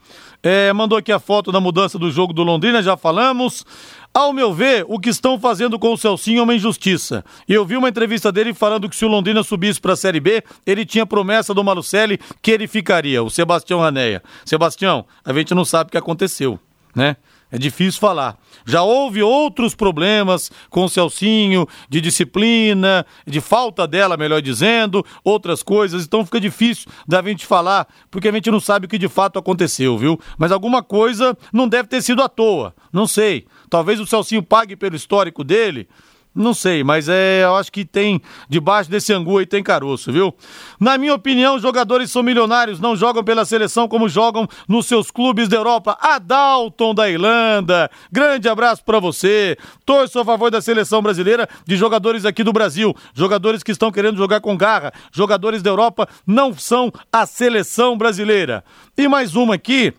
é, 0.45 0.71
mandou 0.75 0.99
aqui 0.99 1.11
a 1.11 1.19
foto 1.19 1.51
da 1.51 1.59
mudança 1.59 1.99
do 1.99 2.11
jogo 2.11 2.35
do 2.35 2.43
Londrina, 2.43 2.83
já 2.83 2.99
falamos. 2.99 3.65
Ao 4.13 4.31
meu 4.31 4.53
ver, 4.53 4.85
o 4.87 5.01
que 5.01 5.09
estão 5.09 5.41
fazendo 5.41 5.79
com 5.79 5.95
o 5.95 5.97
Celcinho 5.97 6.41
é 6.41 6.43
uma 6.43 6.55
injustiça. 6.55 7.25
E 7.49 7.55
eu 7.55 7.65
vi 7.65 7.79
uma 7.79 7.89
entrevista 7.89 8.31
dele 8.31 8.53
falando 8.53 8.87
que 8.87 8.95
se 8.95 9.07
o 9.07 9.09
Londrina 9.09 9.43
subisse 9.43 9.81
para 9.81 9.95
a 9.95 9.97
Série 9.97 10.21
B, 10.21 10.45
ele 10.67 10.85
tinha 10.85 11.07
promessa 11.07 11.55
do 11.55 11.65
Malucelli 11.65 12.21
que 12.43 12.51
ele 12.51 12.69
ficaria, 12.69 13.23
o 13.23 13.31
Sebastião 13.31 13.81
Raneia. 13.81 14.23
Sebastião, 14.45 15.07
a 15.25 15.33
gente 15.33 15.55
não 15.55 15.65
sabe 15.65 15.89
o 15.89 15.91
que 15.91 15.99
aconteceu, 15.99 16.61
né? 16.95 17.17
É 17.51 17.59
difícil 17.59 18.01
falar. 18.01 18.37
Já 18.67 18.83
houve 18.83 19.23
outros 19.23 19.75
problemas 19.75 20.51
com 20.71 20.85
o 20.85 20.89
Celcinho, 20.89 21.67
de 21.89 22.01
disciplina, 22.01 23.07
de 23.27 23.41
falta 23.41 23.87
dela, 23.87 24.17
melhor 24.17 24.43
dizendo, 24.43 25.05
outras 25.23 25.63
coisas. 25.63 26.05
Então 26.05 26.25
fica 26.25 26.41
difícil 26.41 26.91
da 27.07 27.23
gente 27.23 27.47
falar, 27.47 27.87
porque 28.11 28.29
a 28.29 28.33
gente 28.33 28.51
não 28.51 28.61
sabe 28.61 28.87
o 28.87 28.89
que 28.89 28.99
de 28.99 29.09
fato 29.09 29.39
aconteceu, 29.39 29.97
viu? 29.97 30.19
Mas 30.37 30.51
alguma 30.51 30.83
coisa 30.83 31.37
não 31.53 31.69
deve 31.69 31.89
ter 31.89 32.03
sido 32.03 32.23
à 32.23 32.29
toa. 32.29 32.75
Não 32.93 33.07
sei. 33.07 33.47
Talvez 33.71 34.01
o 34.01 34.07
Celcinho 34.07 34.43
pague 34.43 34.75
pelo 34.77 34.97
histórico 34.97 35.45
dele. 35.45 35.89
Não 36.35 36.53
sei, 36.53 36.83
mas 36.83 37.09
é, 37.09 37.45
eu 37.45 37.55
acho 37.55 37.71
que 37.71 37.85
tem 37.85 38.21
debaixo 38.49 38.91
desse 38.91 39.13
angu 39.13 39.39
aí 39.39 39.47
tem 39.47 39.63
caroço, 39.63 40.11
viu? 40.11 40.35
Na 40.81 40.99
minha 40.99 41.15
opinião, 41.15 41.61
jogadores 41.61 42.11
são 42.11 42.25
milionários, 42.25 42.81
não 42.81 42.97
jogam 42.97 43.23
pela 43.23 43.45
seleção 43.45 43.87
como 43.87 44.09
jogam 44.09 44.49
nos 44.69 44.87
seus 44.87 45.13
clubes 45.13 45.49
da 45.49 45.57
Europa. 45.57 45.97
Adalton 46.01 46.93
da 46.93 47.09
Irlanda, 47.09 47.89
grande 48.11 48.49
abraço 48.49 48.83
para 48.85 48.99
você. 48.99 49.57
Torço 49.87 50.19
a 50.19 50.25
favor 50.25 50.51
da 50.51 50.61
seleção 50.61 51.01
brasileira 51.01 51.49
de 51.65 51.77
jogadores 51.77 52.25
aqui 52.25 52.43
do 52.43 52.53
Brasil, 52.53 52.93
jogadores 53.15 53.63
que 53.63 53.71
estão 53.71 53.93
querendo 53.93 54.17
jogar 54.17 54.41
com 54.41 54.57
garra. 54.57 54.93
Jogadores 55.13 55.63
da 55.63 55.71
Europa 55.71 56.09
não 56.27 56.53
são 56.53 56.93
a 57.13 57.27
seleção 57.27 57.97
brasileira. 57.97 58.65
E 58.99 59.07
mais 59.07 59.37
uma 59.37 59.55
aqui. 59.55 59.95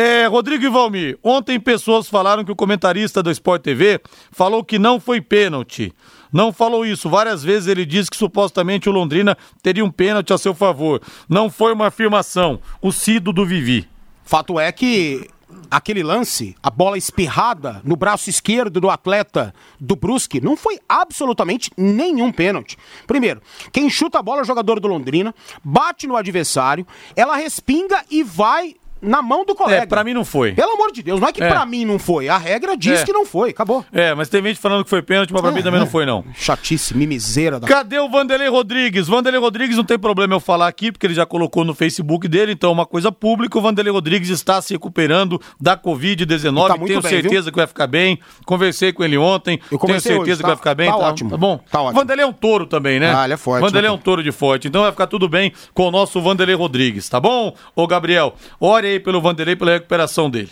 É, 0.00 0.26
Rodrigo 0.26 0.64
e 0.64 0.68
Valmir, 0.68 1.18
ontem 1.24 1.58
pessoas 1.58 2.08
falaram 2.08 2.44
que 2.44 2.52
o 2.52 2.54
comentarista 2.54 3.20
do 3.20 3.32
Sport 3.32 3.62
TV 3.62 4.00
falou 4.30 4.62
que 4.62 4.78
não 4.78 5.00
foi 5.00 5.20
pênalti. 5.20 5.92
Não 6.32 6.52
falou 6.52 6.86
isso. 6.86 7.10
Várias 7.10 7.42
vezes 7.42 7.66
ele 7.66 7.84
disse 7.84 8.08
que 8.08 8.16
supostamente 8.16 8.88
o 8.88 8.92
Londrina 8.92 9.36
teria 9.60 9.84
um 9.84 9.90
pênalti 9.90 10.32
a 10.32 10.38
seu 10.38 10.54
favor. 10.54 11.02
Não 11.28 11.50
foi 11.50 11.72
uma 11.72 11.88
afirmação. 11.88 12.60
O 12.80 12.92
Cido 12.92 13.32
do 13.32 13.44
Vivi. 13.44 13.88
Fato 14.22 14.60
é 14.60 14.70
que 14.70 15.26
aquele 15.68 16.04
lance, 16.04 16.54
a 16.62 16.70
bola 16.70 16.96
espirrada 16.96 17.82
no 17.82 17.96
braço 17.96 18.30
esquerdo 18.30 18.80
do 18.80 18.88
atleta 18.88 19.52
do 19.80 19.96
Brusque, 19.96 20.40
não 20.40 20.56
foi 20.56 20.78
absolutamente 20.88 21.72
nenhum 21.76 22.30
pênalti. 22.30 22.78
Primeiro, 23.04 23.42
quem 23.72 23.90
chuta 23.90 24.20
a 24.20 24.22
bola 24.22 24.38
é 24.38 24.42
o 24.42 24.46
jogador 24.46 24.78
do 24.78 24.86
Londrina, 24.86 25.34
bate 25.64 26.06
no 26.06 26.14
adversário, 26.14 26.86
ela 27.16 27.34
respinga 27.34 28.04
e 28.08 28.22
vai 28.22 28.76
na 29.00 29.22
mão 29.22 29.44
do 29.44 29.54
colega. 29.54 29.82
É, 29.82 29.86
pra 29.86 30.04
mim 30.04 30.12
não 30.12 30.24
foi. 30.24 30.52
Pelo 30.52 30.72
amor 30.72 30.92
de 30.92 31.02
Deus, 31.02 31.20
não 31.20 31.28
é 31.28 31.32
que 31.32 31.42
é. 31.42 31.48
pra 31.48 31.64
mim 31.64 31.84
não 31.84 31.98
foi. 31.98 32.28
A 32.28 32.38
regra 32.38 32.76
diz 32.76 33.00
é. 33.00 33.04
que 33.04 33.12
não 33.12 33.24
foi, 33.24 33.50
acabou. 33.50 33.84
É, 33.92 34.14
mas 34.14 34.28
tem 34.28 34.42
gente 34.42 34.58
falando 34.58 34.84
que 34.84 34.90
foi 34.90 35.02
pênalti, 35.02 35.32
mas 35.32 35.40
pra 35.40 35.50
é, 35.50 35.54
mim 35.54 35.62
também 35.62 35.80
não 35.80 35.86
é. 35.86 35.90
foi, 35.90 36.04
não. 36.04 36.24
Chatice, 36.34 36.96
mimiseira. 36.96 37.60
Da... 37.60 37.66
Cadê 37.66 37.98
o 37.98 38.08
Vanderlei 38.08 38.48
Rodrigues? 38.48 39.08
Vanderlei 39.08 39.40
Rodrigues 39.40 39.76
não 39.76 39.84
tem 39.84 39.98
problema 39.98 40.34
eu 40.34 40.40
falar 40.40 40.68
aqui, 40.68 40.90
porque 40.90 41.06
ele 41.06 41.14
já 41.14 41.24
colocou 41.24 41.64
no 41.64 41.74
Facebook 41.74 42.26
dele, 42.28 42.52
então 42.52 42.70
é 42.70 42.72
uma 42.72 42.86
coisa 42.86 43.12
pública. 43.12 43.58
O 43.58 43.62
Vanderlei 43.62 43.92
Rodrigues 43.92 44.28
está 44.30 44.60
se 44.60 44.74
recuperando 44.74 45.40
da 45.60 45.76
Covid-19. 45.76 46.68
Tá 46.68 46.74
Tenho 46.74 47.02
bem, 47.02 47.10
certeza 47.10 47.42
viu? 47.42 47.52
que 47.52 47.56
vai 47.58 47.66
ficar 47.66 47.86
bem. 47.86 48.18
Conversei 48.44 48.92
com 48.92 49.04
ele 49.04 49.16
ontem. 49.16 49.60
Eu 49.70 49.78
Tenho 49.78 50.00
certeza 50.00 50.20
hoje, 50.20 50.30
tá, 50.30 50.36
que 50.36 50.46
vai 50.46 50.56
ficar 50.56 50.74
bem. 50.74 50.90
Tá, 50.90 50.96
tá 50.96 51.08
ótimo. 51.08 51.30
Tá 51.30 51.36
bom? 51.36 51.60
Tá 51.70 51.82
ótimo. 51.82 52.00
Vanderlei 52.00 52.24
é 52.24 52.28
um 52.28 52.32
touro 52.32 52.66
também, 52.66 52.98
né? 52.98 53.14
Ah, 53.14 53.24
ele 53.24 53.34
é 53.34 53.36
forte. 53.36 53.62
Vanderlei 53.62 53.90
né? 53.90 53.94
é 53.94 53.98
um 53.98 54.00
touro 54.00 54.22
de 54.22 54.32
forte. 54.32 54.68
Então 54.68 54.82
vai 54.82 54.90
ficar 54.90 55.06
tudo 55.06 55.28
bem 55.28 55.52
com 55.72 55.86
o 55.86 55.90
nosso 55.90 56.20
Vanderlei 56.20 56.56
Rodrigues, 56.56 57.08
tá 57.08 57.20
bom? 57.20 57.54
Ô, 57.74 57.86
Gabriel, 57.86 58.34
olha 58.60 58.87
Pelo 59.02 59.20
Vanderlei 59.20 59.56
pela 59.56 59.72
recuperação 59.72 60.30
dele. 60.30 60.50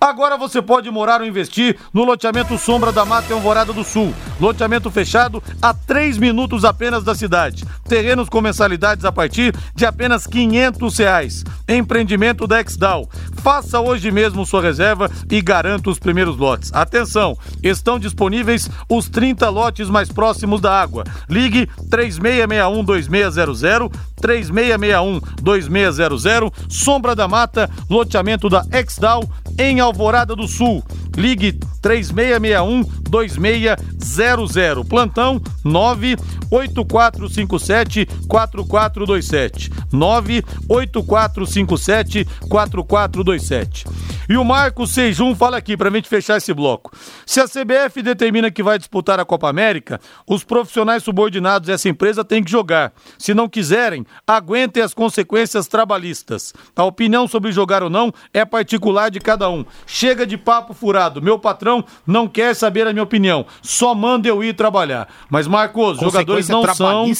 Agora 0.00 0.36
você 0.36 0.62
pode 0.62 0.88
morar 0.90 1.20
ou 1.20 1.26
investir 1.26 1.76
no 1.92 2.04
loteamento 2.04 2.56
Sombra 2.56 2.92
da 2.92 3.04
Mata 3.04 3.32
em 3.32 3.34
Alvorada 3.34 3.72
do 3.72 3.82
Sul. 3.82 4.14
Loteamento 4.40 4.90
fechado 4.92 5.42
a 5.60 5.74
3 5.74 6.18
minutos 6.18 6.64
apenas 6.64 7.02
da 7.02 7.14
cidade. 7.14 7.64
Terrenos 7.88 8.28
com 8.28 8.40
mensalidades 8.40 9.04
a 9.04 9.10
partir 9.10 9.54
de 9.74 9.84
apenas 9.84 10.26
500 10.26 10.98
reais. 10.98 11.44
Empreendimento 11.68 12.46
da 12.46 12.60
Exdal. 12.60 13.08
Faça 13.42 13.80
hoje 13.80 14.10
mesmo 14.10 14.46
sua 14.46 14.62
reserva 14.62 15.10
e 15.30 15.42
garanta 15.42 15.90
os 15.90 15.98
primeiros 15.98 16.36
lotes. 16.36 16.70
Atenção, 16.72 17.36
estão 17.62 17.98
disponíveis 17.98 18.70
os 18.88 19.08
30 19.08 19.48
lotes 19.50 19.90
mais 19.90 20.10
próximos 20.10 20.60
da 20.60 20.72
água. 20.72 21.04
Ligue 21.28 21.66
3661 21.90 22.84
2600 22.84 23.94
3661 24.24 25.20
2600 25.42 26.50
Sombra 26.66 27.14
da 27.14 27.28
Mata, 27.28 27.68
loteamento 27.90 28.48
da 28.48 28.64
Exdal 28.72 29.22
em 29.58 29.80
Alvorada 29.80 30.34
do 30.34 30.48
Sul. 30.48 30.82
Ligue 31.14 31.60
3661 31.84 32.82
2600. 33.10 34.88
Plantão 34.88 35.38
98457 35.62 38.06
4427. 38.26 39.70
98457 39.92 42.26
4427. 42.48 43.84
E 44.28 44.36
o 44.38 44.44
Marcos 44.44 44.90
Sejum 44.90 45.34
fala 45.34 45.56
aqui 45.58 45.76
pra 45.76 45.90
gente 45.90 46.08
fechar 46.08 46.38
esse 46.38 46.54
bloco. 46.54 46.90
Se 47.26 47.40
a 47.40 47.44
CBF 47.44 48.00
determina 48.02 48.50
que 48.50 48.62
vai 48.62 48.78
disputar 48.78 49.20
a 49.20 49.24
Copa 49.24 49.50
América, 49.50 50.00
os 50.26 50.42
profissionais 50.42 51.02
subordinados 51.02 51.66
dessa 51.66 51.90
empresa 51.90 52.24
têm 52.24 52.42
que 52.42 52.50
jogar. 52.50 52.94
Se 53.18 53.34
não 53.34 53.46
quiserem, 53.48 54.06
aguentem 54.26 54.82
as 54.82 54.94
consequências 54.94 55.66
trabalhistas. 55.66 56.54
A 56.74 56.84
opinião 56.84 57.28
sobre 57.28 57.52
jogar 57.52 57.82
ou 57.82 57.90
não 57.90 58.10
é 58.32 58.46
particular 58.46 59.10
de 59.10 59.20
cada 59.20 59.50
um. 59.50 59.64
Chega 59.86 60.26
de 60.26 60.38
papo 60.38 60.72
furado. 60.72 61.20
Meu 61.20 61.38
patrão 61.38 61.73
não 62.06 62.28
quer 62.28 62.54
saber 62.54 62.86
a 62.86 62.92
minha 62.92 63.02
opinião. 63.02 63.46
Só 63.62 63.94
manda 63.94 64.28
eu 64.28 64.44
ir 64.44 64.54
trabalhar. 64.54 65.08
Mas, 65.30 65.46
Marcos, 65.46 65.98
jogadores 65.98 66.48
não 66.48 66.62
são. 66.74 67.10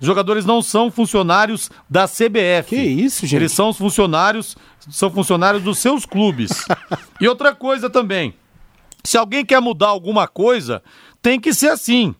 Jogadores 0.00 0.44
não 0.44 0.62
são 0.62 0.90
funcionários 0.90 1.68
da 1.90 2.06
CBF. 2.06 2.68
Que 2.68 2.76
isso, 2.76 3.26
gente? 3.26 3.40
Eles 3.40 3.52
são 3.52 3.70
os 3.70 3.76
funcionários, 3.76 4.56
são 4.88 5.10
funcionários 5.10 5.62
dos 5.62 5.78
seus 5.78 6.06
clubes. 6.06 6.50
e 7.20 7.26
outra 7.26 7.54
coisa 7.54 7.90
também. 7.90 8.34
Se 9.02 9.18
alguém 9.18 9.44
quer 9.44 9.60
mudar 9.60 9.88
alguma 9.88 10.28
coisa, 10.28 10.82
tem 11.20 11.40
que 11.40 11.52
ser 11.52 11.68
assim. 11.68 12.14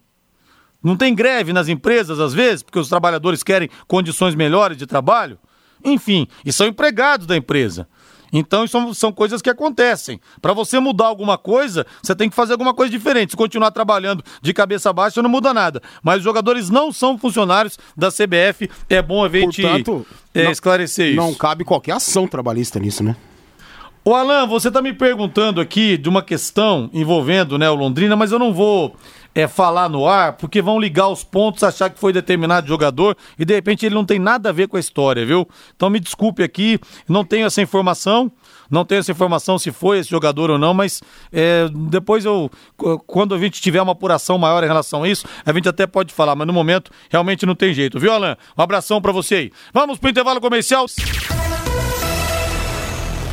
Não 0.82 0.97
tem 0.97 1.14
greve 1.14 1.53
nas 1.53 1.68
empresas, 1.68 2.20
às 2.20 2.32
vezes, 2.32 2.62
porque 2.62 2.78
os 2.78 2.89
trabalhadores 2.89 3.43
querem 3.43 3.68
condições 3.86 4.34
melhores 4.34 4.76
de 4.76 4.86
trabalho? 4.86 5.39
Enfim, 5.84 6.26
e 6.45 6.53
são 6.53 6.66
empregados 6.66 7.26
da 7.26 7.36
empresa. 7.36 7.89
Então, 8.33 8.66
são, 8.66 8.93
são 8.93 9.12
coisas 9.12 9.41
que 9.41 9.51
acontecem. 9.51 10.20
Para 10.41 10.53
você 10.53 10.79
mudar 10.79 11.07
alguma 11.07 11.39
coisa, 11.39 11.87
você 12.03 12.14
tem 12.14 12.29
que 12.29 12.37
fazer 12.37 12.53
alguma 12.53 12.74
coisa 12.74 12.91
diferente. 12.91 13.31
Se 13.31 13.37
continuar 13.37 13.70
trabalhando 13.70 14.22
de 14.43 14.53
cabeça 14.53 14.93
baixa, 14.93 15.22
não 15.22 15.31
muda 15.31 15.55
nada. 15.55 15.83
Mas 16.03 16.18
os 16.18 16.24
jogadores 16.24 16.70
não 16.70 16.93
são 16.93 17.16
funcionários 17.18 17.79
da 17.97 18.11
CBF. 18.11 18.70
É 18.89 19.01
bom 19.03 19.24
a 19.24 19.29
gente 19.29 19.62
Portanto, 19.62 20.07
é, 20.35 20.45
não- 20.45 20.51
esclarecer 20.53 21.09
isso. 21.09 21.16
Não 21.16 21.35
cabe 21.35 21.64
qualquer 21.64 21.93
ação 21.93 22.26
trabalhista 22.26 22.79
nisso, 22.79 23.03
né? 23.03 23.16
Ô 24.09 24.14
Alan, 24.14 24.46
você 24.46 24.70
tá 24.70 24.80
me 24.80 24.94
perguntando 24.94 25.61
aqui 25.61 25.98
de 25.98 26.09
uma 26.09 26.22
questão 26.22 26.88
envolvendo 26.94 27.59
né, 27.59 27.68
o 27.68 27.74
Londrina, 27.74 28.16
mas 28.16 28.32
eu 28.32 28.38
não 28.38 28.54
vou 28.54 28.96
é, 29.34 29.46
falar 29.46 29.86
no 29.90 30.06
ar, 30.06 30.32
porque 30.38 30.62
vão 30.62 30.80
ligar 30.80 31.09
os 31.09 31.22
pontos, 31.22 31.62
achar 31.62 31.90
que 31.90 32.00
foi 32.00 32.11
determinado 32.11 32.66
jogador 32.66 33.14
e 33.38 33.44
de 33.44 33.52
repente 33.54 33.84
ele 33.84 33.94
não 33.94 34.06
tem 34.06 34.18
nada 34.18 34.48
a 34.48 34.52
ver 34.52 34.66
com 34.66 34.78
a 34.78 34.80
história, 34.80 35.26
viu? 35.26 35.46
Então 35.76 35.90
me 35.90 36.00
desculpe 36.00 36.42
aqui, 36.42 36.80
não 37.06 37.22
tenho 37.22 37.44
essa 37.44 37.61
informação, 37.61 38.32
não 38.70 38.82
tenho 38.82 39.00
essa 39.00 39.12
informação 39.12 39.59
se 39.59 39.70
foi 39.70 39.98
esse 39.98 40.09
jogador 40.09 40.48
ou 40.52 40.56
não, 40.56 40.72
mas 40.72 41.02
é, 41.30 41.68
depois 41.90 42.24
eu, 42.24 42.50
qu- 42.78 42.98
quando 43.06 43.34
a 43.34 43.38
gente 43.38 43.61
tiver 43.61 43.82
uma 43.82 43.92
apuração 43.92 44.38
maior 44.38 44.64
em 44.64 44.68
relação 44.68 45.02
a 45.02 45.09
isso, 45.11 45.26
a 45.44 45.52
gente 45.52 45.68
até 45.68 45.86
pode 45.86 46.14
falar, 46.14 46.34
mas 46.34 46.46
no 46.46 46.52
momento 46.54 46.90
realmente 47.11 47.44
não 47.44 47.54
tem 47.54 47.74
jeito, 47.74 48.00
viu, 48.00 48.11
Alan? 48.11 48.38
Um 48.56 48.62
abração 48.62 49.02
pra 49.02 49.12
você 49.12 49.34
aí. 49.34 49.52
Vamos 49.74 49.98
pro 49.98 50.09
intervalo 50.09 50.40
comercial. 50.40 50.86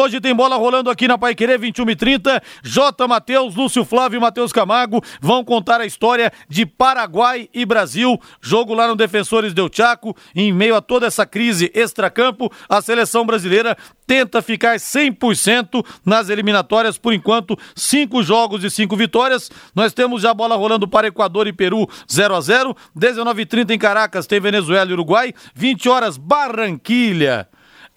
Hoje 0.00 0.20
tem 0.20 0.32
bola 0.32 0.54
rolando 0.54 0.90
aqui 0.90 1.08
na 1.08 1.18
Pai 1.18 1.34
Querer 1.34 1.58
21 1.58 1.90
e 1.90 1.96
30. 1.96 2.40
J. 2.62 3.08
Matheus, 3.08 3.56
Lúcio 3.56 3.84
Flávio 3.84 4.18
e 4.18 4.20
Matheus 4.20 4.52
Camargo 4.52 5.02
vão 5.20 5.42
contar 5.42 5.80
a 5.80 5.86
história 5.86 6.32
de 6.48 6.64
Paraguai 6.64 7.48
e 7.52 7.66
Brasil. 7.66 8.16
Jogo 8.40 8.74
lá 8.74 8.86
no 8.86 8.94
Defensores 8.94 9.52
Del 9.52 9.68
Chaco. 9.72 10.16
Em 10.36 10.52
meio 10.52 10.76
a 10.76 10.80
toda 10.80 11.08
essa 11.08 11.26
crise 11.26 11.68
extracampo, 11.74 12.48
a 12.68 12.80
seleção 12.80 13.26
brasileira 13.26 13.76
tenta 14.06 14.40
ficar 14.40 14.76
100% 14.76 15.84
nas 16.06 16.28
eliminatórias. 16.28 16.96
Por 16.96 17.12
enquanto, 17.12 17.58
cinco 17.74 18.22
jogos 18.22 18.62
e 18.62 18.70
cinco 18.70 18.96
vitórias. 18.96 19.50
Nós 19.74 19.92
temos 19.92 20.22
já 20.22 20.32
bola 20.32 20.54
rolando 20.54 20.86
para 20.86 21.08
Equador 21.08 21.48
e 21.48 21.52
Peru 21.52 21.88
0 22.08 22.36
a 22.36 22.40
0 22.40 22.76
19 22.94 23.42
e 23.42 23.46
30 23.46 23.74
em 23.74 23.78
Caracas 23.78 24.28
tem 24.28 24.38
Venezuela 24.38 24.88
e 24.88 24.94
Uruguai. 24.94 25.34
20 25.56 25.88
horas 25.88 26.16
Barranquilha. 26.16 27.48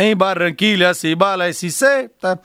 Em 0.04 0.16
Barranquilha, 0.16 0.94
se 0.96 1.14
bala 1.14 1.52
SC, 1.54 2.10
tá? 2.20 2.40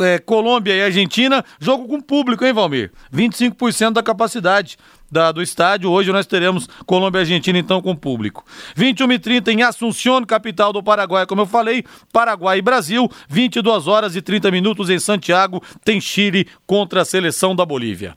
É, 0.00 0.18
Colômbia 0.18 0.74
e 0.74 0.82
Argentina, 0.82 1.44
jogo 1.60 1.86
com 1.86 2.00
público, 2.00 2.44
hein, 2.44 2.52
Valmir? 2.52 2.90
25% 3.14 3.92
da 3.92 4.02
capacidade 4.02 4.76
da- 5.08 5.30
do 5.30 5.40
estádio. 5.40 5.88
Hoje 5.90 6.10
nós 6.10 6.26
teremos 6.26 6.66
Colômbia 6.84 7.20
e 7.20 7.22
Argentina, 7.22 7.56
então, 7.58 7.80
com 7.80 7.94
público. 7.94 8.44
21 8.74 9.12
e 9.12 9.18
30 9.20 9.52
em 9.52 9.62
Assunción, 9.62 10.24
capital 10.24 10.72
do 10.72 10.82
Paraguai, 10.82 11.26
como 11.26 11.42
eu 11.42 11.46
falei. 11.46 11.84
Paraguai 12.12 12.58
e 12.58 12.62
Brasil, 12.62 13.08
22 13.28 13.86
horas 13.86 14.16
e 14.16 14.20
30 14.20 14.50
minutos 14.50 14.90
em 14.90 14.98
Santiago, 14.98 15.62
tem 15.84 16.00
Chile 16.00 16.48
contra 16.66 17.02
a 17.02 17.04
seleção 17.04 17.54
da 17.54 17.64
Bolívia. 17.64 18.16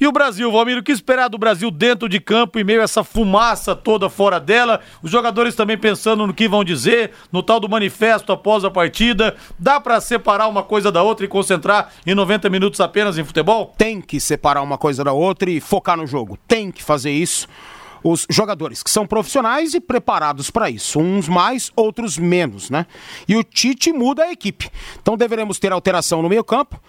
E 0.00 0.06
o 0.06 0.12
Brasil, 0.12 0.50
Valmir, 0.50 0.78
o 0.78 0.82
que 0.82 0.92
esperar 0.92 1.28
do 1.28 1.36
Brasil 1.36 1.70
dentro 1.70 2.08
de 2.08 2.18
campo, 2.18 2.58
em 2.58 2.64
meio 2.64 2.80
a 2.80 2.84
essa 2.84 3.04
fumaça 3.04 3.76
toda 3.76 4.08
fora 4.08 4.40
dela? 4.40 4.80
Os 5.02 5.10
jogadores 5.10 5.54
também 5.54 5.76
pensando 5.76 6.26
no 6.26 6.32
que 6.32 6.48
vão 6.48 6.64
dizer, 6.64 7.10
no 7.30 7.42
tal 7.42 7.60
do 7.60 7.68
manifesto 7.68 8.32
após 8.32 8.64
a 8.64 8.70
partida. 8.70 9.36
Dá 9.58 9.78
pra 9.78 10.00
separar 10.00 10.48
uma 10.48 10.62
coisa 10.62 10.90
da 10.90 11.02
outra 11.02 11.26
e 11.26 11.28
concentrar 11.28 11.92
em 12.06 12.14
90 12.14 12.48
minutos 12.48 12.80
apenas 12.80 13.18
em 13.18 13.24
futebol? 13.24 13.74
Tem 13.76 14.00
que 14.00 14.18
separar 14.18 14.62
uma 14.62 14.78
coisa 14.78 15.04
da 15.04 15.12
outra 15.12 15.50
e 15.50 15.60
focar 15.60 15.98
no 15.98 16.06
jogo. 16.06 16.38
Tem 16.48 16.70
que 16.70 16.82
fazer 16.82 17.10
isso. 17.10 17.46
Os 18.02 18.26
jogadores 18.30 18.82
que 18.82 18.90
são 18.90 19.06
profissionais 19.06 19.74
e 19.74 19.80
preparados 19.82 20.50
para 20.50 20.70
isso. 20.70 20.98
Uns 20.98 21.28
mais, 21.28 21.70
outros 21.76 22.16
menos, 22.16 22.70
né? 22.70 22.86
E 23.28 23.36
o 23.36 23.44
Tite 23.44 23.92
muda 23.92 24.22
a 24.22 24.32
equipe. 24.32 24.70
Então 25.02 25.14
deveremos 25.14 25.58
ter 25.58 25.70
alteração 25.72 26.22
no 26.22 26.28
meio-campo. 26.30 26.80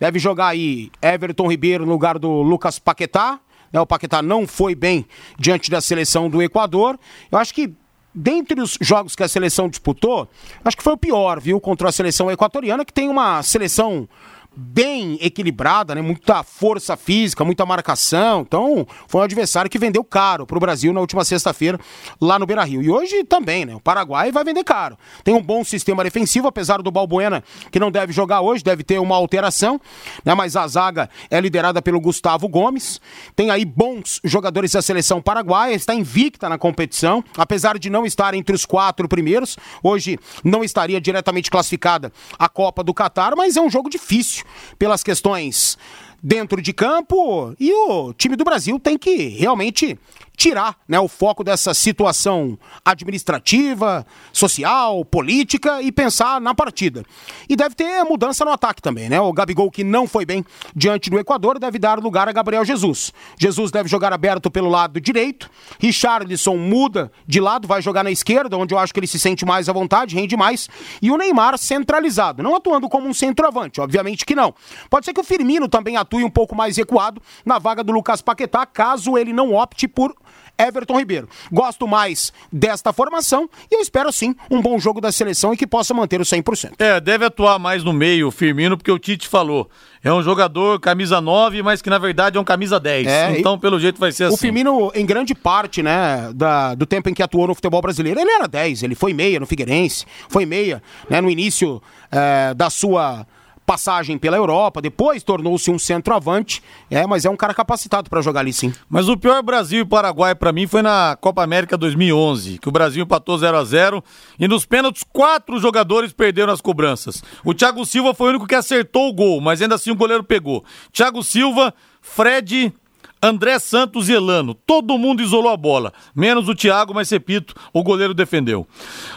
Deve 0.00 0.18
jogar 0.18 0.48
aí 0.48 0.90
Everton 1.02 1.46
Ribeiro 1.46 1.84
no 1.84 1.92
lugar 1.92 2.18
do 2.18 2.40
Lucas 2.42 2.78
Paquetá. 2.78 3.38
né? 3.70 3.78
O 3.78 3.86
Paquetá 3.86 4.22
não 4.22 4.46
foi 4.46 4.74
bem 4.74 5.04
diante 5.38 5.70
da 5.70 5.80
seleção 5.80 6.30
do 6.30 6.42
Equador. 6.42 6.98
Eu 7.30 7.38
acho 7.38 7.54
que 7.54 7.72
dentre 8.14 8.60
os 8.60 8.78
jogos 8.80 9.14
que 9.14 9.22
a 9.22 9.28
seleção 9.28 9.68
disputou, 9.68 10.26
acho 10.64 10.76
que 10.76 10.82
foi 10.82 10.94
o 10.94 10.96
pior, 10.96 11.38
viu? 11.38 11.60
Contra 11.60 11.90
a 11.90 11.92
seleção 11.92 12.30
equatoriana, 12.30 12.84
que 12.84 12.92
tem 12.92 13.08
uma 13.10 13.42
seleção 13.42 14.08
bem 14.56 15.18
equilibrada, 15.20 15.94
né? 15.94 16.02
Muita 16.02 16.42
força 16.42 16.96
física, 16.96 17.44
muita 17.44 17.64
marcação. 17.64 18.42
Então, 18.42 18.86
foi 19.06 19.20
um 19.20 19.24
adversário 19.24 19.70
que 19.70 19.78
vendeu 19.78 20.02
caro 20.02 20.46
pro 20.46 20.58
Brasil 20.58 20.92
na 20.92 21.00
última 21.00 21.24
sexta-feira 21.24 21.78
lá 22.20 22.38
no 22.38 22.46
Beira-Rio. 22.46 22.82
E 22.82 22.90
hoje 22.90 23.24
também, 23.24 23.64
né? 23.64 23.74
O 23.74 23.80
Paraguai 23.80 24.32
vai 24.32 24.44
vender 24.44 24.64
caro. 24.64 24.98
Tem 25.22 25.34
um 25.34 25.42
bom 25.42 25.62
sistema 25.64 26.02
defensivo, 26.02 26.48
apesar 26.48 26.82
do 26.82 26.90
Balbuena, 26.90 27.44
que 27.70 27.78
não 27.78 27.90
deve 27.90 28.12
jogar 28.12 28.40
hoje, 28.40 28.64
deve 28.64 28.82
ter 28.82 28.98
uma 28.98 29.16
alteração, 29.16 29.80
né? 30.24 30.34
Mas 30.34 30.56
a 30.56 30.66
zaga 30.66 31.08
é 31.30 31.40
liderada 31.40 31.80
pelo 31.80 32.00
Gustavo 32.00 32.48
Gomes. 32.48 33.00
Tem 33.36 33.50
aí 33.50 33.64
bons 33.64 34.20
jogadores 34.24 34.72
da 34.72 34.82
seleção 34.82 35.22
paraguaia, 35.22 35.74
está 35.74 35.94
invicta 35.94 36.48
na 36.48 36.58
competição, 36.58 37.22
apesar 37.36 37.78
de 37.78 37.88
não 37.88 38.04
estar 38.04 38.34
entre 38.34 38.54
os 38.54 38.66
quatro 38.66 39.08
primeiros. 39.08 39.56
Hoje 39.82 40.18
não 40.42 40.64
estaria 40.64 41.00
diretamente 41.00 41.50
classificada 41.50 42.12
a 42.38 42.48
Copa 42.48 42.82
do 42.82 42.92
Catar, 42.92 43.34
mas 43.36 43.56
é 43.56 43.60
um 43.60 43.70
jogo 43.70 43.88
difícil 43.88 44.39
pelas 44.78 45.02
questões 45.02 45.76
dentro 46.22 46.60
de 46.60 46.72
campo 46.72 47.54
e 47.58 47.72
o 47.72 48.12
time 48.12 48.36
do 48.36 48.44
Brasil 48.44 48.78
tem 48.78 48.98
que 48.98 49.28
realmente 49.28 49.98
tirar 50.40 50.74
né, 50.88 50.98
o 50.98 51.06
foco 51.06 51.44
dessa 51.44 51.74
situação 51.74 52.58
administrativa, 52.82 54.06
social, 54.32 55.04
política 55.04 55.82
e 55.82 55.92
pensar 55.92 56.40
na 56.40 56.54
partida. 56.54 57.04
E 57.46 57.54
deve 57.54 57.74
ter 57.74 58.02
mudança 58.04 58.42
no 58.42 58.50
ataque 58.50 58.80
também, 58.80 59.10
né? 59.10 59.20
O 59.20 59.34
Gabigol, 59.34 59.70
que 59.70 59.84
não 59.84 60.06
foi 60.06 60.24
bem 60.24 60.42
diante 60.74 61.10
do 61.10 61.18
Equador, 61.18 61.58
deve 61.58 61.78
dar 61.78 61.98
lugar 61.98 62.26
a 62.26 62.32
Gabriel 62.32 62.64
Jesus. 62.64 63.12
Jesus 63.38 63.70
deve 63.70 63.86
jogar 63.86 64.14
aberto 64.14 64.50
pelo 64.50 64.70
lado 64.70 64.98
direito. 64.98 65.50
Richarlison 65.78 66.56
muda 66.56 67.12
de 67.26 67.38
lado, 67.38 67.68
vai 67.68 67.82
jogar 67.82 68.02
na 68.02 68.10
esquerda, 68.10 68.56
onde 68.56 68.72
eu 68.72 68.78
acho 68.78 68.94
que 68.94 69.00
ele 69.00 69.06
se 69.06 69.18
sente 69.18 69.44
mais 69.44 69.68
à 69.68 69.74
vontade, 69.74 70.16
rende 70.16 70.38
mais. 70.38 70.70
E 71.02 71.10
o 71.10 71.18
Neymar 71.18 71.58
centralizado, 71.58 72.42
não 72.42 72.56
atuando 72.56 72.88
como 72.88 73.06
um 73.06 73.12
centroavante, 73.12 73.78
obviamente 73.78 74.24
que 74.24 74.34
não. 74.34 74.54
Pode 74.88 75.04
ser 75.04 75.12
que 75.12 75.20
o 75.20 75.24
Firmino 75.24 75.68
também 75.68 75.98
atue 75.98 76.09
um 76.18 76.30
pouco 76.30 76.54
mais 76.54 76.76
recuado 76.76 77.22
na 77.44 77.58
vaga 77.58 77.82
do 77.82 77.92
Lucas 77.92 78.20
Paquetá, 78.22 78.66
caso 78.66 79.16
ele 79.16 79.32
não 79.32 79.54
opte 79.54 79.88
por 79.88 80.14
Everton 80.60 80.98
Ribeiro. 80.98 81.28
Gosto 81.50 81.88
mais 81.88 82.32
desta 82.52 82.92
formação 82.92 83.48
e 83.70 83.76
eu 83.76 83.80
espero 83.80 84.12
sim 84.12 84.34
um 84.50 84.60
bom 84.60 84.78
jogo 84.78 85.00
da 85.00 85.10
seleção 85.10 85.54
e 85.54 85.56
que 85.56 85.66
possa 85.66 85.94
manter 85.94 86.20
o 86.20 86.24
100%. 86.24 86.72
É, 86.78 87.00
deve 87.00 87.24
atuar 87.24 87.58
mais 87.58 87.82
no 87.82 87.92
meio 87.92 88.28
o 88.28 88.30
Firmino, 88.30 88.76
porque 88.76 88.90
o 88.90 88.98
Tite 88.98 89.26
falou. 89.26 89.68
É 90.02 90.12
um 90.12 90.22
jogador 90.22 90.80
camisa 90.80 91.20
9, 91.20 91.62
mas 91.62 91.82
que 91.82 91.90
na 91.90 91.98
verdade 91.98 92.36
é 92.36 92.40
um 92.40 92.44
camisa 92.44 92.78
10. 92.78 93.06
É, 93.06 93.38
então, 93.38 93.58
pelo 93.58 93.78
jeito, 93.78 93.98
vai 93.98 94.12
ser 94.12 94.24
assim. 94.24 94.34
O 94.34 94.38
Firmino, 94.38 94.90
em 94.94 95.04
grande 95.04 95.34
parte, 95.34 95.82
né, 95.82 96.30
da, 96.34 96.74
do 96.74 96.86
tempo 96.86 97.08
em 97.08 97.14
que 97.14 97.22
atuou 97.22 97.46
no 97.46 97.54
futebol 97.54 97.82
brasileiro, 97.82 98.20
ele 98.20 98.30
era 98.30 98.46
10. 98.46 98.82
Ele 98.82 98.94
foi 98.94 99.12
meia 99.12 99.40
no 99.40 99.46
Figueirense, 99.46 100.06
foi 100.28 100.46
meia 100.46 100.82
né, 101.08 101.20
no 101.20 101.30
início 101.30 101.82
é, 102.10 102.54
da 102.54 102.70
sua 102.70 103.26
passagem 103.70 104.18
pela 104.18 104.36
Europa, 104.36 104.82
depois 104.82 105.22
tornou-se 105.22 105.70
um 105.70 105.78
centroavante, 105.78 106.60
é, 106.90 107.06
mas 107.06 107.24
é 107.24 107.30
um 107.30 107.36
cara 107.36 107.54
capacitado 107.54 108.10
para 108.10 108.20
jogar 108.20 108.40
ali 108.40 108.52
sim. 108.52 108.74
Mas 108.88 109.08
o 109.08 109.16
pior 109.16 109.40
Brasil 109.44 109.82
e 109.82 109.84
Paraguai 109.84 110.34
para 110.34 110.50
mim 110.50 110.66
foi 110.66 110.82
na 110.82 111.16
Copa 111.20 111.44
América 111.44 111.78
2011, 111.78 112.58
que 112.58 112.68
o 112.68 112.72
Brasil 112.72 113.04
empatou 113.04 113.38
0 113.38 113.56
a 113.56 113.64
0 113.64 114.02
e 114.40 114.48
nos 114.48 114.66
pênaltis 114.66 115.04
quatro 115.04 115.60
jogadores 115.60 116.12
perderam 116.12 116.52
as 116.52 116.60
cobranças. 116.60 117.22
O 117.44 117.54
Thiago 117.54 117.86
Silva 117.86 118.12
foi 118.12 118.26
o 118.26 118.30
único 118.30 118.46
que 118.48 118.56
acertou 118.56 119.08
o 119.08 119.12
gol, 119.12 119.40
mas 119.40 119.62
ainda 119.62 119.76
assim 119.76 119.92
o 119.92 119.96
goleiro 119.96 120.24
pegou. 120.24 120.64
Thiago 120.92 121.22
Silva, 121.22 121.72
Fred, 122.02 122.74
André 123.22 123.58
Santos 123.58 124.08
e 124.08 124.14
Elano. 124.14 124.54
Todo 124.54 124.96
mundo 124.96 125.22
isolou 125.22 125.52
a 125.52 125.56
bola, 125.56 125.92
menos 126.14 126.48
o 126.48 126.54
Thiago, 126.54 126.94
mas 126.94 127.10
repito, 127.10 127.54
o 127.72 127.82
goleiro 127.82 128.14
defendeu. 128.14 128.66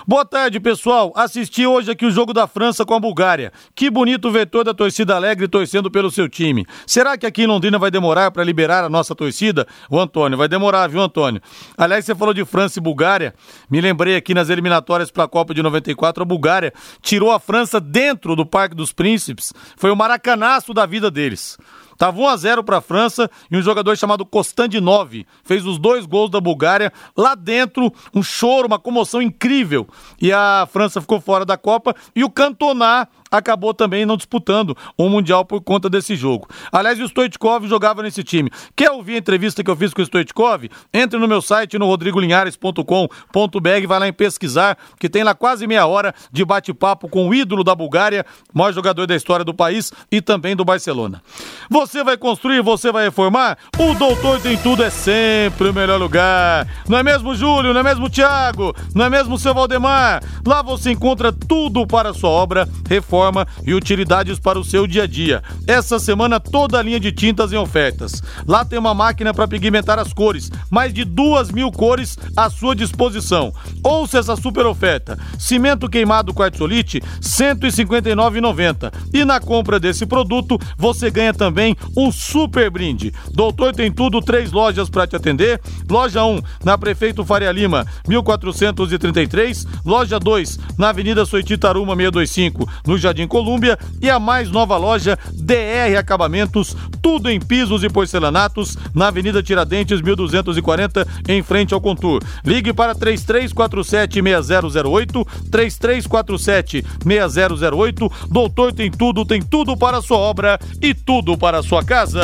Boa 0.05 0.25
tarde, 0.25 0.59
pessoal. 0.59 1.13
Assisti 1.15 1.65
hoje 1.65 1.89
aqui 1.89 2.05
o 2.05 2.11
jogo 2.11 2.33
da 2.33 2.45
França 2.45 2.85
com 2.85 2.93
a 2.93 2.99
Bulgária. 2.99 3.53
Que 3.73 3.89
bonito 3.89 4.29
ver 4.29 4.47
toda 4.47 4.71
a 4.71 4.73
torcida 4.73 5.15
alegre 5.15 5.47
torcendo 5.47 5.89
pelo 5.89 6.11
seu 6.11 6.27
time. 6.27 6.65
Será 6.85 7.17
que 7.17 7.25
aqui 7.25 7.43
em 7.43 7.47
Londrina 7.47 7.79
vai 7.79 7.89
demorar 7.89 8.31
para 8.31 8.43
liberar 8.43 8.83
a 8.83 8.89
nossa 8.89 9.15
torcida? 9.15 9.65
O 9.89 9.97
Antônio, 9.97 10.37
vai 10.37 10.49
demorar, 10.49 10.87
viu, 10.89 11.01
Antônio? 11.01 11.41
Aliás, 11.77 12.03
você 12.03 12.13
falou 12.13 12.33
de 12.33 12.43
França 12.43 12.79
e 12.79 12.81
Bulgária. 12.81 13.33
Me 13.69 13.79
lembrei 13.79 14.17
aqui 14.17 14.33
nas 14.33 14.49
eliminatórias 14.49 15.11
para 15.11 15.23
a 15.23 15.27
Copa 15.29 15.53
de 15.53 15.63
94, 15.63 16.23
a 16.23 16.25
Bulgária 16.25 16.73
tirou 17.01 17.31
a 17.31 17.39
França 17.39 17.79
dentro 17.79 18.35
do 18.35 18.45
Parque 18.45 18.75
dos 18.75 18.91
Príncipes. 18.91 19.53
Foi 19.77 19.91
o 19.91 19.95
maracanaço 19.95 20.73
da 20.73 20.85
vida 20.85 21.09
deles. 21.09 21.57
Tava 22.03 22.19
1 22.19 22.27
a 22.27 22.35
0 22.35 22.63
para 22.65 22.79
a 22.79 22.81
França 22.81 23.31
e 23.49 23.55
um 23.55 23.61
jogador 23.61 23.95
chamado 23.95 24.25
Kostandinov 24.25 25.25
fez 25.41 25.65
os 25.65 25.79
dois 25.79 26.05
gols 26.05 26.29
da 26.29 26.41
Bulgária 26.41 26.91
lá 27.15 27.33
dentro, 27.33 27.93
um 28.13 28.21
choro, 28.21 28.67
uma 28.67 28.77
comoção 28.77 29.21
incrível. 29.21 29.87
E 30.21 30.29
a 30.29 30.67
França 30.69 30.99
ficou 30.99 31.21
fora 31.21 31.45
da 31.45 31.55
Copa 31.55 31.95
e 32.13 32.21
o 32.21 32.29
Cantona 32.29 33.07
acabou 33.33 33.73
também 33.73 34.05
não 34.05 34.15
disputando 34.15 34.77
o 34.95 35.09
Mundial 35.09 35.43
por 35.43 35.59
conta 35.59 35.89
desse 35.89 36.15
jogo. 36.15 36.47
Aliás, 36.71 36.99
o 36.99 37.05
Stoichkov 37.05 37.67
jogava 37.67 38.03
nesse 38.03 38.23
time. 38.23 38.51
Quer 38.75 38.91
ouvir 38.91 39.15
a 39.15 39.17
entrevista 39.17 39.63
que 39.63 39.71
eu 39.71 39.75
fiz 39.75 39.91
com 39.91 40.03
o 40.03 40.05
Stoichkov? 40.05 40.69
Entre 40.93 41.17
no 41.17 41.27
meu 41.27 41.41
site 41.41 41.79
no 41.79 41.87
rodrigolinhares.com.br, 41.87 43.87
vai 43.87 43.99
lá 43.99 44.07
em 44.07 44.13
pesquisar, 44.13 44.77
que 44.99 45.09
tem 45.09 45.23
lá 45.23 45.33
quase 45.33 45.65
meia 45.65 45.87
hora 45.87 46.13
de 46.31 46.45
bate-papo 46.45 47.09
com 47.09 47.27
o 47.27 47.33
ídolo 47.33 47.63
da 47.63 47.73
Bulgária, 47.73 48.23
maior 48.53 48.71
jogador 48.71 49.07
da 49.07 49.15
história 49.15 49.43
do 49.43 49.53
país 49.53 49.91
e 50.11 50.21
também 50.21 50.55
do 50.55 50.63
Barcelona. 50.63 51.23
Você 51.71 52.03
vai 52.03 52.17
construir, 52.17 52.61
você 52.61 52.91
vai 52.91 53.05
reformar? 53.05 53.57
O 53.79 53.95
Doutor 53.95 54.39
Tem 54.41 54.55
Tudo 54.57 54.83
é 54.83 54.91
sempre 54.91 55.69
o 55.69 55.73
melhor 55.73 55.99
lugar. 55.99 56.67
Não 56.87 56.99
é 56.99 57.03
mesmo, 57.03 57.33
Júlio? 57.33 57.73
Não 57.73 57.79
é 57.79 57.83
mesmo, 57.83 58.09
Tiago? 58.09 58.75
Não 58.93 59.05
é 59.05 59.09
mesmo, 59.09 59.39
seu 59.39 59.55
Valdemar? 59.55 60.21
Lá 60.45 60.61
você 60.61 60.91
encontra 60.91 61.33
tudo 61.33 61.87
para 61.87 62.09
a 62.09 62.13
sua 62.13 62.29
obra, 62.29 62.69
reforma 62.87 63.22
forma 63.23 63.47
e 63.65 63.73
utilidades 63.73 64.37
para 64.37 64.59
o 64.59 64.65
seu 64.65 64.85
dia 64.85 65.03
a 65.03 65.07
dia. 65.07 65.41
Essa 65.65 65.97
semana 65.97 66.41
toda 66.41 66.77
a 66.77 66.81
linha 66.81 66.99
de 66.99 67.11
tintas 67.11 67.53
em 67.53 67.57
ofertas. 67.57 68.21
Lá 68.45 68.65
tem 68.65 68.77
uma 68.77 68.93
máquina 68.93 69.33
para 69.33 69.47
pigmentar 69.47 69.97
as 69.97 70.11
cores, 70.11 70.51
mais 70.69 70.93
de 70.93 71.05
duas 71.05 71.49
mil 71.49 71.71
cores 71.71 72.17
à 72.35 72.49
sua 72.49 72.75
disposição. 72.75 73.53
Ouça 73.81 74.19
essa 74.19 74.35
super 74.35 74.65
oferta: 74.65 75.17
cimento 75.39 75.87
queimado 75.87 76.33
quartzolite, 76.33 76.99
R$ 76.99 77.05
159,90. 77.21 78.91
E 79.13 79.23
na 79.23 79.39
compra 79.39 79.79
desse 79.79 80.05
produto 80.05 80.59
você 80.77 81.09
ganha 81.09 81.33
também 81.33 81.77
um 81.95 82.11
super 82.11 82.69
brinde. 82.69 83.13
Doutor 83.31 83.73
tem 83.73 83.89
tudo, 83.89 84.21
três 84.21 84.51
lojas 84.51 84.89
para 84.89 85.07
te 85.07 85.15
atender. 85.15 85.61
Loja 85.89 86.25
1 86.25 86.41
na 86.65 86.77
Prefeito 86.77 87.23
Faria 87.23 87.51
Lima, 87.51 87.85
1433. 88.05 89.65
Loja 89.85 90.19
2 90.19 90.59
na 90.77 90.89
Avenida 90.89 91.25
Soititaruma 91.25 91.95
625, 91.95 92.69
no 92.85 92.97
Jardim 92.97 93.12
Jardim 93.13 93.27
Colúmbia 93.27 93.77
e 94.01 94.09
a 94.09 94.19
mais 94.19 94.49
nova 94.49 94.75
loja 94.75 95.15
DR 95.31 95.95
Acabamentos, 95.97 96.75
tudo 97.01 97.29
em 97.29 97.39
pisos 97.39 97.81
e 97.83 97.89
porcelanatos, 97.89 98.77
na 98.93 99.07
Avenida 99.07 99.41
Tiradentes 99.43 100.01
1240, 100.01 101.07
em 101.29 101.41
frente 101.43 101.73
ao 101.73 101.79
Contur. 101.79 102.21
Ligue 102.43 102.73
para 102.73 102.93
3347-6008, 102.95 105.25
3347-6008. 105.49 108.11
Doutor 108.29 108.73
tem 108.73 108.89
tudo, 108.89 109.23
tem 109.23 109.41
tudo 109.41 109.77
para 109.77 109.99
a 109.99 110.01
sua 110.01 110.17
obra 110.17 110.59
e 110.81 110.95
tudo 110.95 111.37
para 111.37 111.59
a 111.59 111.63
sua 111.63 111.83
casa. 111.83 112.23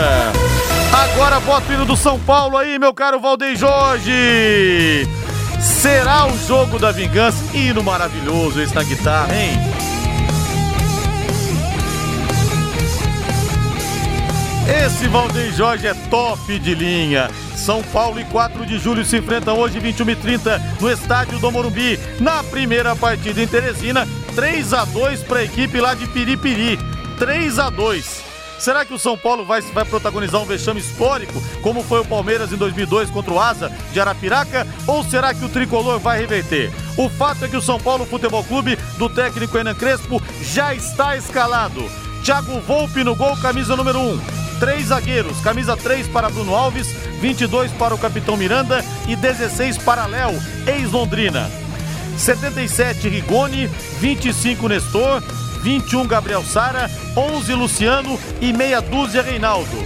Agora 0.91 1.39
bota 1.39 1.71
o 1.71 1.75
hino 1.75 1.85
do 1.85 1.95
São 1.95 2.19
Paulo 2.19 2.57
aí, 2.57 2.79
meu 2.79 2.95
caro 2.95 3.19
Valdeir 3.19 3.55
Jorge. 3.55 5.07
Será 5.61 6.25
o 6.25 6.35
jogo 6.47 6.79
da 6.79 6.91
vingança? 6.91 7.43
Hino 7.53 7.83
maravilhoso 7.83 8.59
esse 8.59 8.73
na 8.73 8.81
guitarra, 8.83 9.35
hein? 9.35 9.51
Esse 14.67 15.07
Valdeir 15.07 15.53
Jorge 15.53 15.87
é 15.87 15.93
top 16.09 16.59
de 16.59 16.75
linha. 16.75 17.29
São 17.55 17.81
Paulo 17.83 18.19
e 18.19 18.25
4 18.25 18.65
de 18.65 18.79
julho 18.79 19.05
se 19.05 19.17
enfrentam 19.17 19.57
hoje, 19.57 19.79
21 19.79 20.09
e 20.09 20.15
30 20.15 20.61
no 20.79 20.89
estádio 20.89 21.39
do 21.39 21.51
Morumbi. 21.51 21.99
Na 22.19 22.43
primeira 22.43 22.95
partida 22.95 23.41
em 23.41 23.47
Teresina, 23.47 24.07
3 24.35 24.73
a 24.73 24.85
2 24.85 25.23
para 25.23 25.39
a 25.39 25.43
equipe 25.43 25.79
lá 25.79 25.93
de 25.93 26.07
Piripiri. 26.07 26.79
3 27.17 27.59
a 27.59 27.69
2 27.69 28.29
Será 28.59 28.83
que 28.83 28.93
o 28.93 28.99
São 28.99 29.17
Paulo 29.17 29.45
vai, 29.45 29.61
vai 29.61 29.85
protagonizar 29.85 30.41
um 30.41 30.45
vexame 30.45 30.81
histórico, 30.81 31.41
como 31.61 31.81
foi 31.81 32.01
o 32.01 32.05
Palmeiras 32.05 32.51
em 32.51 32.57
2002 32.57 33.09
contra 33.09 33.33
o 33.33 33.39
Asa 33.39 33.71
de 33.93 33.99
Arapiraca? 34.01 34.67
Ou 34.85 35.01
será 35.01 35.33
que 35.33 35.45
o 35.45 35.49
tricolor 35.49 35.97
vai 35.97 36.19
reverter? 36.19 36.69
O 36.97 37.09
fato 37.09 37.45
é 37.45 37.47
que 37.47 37.55
o 37.55 37.61
São 37.61 37.79
Paulo 37.79 38.05
Futebol 38.05 38.43
Clube, 38.43 38.77
do 38.97 39.07
técnico 39.07 39.57
Enan 39.57 39.75
Crespo, 39.75 40.21
já 40.41 40.75
está 40.75 41.15
escalado. 41.15 41.89
Thiago 42.21 42.59
Volpe 42.59 43.01
no 43.01 43.15
gol, 43.15 43.37
camisa 43.37 43.77
número 43.77 43.97
1. 43.97 44.48
Três 44.59 44.87
zagueiros, 44.87 45.39
camisa 45.39 45.77
3 45.77 46.07
para 46.09 46.29
Bruno 46.29 46.53
Alves, 46.53 46.87
22 47.21 47.71
para 47.71 47.95
o 47.95 47.97
capitão 47.97 48.35
Miranda 48.35 48.83
e 49.07 49.15
16 49.15 49.77
para 49.77 50.05
Léo, 50.05 50.37
ex-Londrina. 50.67 51.49
77 52.17 53.07
Rigoni, 53.07 53.67
25 54.01 54.67
Nestor, 54.67 55.23
21 55.63 56.05
Gabriel 56.05 56.43
Sara, 56.43 56.91
11 57.15 57.53
Luciano 57.53 58.19
e 58.41 58.51
meia 58.51 58.81
dúzia 58.81 59.21
Reinaldo. 59.21 59.77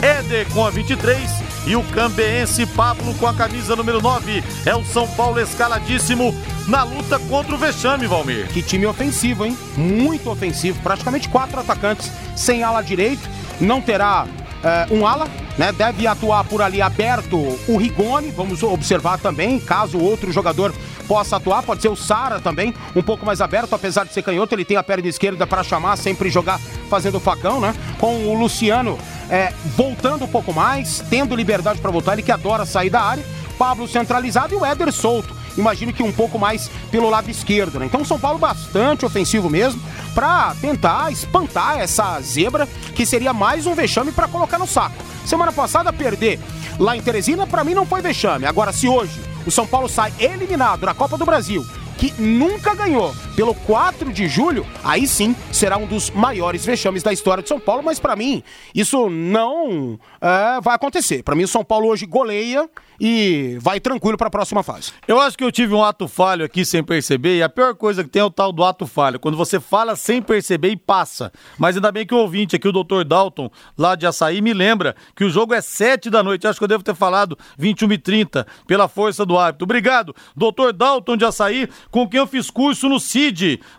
Éder 0.00 0.48
com 0.50 0.64
a 0.64 0.70
23 0.70 1.28
e 1.66 1.74
o 1.74 1.82
cambeense 1.82 2.64
Pablo 2.66 3.12
com 3.14 3.26
a 3.26 3.34
camisa 3.34 3.74
número 3.74 4.00
9. 4.00 4.44
É 4.64 4.74
o 4.76 4.84
São 4.84 5.08
Paulo 5.08 5.40
escaladíssimo 5.40 6.32
na 6.68 6.84
luta 6.84 7.18
contra 7.18 7.54
o 7.54 7.58
Vexame, 7.58 8.06
Valmir. 8.06 8.46
Que 8.46 8.62
time 8.62 8.86
ofensivo, 8.86 9.44
hein? 9.44 9.58
Muito 9.76 10.30
ofensivo. 10.30 10.80
Praticamente 10.82 11.28
quatro 11.28 11.58
atacantes 11.58 12.10
sem 12.36 12.62
ala 12.62 12.80
direito 12.80 13.28
não 13.60 13.80
terá 13.80 14.26
uh, 14.26 14.94
um 14.94 15.06
ala, 15.06 15.28
né? 15.58 15.72
Deve 15.72 16.06
atuar 16.06 16.44
por 16.44 16.62
ali 16.62 16.80
aberto 16.80 17.36
o 17.68 17.76
Rigoni, 17.76 18.30
vamos 18.30 18.62
observar 18.62 19.18
também, 19.18 19.58
caso 19.58 19.98
outro 19.98 20.32
jogador 20.32 20.72
possa 21.06 21.36
atuar, 21.36 21.62
pode 21.64 21.82
ser 21.82 21.88
o 21.88 21.96
Sara 21.96 22.38
também, 22.38 22.72
um 22.94 23.02
pouco 23.02 23.26
mais 23.26 23.40
aberto, 23.40 23.74
apesar 23.74 24.04
de 24.04 24.12
ser 24.12 24.22
canhoto, 24.22 24.54
ele 24.54 24.64
tem 24.64 24.76
a 24.76 24.82
perna 24.82 25.08
esquerda 25.08 25.44
para 25.44 25.64
chamar, 25.64 25.96
sempre 25.96 26.30
jogar 26.30 26.60
fazendo 26.88 27.18
facão, 27.18 27.60
né? 27.60 27.74
Com 27.98 28.26
o 28.28 28.38
Luciano 28.38 28.96
é, 29.28 29.52
voltando 29.76 30.24
um 30.24 30.28
pouco 30.28 30.52
mais, 30.52 31.02
tendo 31.10 31.34
liberdade 31.34 31.80
para 31.80 31.90
voltar, 31.90 32.12
ele 32.12 32.22
que 32.22 32.32
adora 32.32 32.64
sair 32.64 32.90
da 32.90 33.00
área, 33.00 33.24
Pablo 33.58 33.88
centralizado 33.88 34.54
e 34.54 34.56
o 34.56 34.64
Éder 34.64 34.92
solto 34.92 35.39
imagino 35.56 35.92
que 35.92 36.02
um 36.02 36.12
pouco 36.12 36.38
mais 36.38 36.70
pelo 36.90 37.10
lado 37.10 37.30
esquerdo, 37.30 37.78
né? 37.78 37.86
Então 37.86 38.04
São 38.04 38.18
Paulo 38.18 38.38
bastante 38.38 39.04
ofensivo 39.04 39.48
mesmo 39.50 39.80
para 40.14 40.54
tentar 40.60 41.10
espantar 41.12 41.78
essa 41.78 42.20
zebra 42.20 42.66
que 42.94 43.06
seria 43.06 43.32
mais 43.32 43.66
um 43.66 43.74
vexame 43.74 44.12
para 44.12 44.28
colocar 44.28 44.58
no 44.58 44.66
saco. 44.66 44.96
Semana 45.24 45.52
passada 45.52 45.92
perder 45.92 46.40
lá 46.78 46.96
em 46.96 47.02
Teresina 47.02 47.46
para 47.46 47.64
mim 47.64 47.74
não 47.74 47.86
foi 47.86 48.00
vexame. 48.00 48.46
Agora 48.46 48.72
se 48.72 48.88
hoje 48.88 49.20
o 49.46 49.50
São 49.50 49.66
Paulo 49.66 49.88
sai 49.88 50.12
eliminado 50.18 50.84
na 50.84 50.94
Copa 50.94 51.16
do 51.16 51.24
Brasil, 51.24 51.66
que 51.96 52.12
nunca 52.20 52.74
ganhou 52.74 53.14
pelo 53.40 53.54
4 53.54 54.12
de 54.12 54.28
julho, 54.28 54.66
aí 54.84 55.08
sim 55.08 55.34
será 55.50 55.78
um 55.78 55.86
dos 55.86 56.10
maiores 56.10 56.62
vexames 56.62 57.02
da 57.02 57.10
história 57.10 57.42
de 57.42 57.48
São 57.48 57.58
Paulo, 57.58 57.82
mas 57.82 57.98
para 57.98 58.14
mim 58.14 58.42
isso 58.74 59.08
não 59.08 59.98
é, 60.20 60.60
vai 60.60 60.74
acontecer. 60.74 61.22
Para 61.22 61.34
mim 61.34 61.44
o 61.44 61.48
São 61.48 61.64
Paulo 61.64 61.88
hoje 61.88 62.04
goleia 62.04 62.68
e 63.00 63.56
vai 63.58 63.80
tranquilo 63.80 64.18
para 64.18 64.26
a 64.26 64.30
próxima 64.30 64.62
fase. 64.62 64.92
Eu 65.08 65.18
acho 65.18 65.38
que 65.38 65.42
eu 65.42 65.50
tive 65.50 65.72
um 65.72 65.82
ato 65.82 66.06
falho 66.06 66.44
aqui 66.44 66.66
sem 66.66 66.84
perceber, 66.84 67.38
e 67.38 67.42
a 67.42 67.48
pior 67.48 67.74
coisa 67.74 68.04
que 68.04 68.10
tem 68.10 68.20
é 68.20 68.24
o 68.24 68.30
tal 68.30 68.52
do 68.52 68.62
ato 68.62 68.86
falho, 68.86 69.18
quando 69.18 69.38
você 69.38 69.58
fala 69.58 69.96
sem 69.96 70.20
perceber 70.20 70.68
e 70.68 70.76
passa. 70.76 71.32
Mas 71.58 71.76
ainda 71.76 71.90
bem 71.90 72.06
que 72.06 72.14
o 72.14 72.18
ouvinte 72.18 72.56
aqui, 72.56 72.68
o 72.68 72.72
Dr. 72.72 73.04
Dalton, 73.06 73.50
lá 73.78 73.94
de 73.94 74.06
Açaí, 74.06 74.42
me 74.42 74.52
lembra 74.52 74.94
que 75.16 75.24
o 75.24 75.30
jogo 75.30 75.54
é 75.54 75.62
7 75.62 76.10
da 76.10 76.22
noite. 76.22 76.46
Acho 76.46 76.58
que 76.58 76.64
eu 76.64 76.68
devo 76.68 76.84
ter 76.84 76.94
falado 76.94 77.38
21 77.56 77.92
e 77.92 77.98
30 77.98 78.46
pela 78.66 78.86
força 78.86 79.24
do 79.24 79.38
hábito. 79.38 79.64
Obrigado, 79.64 80.14
Dr. 80.36 80.72
Dalton 80.74 81.16
de 81.16 81.24
Açaí, 81.24 81.68
com 81.90 82.06
quem 82.06 82.20
eu 82.20 82.26
fiz 82.26 82.50
curso 82.50 82.86
no 82.86 83.00
CID, 83.00 83.29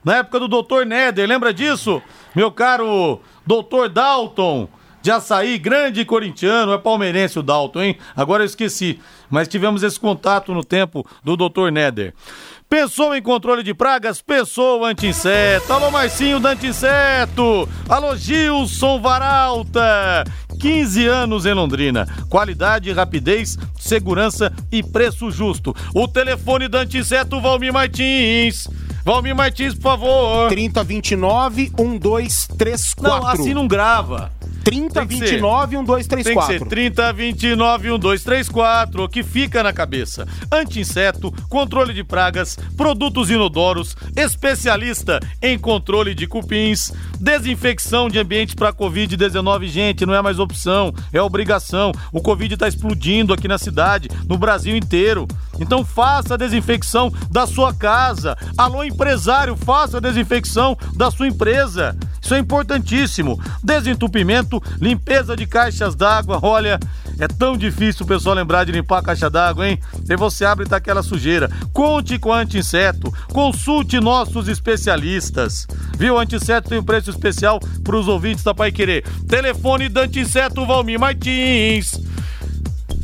na 0.03 0.17
época 0.17 0.39
do 0.39 0.47
Dr. 0.47 0.85
Neder. 0.85 1.27
Lembra 1.27 1.53
disso? 1.53 2.01
Meu 2.35 2.51
caro 2.51 3.21
Dr. 3.45 3.89
Dalton 3.91 4.67
de 5.01 5.11
Açaí, 5.11 5.57
grande 5.57 6.05
corintiano, 6.05 6.73
é 6.73 6.77
palmeirense 6.77 7.39
o 7.39 7.43
Dalton, 7.43 7.81
hein? 7.81 7.97
Agora 8.15 8.43
eu 8.43 8.45
esqueci, 8.45 8.99
mas 9.29 9.47
tivemos 9.47 9.81
esse 9.81 9.99
contato 9.99 10.53
no 10.53 10.63
tempo 10.63 11.05
do 11.23 11.35
Dr. 11.35 11.71
Neder. 11.71 12.13
Pensou 12.69 13.13
em 13.13 13.21
controle 13.21 13.63
de 13.63 13.73
pragas? 13.73 14.21
Pensou 14.21 14.85
anti-inseto. 14.85 15.73
Alô, 15.73 15.91
Marcinho 15.91 16.39
do 16.39 16.47
anti-inseto. 16.47 17.67
Alô, 17.89 18.15
Gilson 18.15 19.01
Varalta. 19.01 20.23
15 20.57 21.05
anos 21.05 21.45
em 21.45 21.53
Londrina. 21.53 22.07
Qualidade, 22.29 22.89
rapidez, 22.93 23.57
segurança 23.77 24.53
e 24.71 24.81
preço 24.81 25.29
justo. 25.31 25.75
O 25.93 26.07
telefone 26.07 26.69
do 26.69 26.77
anti-inseto 26.77 27.41
Valmir 27.41 27.73
Martins. 27.73 28.69
Valmir 29.03 29.35
Martins, 29.35 29.73
por 29.73 29.81
favor. 29.83 30.49
3029 30.49 31.71
1234. 31.77 33.03
Não, 33.03 33.27
assim 33.27 33.53
não 33.53 33.67
grava. 33.67 34.31
3029 34.63 35.77
1234. 35.77 36.47
Tem 36.47 36.57
que 36.57 36.63
ser 36.63 36.69
3029 36.69 37.89
1234, 37.89 39.09
que 39.09 39.23
fica 39.23 39.63
na 39.63 39.73
cabeça. 39.73 40.27
Anti-inseto, 40.51 41.31
controle 41.49 41.93
de 41.93 42.03
pragas, 42.03 42.57
produtos 42.77 43.29
inodoros, 43.29 43.95
especialista 44.15 45.19
em 45.41 45.57
controle 45.57 46.13
de 46.13 46.27
cupins, 46.27 46.91
desinfecção 47.19 48.09
de 48.09 48.19
ambientes 48.19 48.55
para 48.55 48.73
Covid-19. 48.73 49.67
Gente, 49.67 50.05
não 50.05 50.13
é 50.13 50.21
mais 50.21 50.39
opção, 50.39 50.93
é 51.13 51.21
obrigação. 51.21 51.91
O 52.11 52.21
Covid 52.21 52.53
está 52.53 52.67
explodindo 52.67 53.33
aqui 53.33 53.47
na 53.47 53.57
cidade, 53.57 54.09
no 54.27 54.37
Brasil 54.37 54.75
inteiro. 54.75 55.27
Então 55.59 55.85
faça 55.85 56.33
a 56.33 56.37
desinfecção 56.37 57.11
da 57.29 57.45
sua 57.45 57.73
casa. 57.73 58.35
Alô, 58.57 58.83
empresário, 58.83 59.55
faça 59.55 59.97
a 59.97 60.01
desinfecção 60.01 60.77
da 60.95 61.11
sua 61.11 61.27
empresa. 61.27 61.95
Isso 62.21 62.33
é 62.33 62.39
importantíssimo. 62.39 63.39
Desentupimento, 63.63 64.50
limpeza 64.79 65.35
de 65.35 65.45
caixas 65.45 65.93
d'água. 65.95 66.39
Olha, 66.41 66.79
é 67.19 67.27
tão 67.27 67.55
difícil 67.55 68.03
o 68.03 68.07
pessoal 68.07 68.35
lembrar 68.35 68.65
de 68.65 68.71
limpar 68.71 68.99
a 68.99 69.03
caixa 69.03 69.29
d'água, 69.29 69.69
hein? 69.69 69.79
E 70.09 70.15
você 70.15 70.43
abre 70.43 70.65
e 70.65 70.67
tá 70.67 70.77
aquela 70.77 71.03
sujeira. 71.03 71.49
Conte 71.71 72.17
com 72.17 72.33
a 72.33 72.39
Anti-Inseto. 72.39 73.13
Consulte 73.31 73.99
nossos 73.99 74.47
especialistas. 74.47 75.67
Viu? 75.97 76.17
Anti-Inseto 76.17 76.69
tem 76.69 76.79
um 76.79 76.83
preço 76.83 77.11
especial 77.11 77.59
para 77.83 77.95
os 77.95 78.07
ouvintes 78.07 78.43
da 78.43 78.53
Pai 78.53 78.71
Querer. 78.71 79.03
Telefone 79.27 79.87
da 79.87 80.01
Anti-Inseto 80.01 80.65
Valmir 80.65 80.99
Martins. 80.99 81.99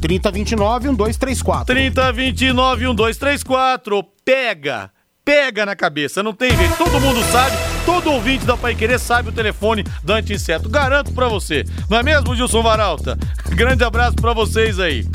3029 0.02 0.88
1234. 0.90 1.66
3029 1.66 2.86
1234. 2.88 4.04
Pega! 4.26 4.92
Pega 5.28 5.66
na 5.66 5.76
cabeça, 5.76 6.24
não 6.24 6.32
tem 6.32 6.56
jeito. 6.56 6.78
Todo 6.78 7.02
mundo 7.02 7.22
sabe, 7.32 7.58
todo 7.88 8.12
ouvinte 8.12 8.46
da 8.46 8.58
Pai 8.58 8.76
Querer 8.76 9.00
sabe 9.00 9.30
o 9.30 9.32
telefone 9.32 9.82
do 10.04 10.12
anti-inseto. 10.12 10.68
Garanto 10.68 11.14
pra 11.14 11.30
você. 11.30 11.64
Não 11.90 11.98
é 11.98 12.04
mesmo, 12.04 12.36
Gilson 12.36 12.62
Varalta? 12.62 13.18
Grande 13.56 13.82
abraço 13.82 14.18
pra 14.18 14.34
vocês 14.34 14.78
aí. 14.78 15.08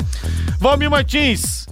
Valmir 0.59 0.89
Martins, 0.89 1.67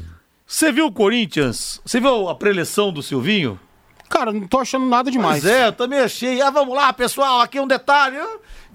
você 0.46 0.72
viu 0.72 0.86
o 0.86 0.92
Corinthians? 0.92 1.82
Você 1.84 2.00
viu 2.00 2.30
a 2.30 2.36
preleção 2.36 2.94
do 2.94 3.02
Silvinho? 3.02 3.60
Cara, 4.08 4.32
não 4.32 4.48
tô 4.48 4.60
achando 4.60 4.86
nada 4.86 5.10
demais. 5.10 5.42
Pois 5.42 5.52
é, 5.52 5.68
eu 5.70 5.74
também 5.74 5.98
achei. 5.98 6.40
Ah, 6.40 6.52
vamos 6.52 6.76
lá, 6.76 6.94
pessoal, 6.94 7.42
aqui 7.42 7.60
um 7.60 7.66
detalhe. 7.66 8.18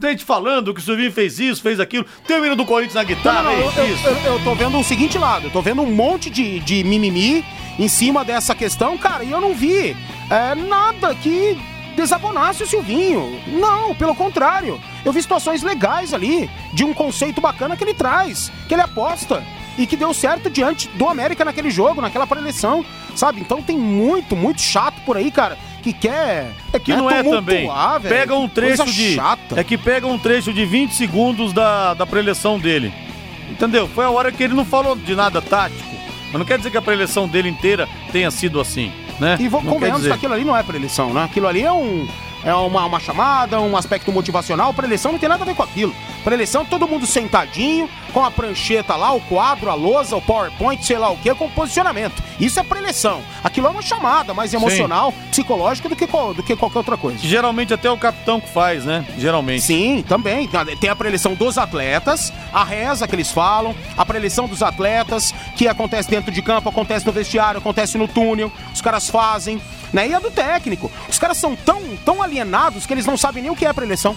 Tem 0.00 0.10
gente 0.10 0.24
falando 0.24 0.74
que 0.74 0.80
o 0.80 0.82
Silvinho 0.82 1.12
fez 1.12 1.38
isso, 1.38 1.62
fez 1.62 1.78
aquilo. 1.78 2.04
Tem 2.26 2.40
o 2.40 2.44
hino 2.44 2.56
do 2.56 2.64
Corinthians 2.64 2.94
na 2.94 3.04
guitarra, 3.04 3.44
não, 3.44 3.52
não, 3.52 3.72
não, 3.72 3.84
eu, 3.84 3.96
eu, 3.98 4.32
eu, 4.32 4.42
tô 4.42 4.52
vendo 4.56 4.76
o 4.76 4.82
seguinte 4.82 5.16
lado, 5.16 5.46
eu 5.46 5.50
tô 5.52 5.62
vendo 5.62 5.80
um 5.80 5.92
monte 5.92 6.28
de, 6.28 6.58
de 6.58 6.82
mimimi 6.82 7.44
em 7.78 7.86
cima 7.86 8.24
dessa 8.24 8.52
questão, 8.52 8.98
cara, 8.98 9.22
e 9.22 9.30
eu 9.30 9.40
não 9.40 9.54
vi 9.54 9.96
é, 10.28 10.56
nada 10.56 11.14
que 11.14 11.56
desabonasse 11.96 12.62
o 12.62 12.66
Silvinho. 12.66 13.40
Não, 13.48 13.94
pelo 13.94 14.14
contrário. 14.14 14.80
Eu 15.04 15.12
vi 15.12 15.22
situações 15.22 15.62
legais 15.62 16.12
ali, 16.14 16.48
de 16.72 16.84
um 16.84 16.94
conceito 16.94 17.40
bacana 17.40 17.76
que 17.76 17.82
ele 17.82 17.94
traz, 17.94 18.52
que 18.68 18.74
ele 18.74 18.82
aposta 18.82 19.42
e 19.78 19.86
que 19.86 19.96
deu 19.96 20.12
certo 20.14 20.48
diante 20.48 20.88
do 20.88 21.08
América 21.08 21.44
naquele 21.44 21.70
jogo, 21.70 22.00
naquela 22.00 22.26
preleção, 22.26 22.84
sabe? 23.14 23.40
Então 23.40 23.62
tem 23.62 23.76
muito, 23.76 24.36
muito 24.36 24.60
chato 24.60 25.00
por 25.04 25.16
aí, 25.16 25.30
cara, 25.30 25.58
que 25.82 25.92
quer. 25.92 26.52
É 26.72 26.78
que 26.78 26.92
né, 26.92 26.98
não 26.98 27.10
é 27.10 27.22
também. 27.22 27.68
Pega 28.08 28.34
um 28.34 28.48
trecho 28.48 28.84
de. 28.86 29.14
Chata. 29.14 29.58
É 29.58 29.64
que 29.64 29.76
pega 29.76 30.06
um 30.06 30.18
trecho 30.18 30.52
de 30.52 30.64
20 30.64 30.92
segundos 30.92 31.52
da, 31.52 31.94
da 31.94 32.06
preleção 32.06 32.58
dele. 32.58 32.92
Entendeu? 33.50 33.88
Foi 33.88 34.04
a 34.04 34.10
hora 34.10 34.32
que 34.32 34.42
ele 34.42 34.54
não 34.54 34.64
falou 34.64 34.96
de 34.96 35.14
nada 35.14 35.40
tático. 35.40 35.94
Mas 36.26 36.38
não 36.38 36.44
quer 36.44 36.58
dizer 36.58 36.70
que 36.70 36.76
a 36.76 36.82
preleção 36.82 37.28
dele 37.28 37.48
inteira 37.48 37.88
tenha 38.10 38.30
sido 38.30 38.60
assim, 38.60 38.92
né? 39.18 39.36
E 39.40 39.48
vou, 39.48 39.62
convenhamos 39.62 40.06
que 40.06 40.12
aquilo 40.12 40.32
ali 40.32 40.44
não 40.44 40.56
é 40.56 40.62
preleção, 40.62 41.12
né? 41.12 41.24
Aquilo 41.24 41.46
ali 41.46 41.62
é 41.62 41.72
um. 41.72 42.06
É 42.46 42.54
uma, 42.54 42.86
uma 42.86 43.00
chamada, 43.00 43.60
um 43.60 43.76
aspecto 43.76 44.12
motivacional. 44.12 44.72
Preleção 44.72 45.10
não 45.10 45.18
tem 45.18 45.28
nada 45.28 45.42
a 45.42 45.46
ver 45.46 45.56
com 45.56 45.64
aquilo. 45.64 45.92
Preleção, 46.22 46.64
todo 46.64 46.86
mundo 46.86 47.04
sentadinho, 47.04 47.90
com 48.12 48.24
a 48.24 48.30
prancheta 48.30 48.94
lá, 48.94 49.12
o 49.12 49.20
quadro, 49.20 49.68
a 49.68 49.74
lousa, 49.74 50.14
o 50.16 50.22
PowerPoint, 50.22 50.84
sei 50.84 50.96
lá 50.96 51.10
o 51.10 51.16
que, 51.16 51.34
com 51.34 51.50
posicionamento. 51.50 52.22
Isso 52.38 52.60
é 52.60 52.62
preleção. 52.62 53.20
Aquilo 53.42 53.66
é 53.66 53.70
uma 53.70 53.82
chamada 53.82 54.32
mais 54.32 54.54
emocional, 54.54 55.10
Sim. 55.10 55.30
psicológica 55.30 55.88
do 55.88 55.96
que, 55.96 56.06
do 56.06 56.42
que 56.44 56.54
qualquer 56.54 56.78
outra 56.78 56.96
coisa. 56.96 57.18
Geralmente 57.18 57.74
até 57.74 57.90
o 57.90 57.98
capitão 57.98 58.40
que 58.40 58.48
faz, 58.48 58.84
né? 58.84 59.04
Geralmente. 59.18 59.62
Sim, 59.62 60.04
também. 60.06 60.48
Tem 60.80 60.88
a 60.88 60.94
preleção 60.94 61.34
dos 61.34 61.58
atletas, 61.58 62.32
a 62.52 62.62
reza 62.62 63.08
que 63.08 63.14
eles 63.16 63.32
falam, 63.32 63.74
a 63.96 64.06
preleção 64.06 64.46
dos 64.46 64.62
atletas, 64.62 65.34
que 65.56 65.66
acontece 65.66 66.08
dentro 66.08 66.30
de 66.30 66.42
campo, 66.42 66.68
acontece 66.68 67.04
no 67.04 67.10
vestiário, 67.10 67.58
acontece 67.58 67.98
no 67.98 68.06
túnel, 68.06 68.52
os 68.72 68.80
caras 68.80 69.10
fazem. 69.10 69.60
Né? 69.92 70.08
E 70.08 70.14
a 70.14 70.18
do 70.18 70.30
técnico. 70.30 70.90
Os 71.08 71.18
caras 71.18 71.36
são 71.38 71.54
tão, 71.54 71.80
tão 72.04 72.22
alienados 72.40 72.86
que 72.86 72.92
eles 72.92 73.06
não 73.06 73.16
sabem 73.16 73.42
nem 73.42 73.50
o 73.50 73.56
que 73.56 73.66
é 73.66 73.72
preleção. 73.72 74.16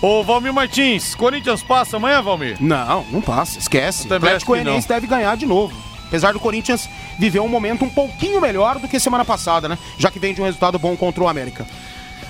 Ô, 0.00 0.22
Valmir 0.22 0.52
Martins, 0.52 1.14
Corinthians 1.14 1.62
passa 1.62 1.96
amanhã, 1.96 2.22
Valmir? 2.22 2.56
Não, 2.60 3.04
não 3.10 3.20
passa, 3.20 3.58
esquece. 3.58 4.08
O 4.08 4.14
Atlético 4.14 4.52
Goianiense 4.52 4.88
deve 4.88 5.06
ganhar 5.06 5.36
de 5.36 5.44
novo. 5.44 5.76
Apesar 6.06 6.32
do 6.32 6.40
Corinthians 6.40 6.88
viver 7.18 7.40
um 7.40 7.48
momento 7.48 7.84
um 7.84 7.90
pouquinho 7.90 8.40
melhor 8.40 8.78
do 8.78 8.88
que 8.88 8.98
semana 8.98 9.24
passada, 9.24 9.68
né? 9.68 9.78
Já 9.98 10.10
que 10.10 10.18
vem 10.18 10.32
de 10.32 10.40
um 10.40 10.44
resultado 10.44 10.78
bom 10.78 10.96
contra 10.96 11.22
o 11.22 11.28
América. 11.28 11.66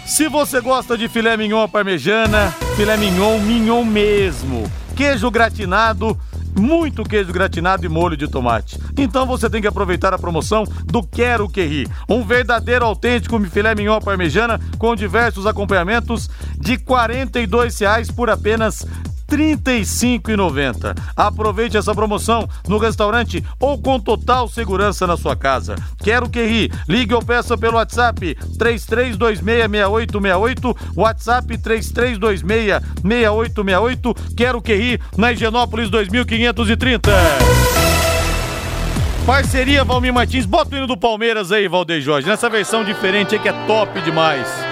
Se 0.05 0.29
você 0.29 0.61
gosta 0.61 0.99
de 0.99 1.09
filé 1.09 1.37
mignon 1.37 1.69
parmejana, 1.69 2.55
filé 2.77 2.97
mignon, 2.97 3.39
mignon 3.39 3.85
mesmo. 3.85 4.71
Queijo 4.97 5.31
gratinado, 5.31 6.19
muito 6.59 7.05
queijo 7.05 7.33
gratinado 7.33 7.85
e 7.85 7.89
molho 7.89 8.17
de 8.17 8.29
tomate. 8.29 8.79
Então 8.97 9.27
você 9.27 9.49
tem 9.49 9.61
que 9.61 9.69
aproveitar 9.69 10.13
a 10.15 10.19
promoção 10.19 10.65
do 10.85 11.03
Quero 11.03 11.49
Que 11.49 11.65
Ri. 11.65 11.89
Um 12.09 12.25
verdadeiro 12.25 12.85
autêntico 12.85 13.39
filé 13.49 13.75
mignon 13.75 14.01
parmejana 14.01 14.61
com 14.79 14.95
diversos 14.95 15.47
acompanhamentos 15.47 16.29
de 16.59 16.73
R$ 16.73 16.79
42,00 16.87 18.15
por 18.15 18.31
apenas 18.31 18.87
R$ 19.31 19.57
35,90. 19.57 20.97
Aproveite 21.17 21.77
essa 21.77 21.95
promoção 21.95 22.49
no 22.67 22.79
restaurante 22.79 23.45
ou 23.59 23.79
com 23.81 24.01
total 24.01 24.49
segurança 24.49 25.07
na 25.07 25.17
sua 25.17 25.37
casa. 25.37 25.77
Quero 25.99 26.29
que 26.29 26.45
ri. 26.45 26.69
Ligue 26.89 27.15
ou 27.15 27.25
peça 27.25 27.57
pelo 27.57 27.77
WhatsApp 27.77 28.37
33266868, 28.59 30.77
WhatsApp 30.97 31.57
33266868. 31.59 34.35
Quero 34.37 34.61
que 34.61 34.75
ri 34.75 35.01
na 35.17 35.31
Higienópolis 35.33 35.89
2530. 35.91 37.13
Parceria 39.27 39.85
Valmir 39.85 40.13
Martins, 40.13 40.47
bota 40.47 40.75
o 40.75 40.79
hino 40.79 40.87
do 40.87 40.97
Palmeiras 40.97 41.53
aí, 41.53 41.69
Valdeir 41.69 42.01
Jorge, 42.01 42.27
nessa 42.27 42.49
versão 42.49 42.83
diferente 42.83 43.35
aí 43.35 43.41
que 43.41 43.49
é 43.49 43.53
top 43.67 44.01
demais. 44.01 44.70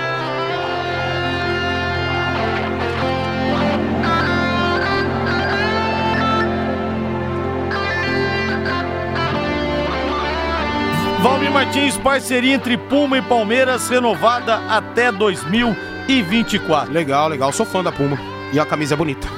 Valmir 11.22 11.50
Martins, 11.50 11.96
parceria 11.96 12.54
entre 12.54 12.76
Puma 12.76 13.18
e 13.18 13.22
Palmeiras, 13.22 13.88
renovada 13.88 14.56
até 14.68 15.10
2024. 15.10 16.92
Legal, 16.92 17.28
legal. 17.28 17.52
Sou 17.52 17.66
fã 17.66 17.82
da 17.82 17.92
Puma. 17.92 18.18
E 18.52 18.58
a 18.58 18.64
camisa 18.64 18.94
é 18.94 18.96
bonita. 18.96 19.28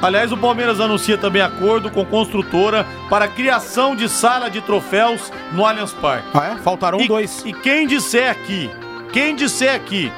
Aliás, 0.00 0.30
o 0.30 0.36
Palmeiras 0.36 0.80
anuncia 0.80 1.18
também 1.18 1.42
acordo 1.42 1.90
com 1.90 2.04
construtora 2.04 2.86
para 3.10 3.24
a 3.24 3.28
criação 3.28 3.96
de 3.96 4.08
sala 4.08 4.48
de 4.48 4.60
troféus 4.60 5.32
no 5.52 5.66
Allianz 5.66 5.92
Parque. 5.92 6.28
Ah, 6.34 6.54
é? 6.54 6.56
Faltaram 6.58 7.00
e, 7.00 7.08
dois. 7.08 7.42
E 7.44 7.52
quem 7.52 7.86
disser 7.86 8.30
aqui 8.30 8.70
quem 9.12 9.34
disser 9.34 9.74
aqui 9.74 10.12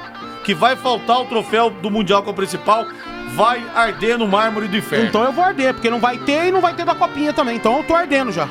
que 0.44 0.54
vai 0.54 0.74
faltar 0.76 1.20
o 1.20 1.26
troféu 1.26 1.70
do 1.70 1.90
Mundial 1.90 2.22
com 2.22 2.30
o 2.30 2.34
principal, 2.34 2.86
vai 3.34 3.62
arder 3.74 4.18
no 4.18 4.26
mármore 4.26 4.68
do 4.68 4.76
inferno. 4.76 5.06
Então 5.06 5.22
eu 5.22 5.32
vou 5.32 5.44
arder, 5.44 5.74
porque 5.74 5.90
não 5.90 6.00
vai 6.00 6.18
ter 6.18 6.46
e 6.46 6.50
não 6.50 6.60
vai 6.60 6.74
ter 6.74 6.84
da 6.84 6.94
copinha 6.94 7.32
também. 7.32 7.56
Então 7.56 7.76
eu 7.76 7.84
tô 7.84 7.94
ardendo 7.94 8.32
já. 8.32 8.48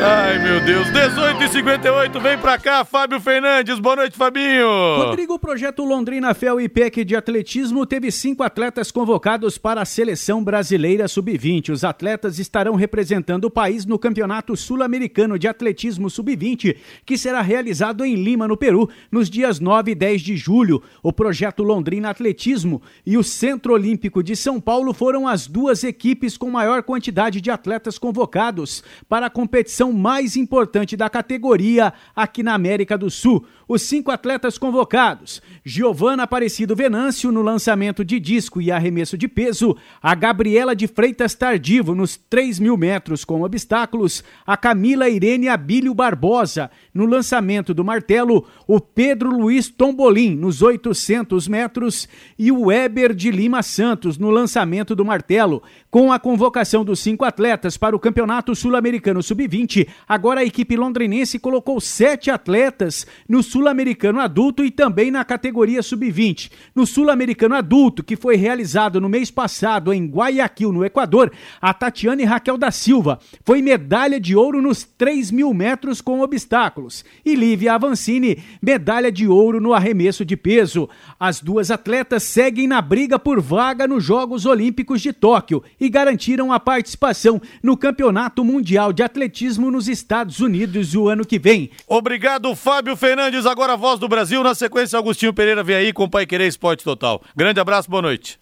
Ai, 0.00 0.38
meu 0.38 0.60
Deus. 0.60 0.90
18 0.90 1.42
e 1.42 1.48
58 1.48 2.20
vem 2.20 2.38
pra 2.38 2.58
cá, 2.58 2.84
Fábio 2.84 3.20
Fernandes. 3.20 3.78
Boa 3.78 3.96
noite, 3.96 4.16
Fabinho. 4.16 4.66
Rodrigo, 4.96 5.34
o 5.34 5.38
projeto 5.38 5.84
Londrina 5.84 6.32
Fel 6.34 6.60
e 6.60 6.68
PEC 6.68 7.04
de 7.04 7.14
atletismo 7.14 7.86
teve 7.86 8.10
cinco 8.10 8.42
atletas 8.42 8.90
convocados 8.90 9.58
para 9.58 9.82
a 9.82 9.84
seleção 9.84 10.42
brasileira 10.42 11.06
sub-20. 11.06 11.70
Os 11.70 11.84
atletas 11.84 12.38
estarão 12.38 12.74
representando 12.74 13.44
o 13.44 13.50
país 13.50 13.84
no 13.84 13.98
Campeonato 13.98 14.56
Sul-Americano 14.56 15.38
de 15.38 15.46
Atletismo 15.46 16.08
Sub-20, 16.08 16.76
que 17.04 17.18
será 17.18 17.40
realizado 17.40 18.04
em 18.04 18.14
Lima, 18.14 18.48
no 18.48 18.56
Peru, 18.56 18.88
nos 19.10 19.28
dias 19.28 19.60
9 19.60 19.92
e 19.92 19.94
10 19.94 20.22
de 20.22 20.36
julho. 20.36 20.82
O 21.02 21.12
projeto 21.12 21.62
Londrina 21.62 22.10
Atletismo 22.10 22.82
e 23.04 23.16
o 23.16 23.22
Centro 23.24 23.72
Olímpico 23.72 24.22
de 24.22 24.36
São 24.36 24.60
Paulo 24.60 24.92
foram 24.92 25.28
as 25.28 25.46
duas 25.46 25.84
equipes 25.84 26.36
com 26.36 26.50
maior 26.50 26.82
quantidade 26.82 27.40
de 27.40 27.50
atletas 27.50 27.98
convocados 27.98 28.82
para 29.08 29.26
a 29.26 29.30
competição 29.30 29.81
mais 29.90 30.36
importante 30.36 30.98
da 30.98 31.08
categoria 31.08 31.94
aqui 32.14 32.42
na 32.42 32.52
América 32.52 32.98
do 32.98 33.10
Sul. 33.10 33.46
Os 33.72 33.80
cinco 33.80 34.10
atletas 34.10 34.58
convocados: 34.58 35.40
Giovana 35.64 36.24
Aparecido 36.24 36.76
Venâncio 36.76 37.32
no 37.32 37.40
lançamento 37.40 38.04
de 38.04 38.20
disco 38.20 38.60
e 38.60 38.70
arremesso 38.70 39.16
de 39.16 39.26
peso, 39.26 39.74
a 40.02 40.14
Gabriela 40.14 40.76
de 40.76 40.86
Freitas 40.86 41.34
Tardivo 41.34 41.94
nos 41.94 42.18
3 42.28 42.58
mil 42.58 42.76
metros 42.76 43.24
com 43.24 43.40
obstáculos, 43.40 44.22
a 44.46 44.58
Camila 44.58 45.08
Irene 45.08 45.48
Abílio 45.48 45.94
Barbosa 45.94 46.70
no 46.92 47.06
lançamento 47.06 47.72
do 47.72 47.82
martelo, 47.82 48.46
o 48.66 48.78
Pedro 48.78 49.30
Luiz 49.30 49.70
Tombolim 49.70 50.36
nos 50.36 50.60
800 50.60 51.48
metros. 51.48 52.06
E 52.38 52.52
o 52.52 52.66
Weber 52.66 53.14
de 53.14 53.30
Lima 53.30 53.62
Santos 53.62 54.18
no 54.18 54.28
lançamento 54.28 54.94
do 54.94 55.02
martelo. 55.02 55.62
Com 55.90 56.12
a 56.12 56.18
convocação 56.18 56.84
dos 56.84 57.00
cinco 57.00 57.24
atletas 57.24 57.78
para 57.78 57.96
o 57.96 57.98
Campeonato 57.98 58.54
Sul-Americano 58.54 59.22
Sub-20, 59.22 59.88
agora 60.06 60.40
a 60.40 60.44
equipe 60.44 60.76
londrinense 60.76 61.38
colocou 61.38 61.80
sete 61.80 62.30
atletas 62.30 63.06
no 63.26 63.42
Sul-Americano 63.62 64.18
Adulto 64.18 64.64
e 64.64 64.72
também 64.72 65.12
na 65.12 65.24
categoria 65.24 65.84
Sub-20. 65.84 66.50
No 66.74 66.84
Sul-Americano 66.84 67.54
Adulto, 67.54 68.02
que 68.02 68.16
foi 68.16 68.34
realizado 68.34 69.00
no 69.00 69.08
mês 69.08 69.30
passado 69.30 69.92
em 69.92 70.04
Guayaquil, 70.04 70.72
no 70.72 70.84
Equador, 70.84 71.30
a 71.60 71.72
Tatiane 71.72 72.24
Raquel 72.24 72.58
da 72.58 72.72
Silva 72.72 73.20
foi 73.44 73.62
medalha 73.62 74.18
de 74.18 74.34
ouro 74.34 74.60
nos 74.60 74.82
3 74.82 75.30
mil 75.30 75.54
metros 75.54 76.00
com 76.00 76.22
obstáculos 76.22 77.04
e 77.24 77.36
Lívia 77.36 77.74
Avancini, 77.74 78.42
medalha 78.60 79.12
de 79.12 79.28
ouro 79.28 79.60
no 79.60 79.72
arremesso 79.72 80.24
de 80.24 80.36
peso. 80.36 80.88
As 81.20 81.40
duas 81.40 81.70
atletas 81.70 82.24
seguem 82.24 82.66
na 82.66 82.82
briga 82.82 83.16
por 83.16 83.40
vaga 83.40 83.86
nos 83.86 84.02
Jogos 84.02 84.44
Olímpicos 84.44 85.00
de 85.00 85.12
Tóquio 85.12 85.62
e 85.80 85.88
garantiram 85.88 86.52
a 86.52 86.58
participação 86.58 87.40
no 87.62 87.76
Campeonato 87.76 88.44
Mundial 88.44 88.92
de 88.92 89.04
Atletismo 89.04 89.70
nos 89.70 89.86
Estados 89.86 90.40
Unidos 90.40 90.96
o 90.96 91.08
ano 91.08 91.24
que 91.24 91.38
vem. 91.38 91.70
Obrigado, 91.86 92.52
Fábio 92.56 92.96
Fernandes. 92.96 93.46
Agora 93.52 93.74
a 93.74 93.76
voz 93.76 94.00
do 94.00 94.08
Brasil. 94.08 94.42
Na 94.42 94.54
sequência, 94.54 94.98
Agostinho 94.98 95.34
Pereira 95.34 95.62
vem 95.62 95.76
aí 95.76 95.92
com 95.92 96.04
o 96.04 96.10
Pai 96.10 96.24
Querer 96.24 96.46
Esporte 96.46 96.82
Total. 96.82 97.20
Grande 97.36 97.60
abraço, 97.60 97.90
boa 97.90 98.00
noite. 98.00 98.38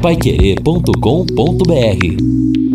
Paiquerê.com.br 0.00 2.65